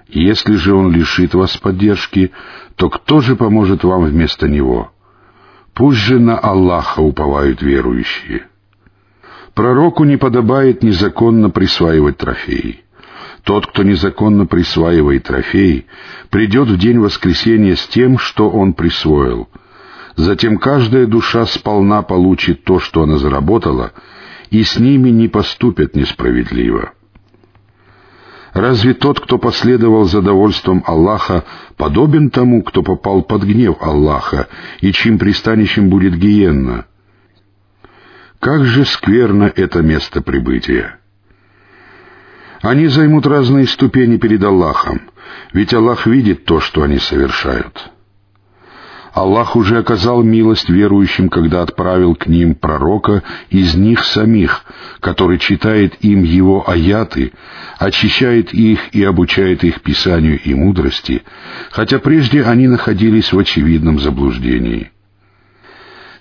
Если 0.08 0.54
же 0.54 0.74
Он 0.74 0.92
лишит 0.92 1.34
вас 1.34 1.56
поддержки, 1.56 2.32
то 2.76 2.90
кто 2.90 3.20
же 3.20 3.34
поможет 3.34 3.82
вам 3.82 4.04
вместо 4.04 4.46
Него? 4.46 4.92
Пусть 5.74 5.98
же 5.98 6.20
на 6.20 6.38
Аллаха 6.38 7.00
уповают 7.00 7.62
верующие. 7.62 8.46
Пророку 9.54 10.04
не 10.04 10.16
подобает 10.16 10.82
незаконно 10.82 11.50
присваивать 11.50 12.18
трофеи. 12.18 12.84
Тот, 13.44 13.66
кто 13.66 13.82
незаконно 13.82 14.46
присваивает 14.46 15.24
трофей, 15.24 15.86
придет 16.30 16.68
в 16.68 16.78
день 16.78 16.98
воскресения 16.98 17.74
с 17.74 17.86
тем, 17.88 18.18
что 18.18 18.48
он 18.48 18.72
присвоил. 18.72 19.48
Затем 20.14 20.58
каждая 20.58 21.06
душа 21.06 21.46
сполна 21.46 22.02
получит 22.02 22.64
то, 22.64 22.78
что 22.78 23.02
она 23.02 23.18
заработала, 23.18 23.92
и 24.50 24.62
с 24.62 24.78
ними 24.78 25.08
не 25.08 25.28
поступят 25.28 25.96
несправедливо. 25.96 26.92
Разве 28.52 28.92
тот, 28.92 29.18
кто 29.18 29.38
последовал 29.38 30.04
за 30.04 30.20
довольством 30.20 30.84
Аллаха, 30.86 31.44
подобен 31.76 32.30
тому, 32.30 32.62
кто 32.62 32.82
попал 32.82 33.22
под 33.22 33.44
гнев 33.44 33.76
Аллаха, 33.80 34.48
и 34.80 34.92
чьим 34.92 35.18
пристанищем 35.18 35.88
будет 35.88 36.14
гиенна? 36.16 36.84
Как 38.38 38.64
же 38.64 38.84
скверно 38.84 39.44
это 39.44 39.80
место 39.80 40.20
прибытия! 40.20 41.01
Они 42.62 42.86
займут 42.86 43.26
разные 43.26 43.66
ступени 43.66 44.18
перед 44.18 44.42
Аллахом, 44.44 45.02
ведь 45.52 45.74
Аллах 45.74 46.06
видит 46.06 46.44
то, 46.44 46.60
что 46.60 46.84
они 46.84 46.98
совершают. 46.98 47.90
Аллах 49.12 49.56
уже 49.56 49.78
оказал 49.78 50.22
милость 50.22 50.70
верующим, 50.70 51.28
когда 51.28 51.62
отправил 51.62 52.14
к 52.14 52.28
ним 52.28 52.54
пророка 52.54 53.24
из 53.50 53.74
них 53.74 54.04
самих, 54.04 54.64
который 55.00 55.38
читает 55.38 55.96
им 56.02 56.22
его 56.22 56.68
аяты, 56.70 57.32
очищает 57.78 58.54
их 58.54 58.94
и 58.94 59.02
обучает 59.02 59.64
их 59.64 59.82
писанию 59.82 60.40
и 60.40 60.54
мудрости, 60.54 61.24
хотя 61.72 61.98
прежде 61.98 62.44
они 62.44 62.68
находились 62.68 63.32
в 63.32 63.38
очевидном 63.38 63.98
заблуждении. 63.98 64.91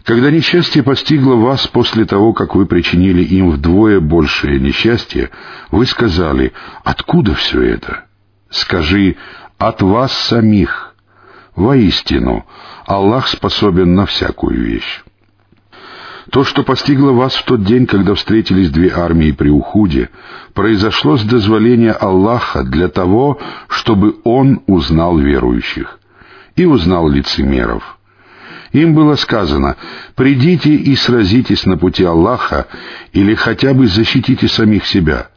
Когда 0.04 0.32
несчастье 0.32 0.82
постигло 0.82 1.36
вас 1.36 1.68
после 1.68 2.06
того, 2.06 2.34
как 2.34 2.56
вы 2.56 2.66
причинили 2.66 3.24
им 3.24 3.52
вдвое 3.52 4.00
большее 4.00 4.60
несчастье, 4.60 5.30
вы 5.70 5.86
сказали, 5.86 6.54
откуда 6.84 7.36
все 7.36 7.62
это? 7.62 8.06
Скажи, 8.50 9.18
от 9.58 9.82
вас 9.82 10.12
самих. 10.12 10.96
Воистину, 11.56 12.46
Аллах 12.86 13.28
способен 13.28 13.94
на 13.94 14.06
всякую 14.06 14.64
вещь. 14.64 15.04
То, 16.32 16.46
что 16.46 16.64
постигло 16.64 17.12
вас 17.12 17.36
в 17.36 17.44
тот 17.44 17.64
день, 17.64 17.86
когда 17.86 18.16
встретились 18.16 18.72
две 18.72 18.90
армии 18.90 19.32
при 19.32 19.50
Ухуде, 19.50 20.10
произошло 20.54 21.18
с 21.18 21.24
дозволения 21.24 21.92
Аллаха 21.92 22.64
для 22.64 22.88
того, 22.88 23.40
чтобы 23.68 24.16
Он 24.24 24.62
узнал 24.66 25.18
верующих 25.18 26.00
и 26.56 26.66
узнал 26.66 27.10
лицемеров. 27.10 28.00
Им 28.72 28.94
было 28.94 29.16
сказано, 29.16 29.76
«Придите 30.16 30.74
и 30.74 30.96
сразитесь 30.96 31.66
на 31.66 31.78
пути 31.78 32.04
Аллаха 32.04 32.68
или 33.12 33.34
хотя 33.36 33.74
бы 33.74 33.88
защитите 33.88 34.48
самих 34.48 34.86
себя». 34.86 35.28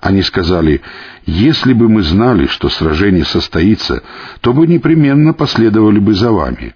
Они 0.00 0.22
сказали, 0.22 0.82
«Если 1.24 1.72
бы 1.72 1.88
мы 1.88 2.02
знали, 2.02 2.46
что 2.46 2.68
сражение 2.68 3.24
состоится, 3.24 4.02
то 4.40 4.52
бы 4.52 4.66
непременно 4.66 5.32
последовали 5.32 5.98
бы 5.98 6.14
за 6.14 6.30
вами». 6.30 6.74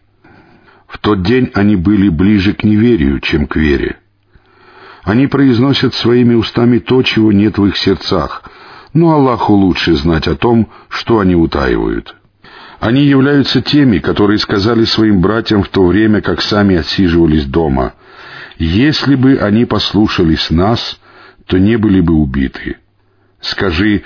В 0.88 0.98
тот 0.98 1.22
день 1.22 1.50
они 1.54 1.76
были 1.76 2.08
ближе 2.08 2.52
к 2.52 2.64
неверию, 2.64 3.20
чем 3.20 3.46
к 3.46 3.56
вере. 3.56 3.96
Они 5.04 5.26
произносят 5.26 5.94
своими 5.94 6.34
устами 6.34 6.78
то, 6.78 7.02
чего 7.02 7.32
нет 7.32 7.58
в 7.58 7.66
их 7.66 7.76
сердцах, 7.76 8.42
но 8.92 9.12
Аллаху 9.12 9.54
лучше 9.54 9.94
знать 9.94 10.28
о 10.28 10.36
том, 10.36 10.68
что 10.88 11.18
они 11.18 11.34
утаивают. 11.34 12.14
Они 12.82 13.04
являются 13.04 13.62
теми, 13.62 13.98
которые 13.98 14.38
сказали 14.38 14.84
своим 14.86 15.20
братьям 15.20 15.62
в 15.62 15.68
то 15.68 15.86
время, 15.86 16.20
как 16.20 16.42
сами 16.42 16.74
отсиживались 16.74 17.46
дома, 17.46 17.94
«Если 18.58 19.14
бы 19.14 19.36
они 19.36 19.66
послушались 19.66 20.50
нас, 20.50 20.98
то 21.46 21.58
не 21.58 21.76
были 21.76 22.00
бы 22.00 22.14
убиты». 22.14 22.78
Скажи, 23.40 24.02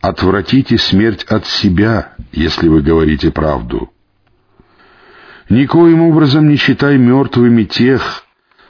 отвратите 0.00 0.78
смерть 0.78 1.24
от 1.24 1.44
себя, 1.46 2.12
если 2.30 2.68
вы 2.68 2.82
говорите 2.82 3.32
правду. 3.32 3.90
Никоим 5.48 6.02
образом 6.02 6.48
не 6.48 6.54
считай 6.54 6.96
мертвыми 6.96 7.64
тех, 7.64 8.22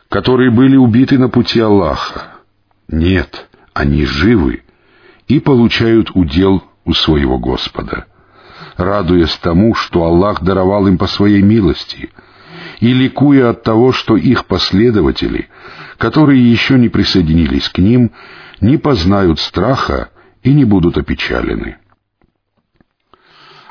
которые 0.09 0.53
были 0.53 0.77
убиты 0.77 1.19
на 1.19 1.29
пути 1.29 1.61
Аллаха. 1.61 2.39
Нет, 2.89 3.47
они 3.75 4.07
живы 4.07 4.63
и 5.29 5.39
получают 5.39 6.13
удел 6.15 6.65
у 6.87 6.95
своего 6.95 7.39
Господа, 7.39 8.07
радуясь 8.77 9.37
тому, 9.37 9.75
что 9.75 10.05
Аллах 10.05 10.43
даровал 10.43 10.87
им 10.87 10.99
по 10.99 11.07
своей 11.07 11.43
милости, 11.43 12.11
и 12.81 12.93
ликуя 12.93 13.51
от 13.51 13.63
того, 13.63 13.93
что 13.93 14.17
их 14.17 14.47
последователи, 14.47 15.49
которые 15.99 16.51
еще 16.51 16.79
не 16.79 16.89
присоединились 16.89 17.69
к 17.69 17.79
ним, 17.79 18.13
не 18.61 18.77
познают 18.77 19.41
страха 19.41 20.11
и 20.43 20.53
не 20.53 20.65
будут 20.65 20.99
опечалены. 20.99 21.77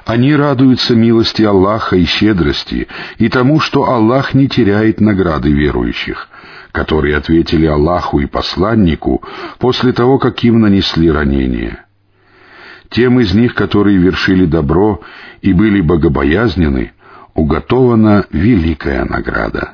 Они 0.06 0.36
радуются 0.36 0.96
милости 0.96 1.44
Аллаха 1.44 1.96
и 1.96 2.04
щедрости, 2.04 2.88
и 3.18 3.30
тому, 3.30 3.60
что 3.60 3.86
Аллах 3.86 4.34
не 4.34 4.50
теряет 4.50 5.00
награды 5.00 5.52
верующих, 5.52 6.28
которые 6.74 7.16
ответили 7.16 7.66
Аллаху 7.66 8.20
и 8.20 8.26
посланнику 8.26 9.24
после 9.60 9.94
того, 9.94 10.20
как 10.20 10.44
им 10.44 10.60
нанесли 10.60 11.10
ранения. 11.10 11.86
Тем 12.94 13.20
из 13.20 13.34
них, 13.34 13.56
которые 13.56 13.98
вершили 13.98 14.46
добро 14.46 15.02
и 15.42 15.52
были 15.52 15.82
богобоязнены, 15.82 16.94
уготована 17.34 18.26
великая 18.32 19.04
награда. 19.06 19.74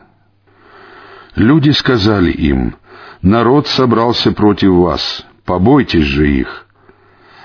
Люди 1.35 1.71
сказали 1.71 2.31
им, 2.31 2.75
«Народ 3.21 3.67
собрался 3.67 4.31
против 4.31 4.71
вас, 4.71 5.25
побойтесь 5.43 6.05
же 6.05 6.31
их». 6.31 6.65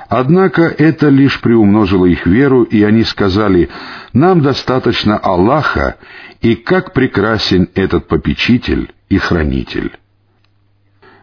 Однако 0.09 0.63
это 0.63 1.09
лишь 1.09 1.41
приумножило 1.41 2.07
их 2.07 2.25
веру, 2.25 2.63
и 2.63 2.85
они 2.85 3.03
сказали, 3.03 3.69
«Нам 4.13 4.43
достаточно 4.43 5.19
Аллаха, 5.19 5.97
и 6.41 6.55
как 6.55 6.93
прекрасен 6.93 7.69
этот 7.75 8.07
попечитель 8.07 8.95
и 9.09 9.19
хранитель». 9.19 9.91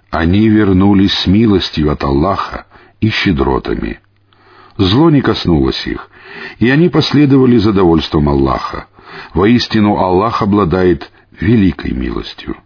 Они 0.10 0.50
вернулись 0.50 1.14
с 1.14 1.28
милостью 1.28 1.90
от 1.90 2.04
Аллаха 2.04 2.66
и 3.00 3.08
щедротами. 3.08 4.02
Зло 4.82 5.12
не 5.12 5.22
коснулось 5.22 5.86
их, 5.86 6.10
и 6.58 6.70
они 6.70 6.90
последовали 6.90 7.58
за 7.58 7.72
довольством 7.72 8.28
Аллаха. 8.30 8.88
Воистину 9.36 9.98
Аллах 9.98 10.42
обладает 10.42 11.12
великой 11.40 11.92
милостью. 11.92 12.58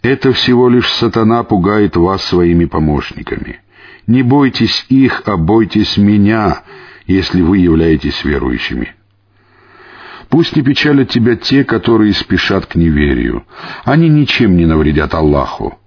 Это 0.00 0.32
всего 0.32 0.70
лишь 0.70 0.90
сатана 0.92 1.42
пугает 1.42 1.96
вас 1.96 2.24
своими 2.24 2.64
помощниками— 2.64 3.60
не 4.06 4.22
бойтесь 4.22 4.86
их, 4.88 5.22
а 5.26 5.36
бойтесь 5.36 5.96
меня, 5.96 6.62
если 7.06 7.42
вы 7.42 7.58
являетесь 7.58 8.24
верующими. 8.24 8.94
Пусть 10.30 10.56
не 10.56 10.62
печалят 10.62 11.10
тебя 11.10 11.36
те, 11.36 11.64
которые 11.64 12.14
спешат 12.14 12.66
к 12.66 12.74
неверию. 12.76 13.44
Они 13.84 14.08
ничем 14.08 14.56
не 14.56 14.64
навредят 14.64 15.14
Аллаху. 15.14 15.78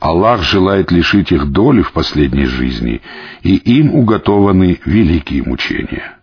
Аллах 0.00 0.42
желает 0.42 0.92
лишить 0.92 1.32
их 1.32 1.50
доли 1.50 1.82
в 1.82 1.92
последней 1.92 2.44
жизни, 2.44 3.00
и 3.42 3.56
им 3.56 3.94
уготованы 3.94 4.78
великие 4.84 5.42
мучения. 5.42 6.18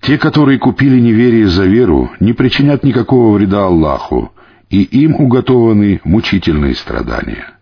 Те, 0.00 0.18
которые 0.18 0.58
купили 0.58 1.00
неверие 1.00 1.48
за 1.48 1.64
веру, 1.64 2.10
не 2.20 2.32
причинят 2.32 2.84
никакого 2.84 3.36
вреда 3.36 3.66
Аллаху, 3.66 4.32
и 4.70 4.82
им 4.82 5.14
уготованы 5.16 6.00
мучительные 6.04 6.74
страдания. 6.74 7.54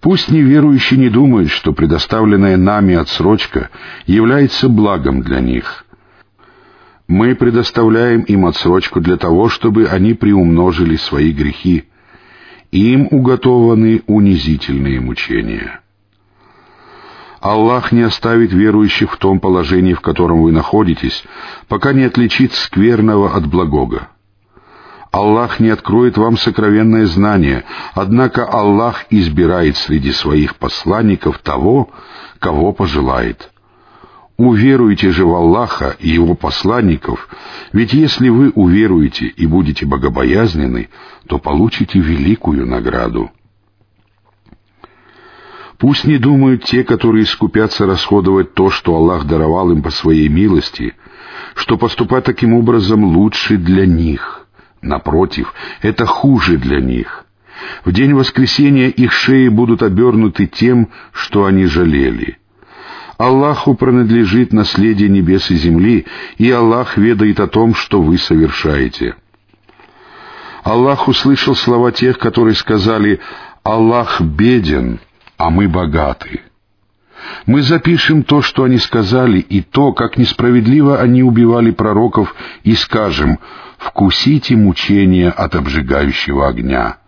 Пусть 0.00 0.30
неверующие 0.30 1.00
не 1.00 1.08
думают, 1.08 1.50
что 1.50 1.72
предоставленная 1.72 2.56
нами 2.56 2.94
отсрочка 2.94 3.70
является 4.06 4.68
благом 4.68 5.22
для 5.22 5.40
них. 5.40 5.84
Мы 7.08 7.34
предоставляем 7.34 8.20
им 8.22 8.46
отсрочку 8.46 9.00
для 9.00 9.16
того, 9.16 9.48
чтобы 9.48 9.86
они 9.86 10.14
приумножили 10.14 10.96
свои 10.96 11.32
грехи. 11.32 11.84
Им 12.70 13.08
уготованы 13.10 14.02
унизительные 14.06 15.00
мучения. 15.00 15.80
Аллах 17.40 17.92
не 17.92 18.02
оставит 18.02 18.52
верующих 18.52 19.12
в 19.12 19.16
том 19.18 19.38
положении, 19.38 19.94
в 19.94 20.00
котором 20.00 20.42
вы 20.42 20.52
находитесь, 20.52 21.24
пока 21.68 21.92
не 21.92 22.04
отличит 22.04 22.54
скверного 22.54 23.34
от 23.34 23.46
благого. 23.46 24.08
Аллах 25.12 25.60
не 25.60 25.68
откроет 25.68 26.18
вам 26.18 26.36
сокровенное 26.36 27.06
знание, 27.06 27.64
однако 27.94 28.44
Аллах 28.44 29.06
избирает 29.10 29.76
среди 29.76 30.12
своих 30.12 30.56
посланников 30.56 31.38
того, 31.38 31.90
кого 32.38 32.72
пожелает. 32.72 33.50
Уверуйте 34.36 35.10
же 35.10 35.24
в 35.24 35.34
Аллаха 35.34 35.96
и 35.98 36.10
Его 36.10 36.34
посланников, 36.34 37.28
ведь 37.72 37.94
если 37.94 38.28
вы 38.28 38.50
уверуете 38.50 39.26
и 39.26 39.46
будете 39.46 39.86
богобоязнены, 39.86 40.90
то 41.26 41.38
получите 41.38 41.98
великую 41.98 42.66
награду. 42.66 43.30
Пусть 45.78 46.04
не 46.04 46.18
думают 46.18 46.64
те, 46.64 46.84
которые 46.84 47.26
скупятся 47.26 47.86
расходовать 47.86 48.54
то, 48.54 48.70
что 48.70 48.94
Аллах 48.94 49.24
даровал 49.24 49.70
им 49.70 49.82
по 49.82 49.90
своей 49.90 50.28
милости, 50.28 50.94
что 51.54 51.76
поступать 51.78 52.24
таким 52.24 52.54
образом 52.54 53.04
лучше 53.04 53.56
для 53.56 53.86
них— 53.86 54.42
Напротив, 54.86 55.52
это 55.82 56.06
хуже 56.06 56.58
для 56.58 56.80
них. 56.80 57.24
В 57.84 57.92
день 57.92 58.14
воскресения 58.14 58.88
их 58.88 59.12
шеи 59.12 59.48
будут 59.48 59.82
обернуты 59.82 60.46
тем, 60.46 60.90
что 61.12 61.44
они 61.44 61.64
жалели. 61.64 62.38
Аллаху 63.18 63.74
принадлежит 63.74 64.52
наследие 64.52 65.08
небес 65.08 65.50
и 65.50 65.56
земли, 65.56 66.06
и 66.36 66.50
Аллах 66.50 66.98
ведает 66.98 67.40
о 67.40 67.46
том, 67.46 67.74
что 67.74 68.02
вы 68.02 68.18
совершаете. 68.18 69.14
Аллах 70.62 71.08
услышал 71.08 71.54
слова 71.54 71.92
тех, 71.92 72.18
которые 72.18 72.54
сказали 72.54 73.20
«Аллах 73.62 74.20
беден, 74.20 75.00
а 75.38 75.50
мы 75.50 75.68
богаты». 75.68 76.40
Мы 77.46 77.62
запишем 77.62 78.22
то, 78.22 78.42
что 78.42 78.64
они 78.64 78.78
сказали, 78.78 79.38
и 79.38 79.60
то, 79.62 79.92
как 79.92 80.16
несправедливо 80.16 81.00
они 81.00 81.22
убивали 81.22 81.70
пророков, 81.70 82.34
и 82.64 82.74
скажем 82.74 83.38
«Вкусите 83.78 84.56
мучения 84.56 85.30
от 85.30 85.54
обжигающего 85.54 86.48
огня». 86.48 86.98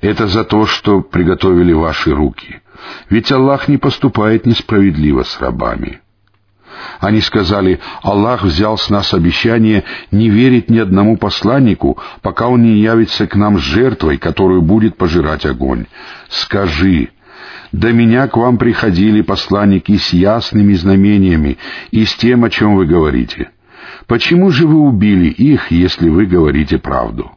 Это 0.00 0.26
за 0.26 0.44
то, 0.44 0.66
что 0.66 1.00
приготовили 1.00 1.72
ваши 1.72 2.10
руки. 2.10 2.60
Ведь 3.10 3.30
Аллах 3.32 3.68
не 3.68 3.76
поступает 3.76 4.46
несправедливо 4.46 5.22
с 5.22 5.40
рабами. 5.40 6.00
Они 7.00 7.20
сказали, 7.20 7.80
Аллах 8.02 8.42
взял 8.42 8.76
с 8.78 8.90
нас 8.90 9.14
обещание 9.14 9.84
не 10.10 10.28
верить 10.28 10.70
ни 10.70 10.78
одному 10.78 11.16
посланнику, 11.16 11.98
пока 12.22 12.48
он 12.48 12.62
не 12.62 12.80
явится 12.80 13.26
к 13.26 13.36
нам 13.36 13.58
жертвой, 13.58 14.18
которую 14.18 14.62
будет 14.62 14.96
пожирать 14.96 15.46
огонь. 15.46 15.86
Скажи, 16.28 17.10
до 17.72 17.92
меня 17.92 18.28
к 18.28 18.36
вам 18.36 18.58
приходили 18.58 19.20
посланники 19.20 19.96
с 19.96 20.12
ясными 20.12 20.74
знамениями 20.74 21.58
и 21.90 22.04
с 22.04 22.14
тем, 22.14 22.44
о 22.44 22.50
чем 22.50 22.76
вы 22.76 22.86
говорите. 22.86 23.50
Почему 24.06 24.50
же 24.50 24.66
вы 24.66 24.78
убили 24.80 25.28
их, 25.28 25.70
если 25.70 26.08
вы 26.08 26.26
говорите 26.26 26.78
правду? 26.78 27.32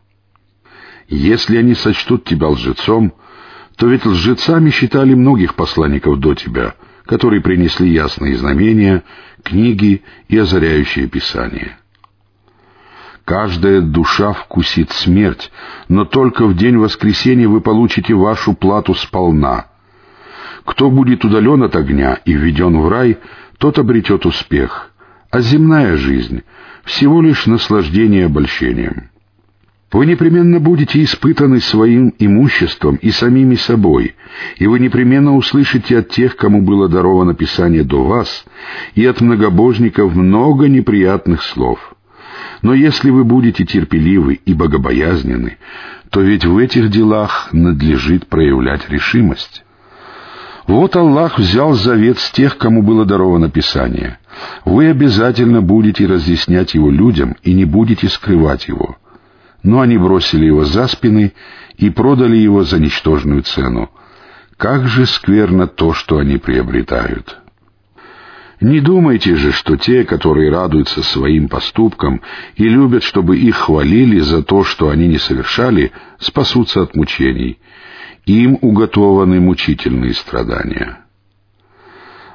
Если 1.08 1.58
они 1.58 1.74
сочтут 1.74 2.26
тебя 2.26 2.50
лжецом, 2.50 3.14
то 3.78 3.88
ведь 3.88 4.06
лжецами 4.06 4.70
считали 4.70 5.14
многих 5.14 5.56
посланников 5.56 6.20
до 6.20 6.34
тебя, 6.36 6.76
которые 7.06 7.42
принесли 7.42 7.90
ясные 7.90 8.36
знамения, 8.36 9.04
книги 9.44 10.04
и 10.28 10.38
озаряющие 10.38 11.08
Писание. 11.08 11.78
Каждая 13.24 13.82
душа 13.82 14.34
вкусит 14.34 14.92
смерть, 14.92 15.52
но 15.88 16.06
только 16.06 16.46
в 16.46 16.56
день 16.56 16.78
воскресения 16.78 17.48
вы 17.48 17.62
получите 17.62 18.14
вашу 18.14 18.54
плату 18.54 18.94
сполна— 18.94 19.68
кто 20.68 20.92
будет 20.92 21.24
удален 21.24 21.64
от 21.64 21.78
огня 21.78 22.20
и 22.26 22.34
введен 22.34 22.78
в 22.82 22.90
рай, 22.90 23.18
тот 23.58 23.80
обретет 23.80 24.26
успех, 24.26 24.92
а 25.32 25.40
земная 25.40 25.96
жизнь— 25.96 26.44
всего 26.84 27.22
лишь 27.22 27.46
наслаждение 27.46 28.26
обольщением. 28.26 29.10
Вы 29.92 30.06
непременно 30.06 30.60
будете 30.60 31.02
испытаны 31.02 31.62
своим 31.62 32.14
имуществом 32.20 32.98
и 32.98 33.10
самими 33.10 33.56
собой, 33.56 34.16
и 34.58 34.68
вы 34.68 34.80
непременно 34.80 35.36
услышите 35.36 36.00
от 36.00 36.10
тех, 36.10 36.36
кому 36.36 36.62
было 36.62 36.90
даровано 36.90 37.34
Писание 37.34 37.84
до 37.84 38.04
вас, 38.04 38.46
и 38.96 39.06
от 39.06 39.22
многобожников 39.22 40.14
много 40.14 40.68
неприятных 40.68 41.42
слов. 41.42 41.96
Но 42.62 42.74
если 42.74 43.12
вы 43.12 43.24
будете 43.24 43.64
терпеливы 43.64 44.42
и 44.46 44.54
богобоязнены, 44.54 45.58
то 46.10 46.20
ведь 46.20 46.46
в 46.46 46.58
этих 46.58 46.90
делах 46.90 47.50
надлежит 47.54 48.28
проявлять 48.28 48.90
решимость. 48.90 49.64
Вот 50.68 50.98
Аллах 50.98 51.40
взял 51.40 51.74
завет 51.74 52.20
с 52.20 52.30
тех, 52.32 52.58
кому 52.58 52.82
было 52.82 53.06
даровано 53.06 53.50
Писание. 53.50 54.20
Вы 54.66 54.90
обязательно 54.90 55.62
будете 55.62 56.06
разъяснять 56.06 56.74
его 56.74 56.92
людям 56.92 57.38
и 57.42 57.54
не 57.54 57.64
будете 57.64 58.10
скрывать 58.10 58.68
его. 58.68 58.98
Но 59.64 59.82
они 59.82 59.98
бросили 59.98 60.46
его 60.46 60.66
за 60.66 60.88
спины 60.88 61.34
и 61.78 61.90
продали 61.90 62.38
его 62.38 62.64
за 62.64 62.80
ничтожную 62.80 63.44
цену. 63.44 63.90
Как 64.58 64.88
же 64.88 65.06
скверно 65.06 65.68
то, 65.68 65.94
что 65.94 66.18
они 66.18 66.38
приобретают. 66.38 67.40
Не 68.60 68.80
думайте 68.80 69.36
же, 69.36 69.52
что 69.52 69.78
те, 69.78 70.04
которые 70.04 70.50
радуются 70.50 71.04
своим 71.04 71.48
поступкам 71.48 72.22
и 72.56 72.68
любят, 72.68 73.04
чтобы 73.04 73.38
их 73.38 73.56
хвалили 73.56 74.20
за 74.20 74.42
то, 74.42 74.64
что 74.64 74.90
они 74.90 75.08
не 75.08 75.20
совершали, 75.20 75.92
спасутся 76.20 76.82
от 76.82 76.96
мучений— 76.96 77.60
им 78.28 78.58
уготованы 78.62 79.40
мучительные 79.40 80.14
страдания. 80.14 81.00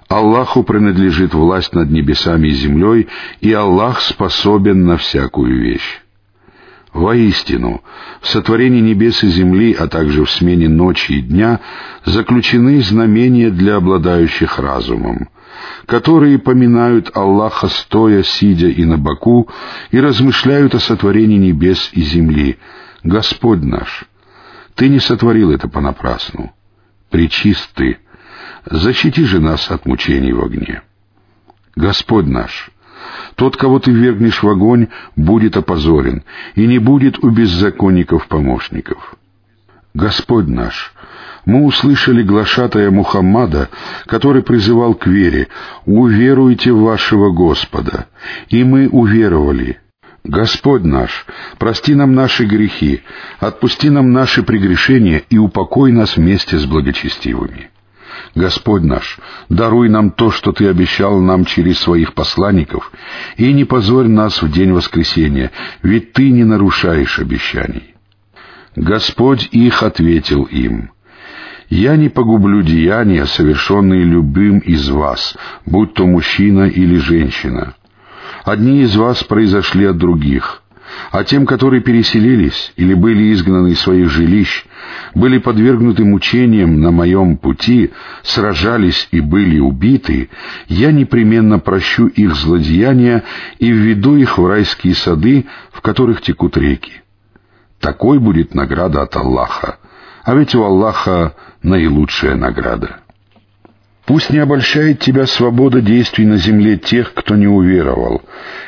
Аллаху 0.09 0.63
принадлежит 0.63 1.35
власть 1.35 1.75
над 1.75 1.91
небесами 1.91 2.49
и 2.49 2.53
землей, 2.53 3.09
и 3.41 3.53
Аллах 3.53 4.01
способен 4.01 4.85
на 4.85 4.97
всякую 4.97 5.61
вещь. 5.61 6.02
Воистину, 6.93 7.83
в 8.21 8.29
сотворении 8.29 8.81
небес 8.81 9.25
и 9.25 9.29
земли, 9.29 9.73
а 9.73 9.87
также 9.89 10.25
в 10.25 10.31
смене 10.31 10.69
ночи 10.69 11.13
и 11.13 11.23
дня, 11.23 11.61
заключены 12.05 12.83
знамения 12.83 13.51
для 13.51 13.77
обладающих 13.77 14.59
разумом, 14.59 15.31
которые 15.87 16.39
поминают 16.39 17.17
Аллаха 17.17 17.69
стоя, 17.69 18.23
сидя 18.23 18.69
и 18.69 18.85
на 18.85 18.99
боку, 18.99 19.49
и 19.91 20.01
размышляют 20.01 20.75
о 20.75 20.81
сотворении 20.81 21.39
небес 21.39 21.89
и 21.93 22.03
земли. 22.03 22.59
Господь 23.03 23.63
наш, 23.63 24.05
ты 24.75 24.91
не 24.91 25.01
сотворил 25.01 25.51
это 25.51 25.69
понапрасну. 25.69 26.53
Причист 27.09 27.71
ты. 27.75 27.99
Защити 28.71 29.25
же 29.25 29.41
нас 29.41 29.71
от 29.71 29.87
мучений 29.87 30.33
в 30.33 30.43
огне. 30.43 30.83
Господь 31.75 32.27
наш, 32.27 32.71
тот, 33.35 33.57
кого 33.57 33.79
ты 33.79 33.91
вергнешь 33.91 34.43
в 34.43 34.49
огонь, 34.49 34.89
будет 35.17 35.57
опозорен, 35.57 36.23
и 36.55 36.67
не 36.67 36.79
будет 36.79 37.23
у 37.23 37.31
беззаконников 37.31 38.27
помощников. 38.29 39.15
Господь 39.95 40.49
наш, 40.49 40.95
мы 41.45 41.65
услышали 41.65 42.23
глашатая 42.23 42.91
Мухаммада, 42.91 43.69
который 44.07 44.43
призывал 44.43 44.95
к 44.95 45.07
вере, 45.07 45.49
«Уверуйте 45.85 46.73
в 46.73 46.81
вашего 46.81 47.31
Господа», 47.31 48.07
и 48.49 48.65
мы 48.65 48.89
уверовали, 48.89 49.79
Господь 50.25 50.85
наш, 50.85 51.27
прости 51.59 51.95
нам 51.95 52.15
наши 52.15 52.45
грехи, 52.45 53.03
отпусти 53.41 53.91
нам 53.91 54.13
наши 54.13 54.45
прегрешения 54.45 55.23
и 55.31 55.39
упокой 55.39 55.91
нас 55.91 56.17
вместе 56.17 56.59
с 56.59 56.65
благочестивыми. 56.65 57.72
Господь 58.35 58.83
наш, 58.83 59.19
даруй 59.49 59.89
нам 59.89 60.11
то, 60.11 60.31
что 60.31 60.53
Ты 60.53 60.69
обещал 60.69 61.21
нам 61.21 61.45
через 61.45 61.79
своих 61.79 62.15
посланников, 62.15 62.93
и 63.37 63.53
не 63.53 63.65
позорь 63.65 64.09
нас 64.09 64.43
в 64.43 64.51
день 64.51 64.73
воскресения, 64.73 65.51
ведь 65.83 66.13
Ты 66.13 66.31
не 66.31 66.45
нарушаешь 66.45 67.19
обещаний. 67.19 67.95
Господь 68.75 69.49
их 69.53 69.83
ответил 69.83 70.45
им, 70.45 70.91
«Я 71.69 71.97
не 71.97 72.09
погублю 72.09 72.63
деяния, 72.63 73.27
совершенные 73.27 74.05
любым 74.05 74.59
из 74.59 74.89
вас, 74.91 75.37
будь 75.65 75.95
то 75.95 76.07
мужчина 76.07 76.65
или 76.65 76.97
женщина» 76.97 77.75
Одни 78.45 78.83
из 78.83 78.97
вас 78.97 79.23
произошли 79.23 79.85
от 79.87 79.99
других, 79.99 80.62
а 81.11 81.25
тем, 81.25 81.47
которые 81.47 81.83
переселились 81.83 82.73
или 82.77 82.95
были 82.95 83.33
изгнаны 83.33 83.73
из 83.73 83.81
своих 83.81 84.11
жилищ, 84.11 84.65
были 85.15 85.39
подвергнуты 85.39 86.05
мучениям 86.05 86.81
на 86.81 86.91
моем 86.91 87.37
пути, 87.37 87.93
сражались 88.23 89.09
и 89.11 89.21
были 89.21 89.59
убиты, 89.59 90.31
я 90.69 90.93
непременно 90.93 91.59
прощу 91.59 92.07
их 92.07 92.35
злодеяния 92.35 93.25
и 93.59 93.71
введу 93.71 94.17
их 94.17 94.39
в 94.39 94.47
райские 94.47 94.95
сады, 94.95 95.47
в 95.71 95.81
которых 95.81 96.23
текут 96.23 96.57
реки. 96.57 97.03
Такой 97.81 98.19
будет 98.19 98.55
награда 98.55 99.03
от 99.03 99.17
Аллаха, 99.17 99.79
а 100.25 100.35
ведь 100.35 100.55
у 100.55 100.63
Аллаха 100.63 101.35
наилучшая 101.63 102.37
награда. 102.37 103.02
Пусть 104.05 104.31
не 104.31 104.39
обольщает 104.39 104.99
тебя 104.99 105.27
свобода 105.27 105.81
действий 105.81 106.27
на 106.27 106.37
земле 106.37 106.77
тех, 106.77 107.15
кто 107.15 107.37
не 107.37 107.47
уверовал. 107.47 108.23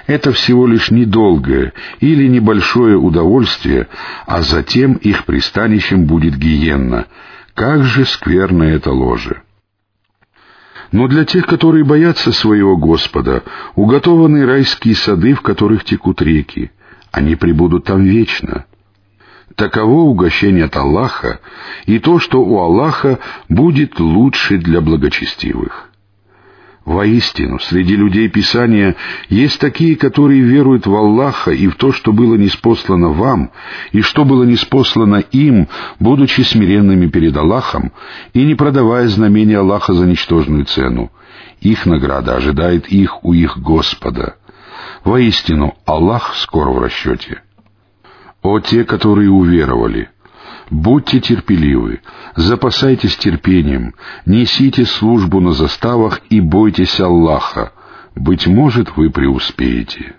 Это 0.07 0.33
всего 0.33 0.67
лишь 0.67 0.91
недолгое 0.91 1.73
или 1.99 2.29
небольшое 2.29 2.97
удовольствие, 2.97 3.89
а 4.27 4.43
затем 4.43 4.95
их 4.95 5.25
пристанищем 5.25 6.05
будет 6.05 6.37
гиенна. 6.37 7.07
Как 7.55 7.83
же 7.83 8.05
скверно 8.05 8.63
это 8.65 8.93
ложе! 8.93 9.43
Но 10.93 11.09
для 11.09 11.25
тех, 11.25 11.47
которые 11.47 11.85
боятся 11.85 12.31
своего 12.31 12.77
Господа, 12.77 13.43
уготованы 13.75 14.47
райские 14.47 14.95
сады, 14.95 15.35
в 15.35 15.41
которых 15.41 15.83
текут 15.83 16.23
реки. 16.23 16.71
Они 17.11 17.35
пребудут 17.35 17.85
там 17.85 18.05
вечно. 18.05 18.67
Таково 19.57 20.03
угощение 20.03 20.65
от 20.65 20.77
Аллаха 20.77 21.39
и 21.87 22.01
то, 22.01 22.19
что 22.19 22.43
у 22.43 22.59
Аллаха 22.59 23.21
будет 23.49 24.01
лучше 24.01 24.59
для 24.59 24.81
благочестивых. 24.81 25.91
Воистину, 26.85 27.61
среди 27.61 27.97
людей 27.97 28.29
Писания 28.29 28.97
есть 29.31 29.59
такие, 29.59 29.97
которые 29.97 30.43
веруют 30.43 30.87
в 30.87 30.95
Аллаха 30.95 31.53
и 31.53 31.69
в 31.69 31.77
то, 31.77 31.93
что 31.93 32.13
было 32.13 32.35
неспослано 32.35 33.09
вам, 33.09 33.53
и 33.93 34.03
что 34.03 34.27
было 34.27 34.43
неспослано 34.43 35.17
им, 35.17 35.69
будучи 35.99 36.43
смиренными 36.43 37.07
перед 37.07 37.35
Аллахом 37.37 37.93
и 38.35 38.45
не 38.45 38.55
продавая 38.55 39.07
знамения 39.09 39.59
Аллаха 39.59 39.95
за 39.95 40.05
ничтожную 40.05 40.67
цену. 40.67 41.11
Их 41.61 41.87
награда 41.87 42.37
ожидает 42.37 42.89
их 42.89 43.25
у 43.25 43.33
их 43.33 43.57
Господа. 43.59 44.37
Воистину, 45.05 45.75
Аллах 45.87 46.35
скоро 46.35 46.71
в 46.71 46.79
расчете. 46.81 47.44
О 48.45 48.61
те, 48.61 48.85
которые 48.85 49.31
уверовали! 49.31 50.11
Будьте 50.71 51.19
терпеливы, 51.21 52.01
запасайтесь 52.37 53.17
терпением, 53.17 53.95
несите 54.27 54.85
службу 54.85 55.41
на 55.41 55.53
заставах 55.53 56.21
и 56.29 56.41
бойтесь 56.41 57.01
Аллаха. 57.01 57.73
Быть 58.15 58.47
может, 58.47 58.97
вы 58.97 59.09
преуспеете. 59.11 60.17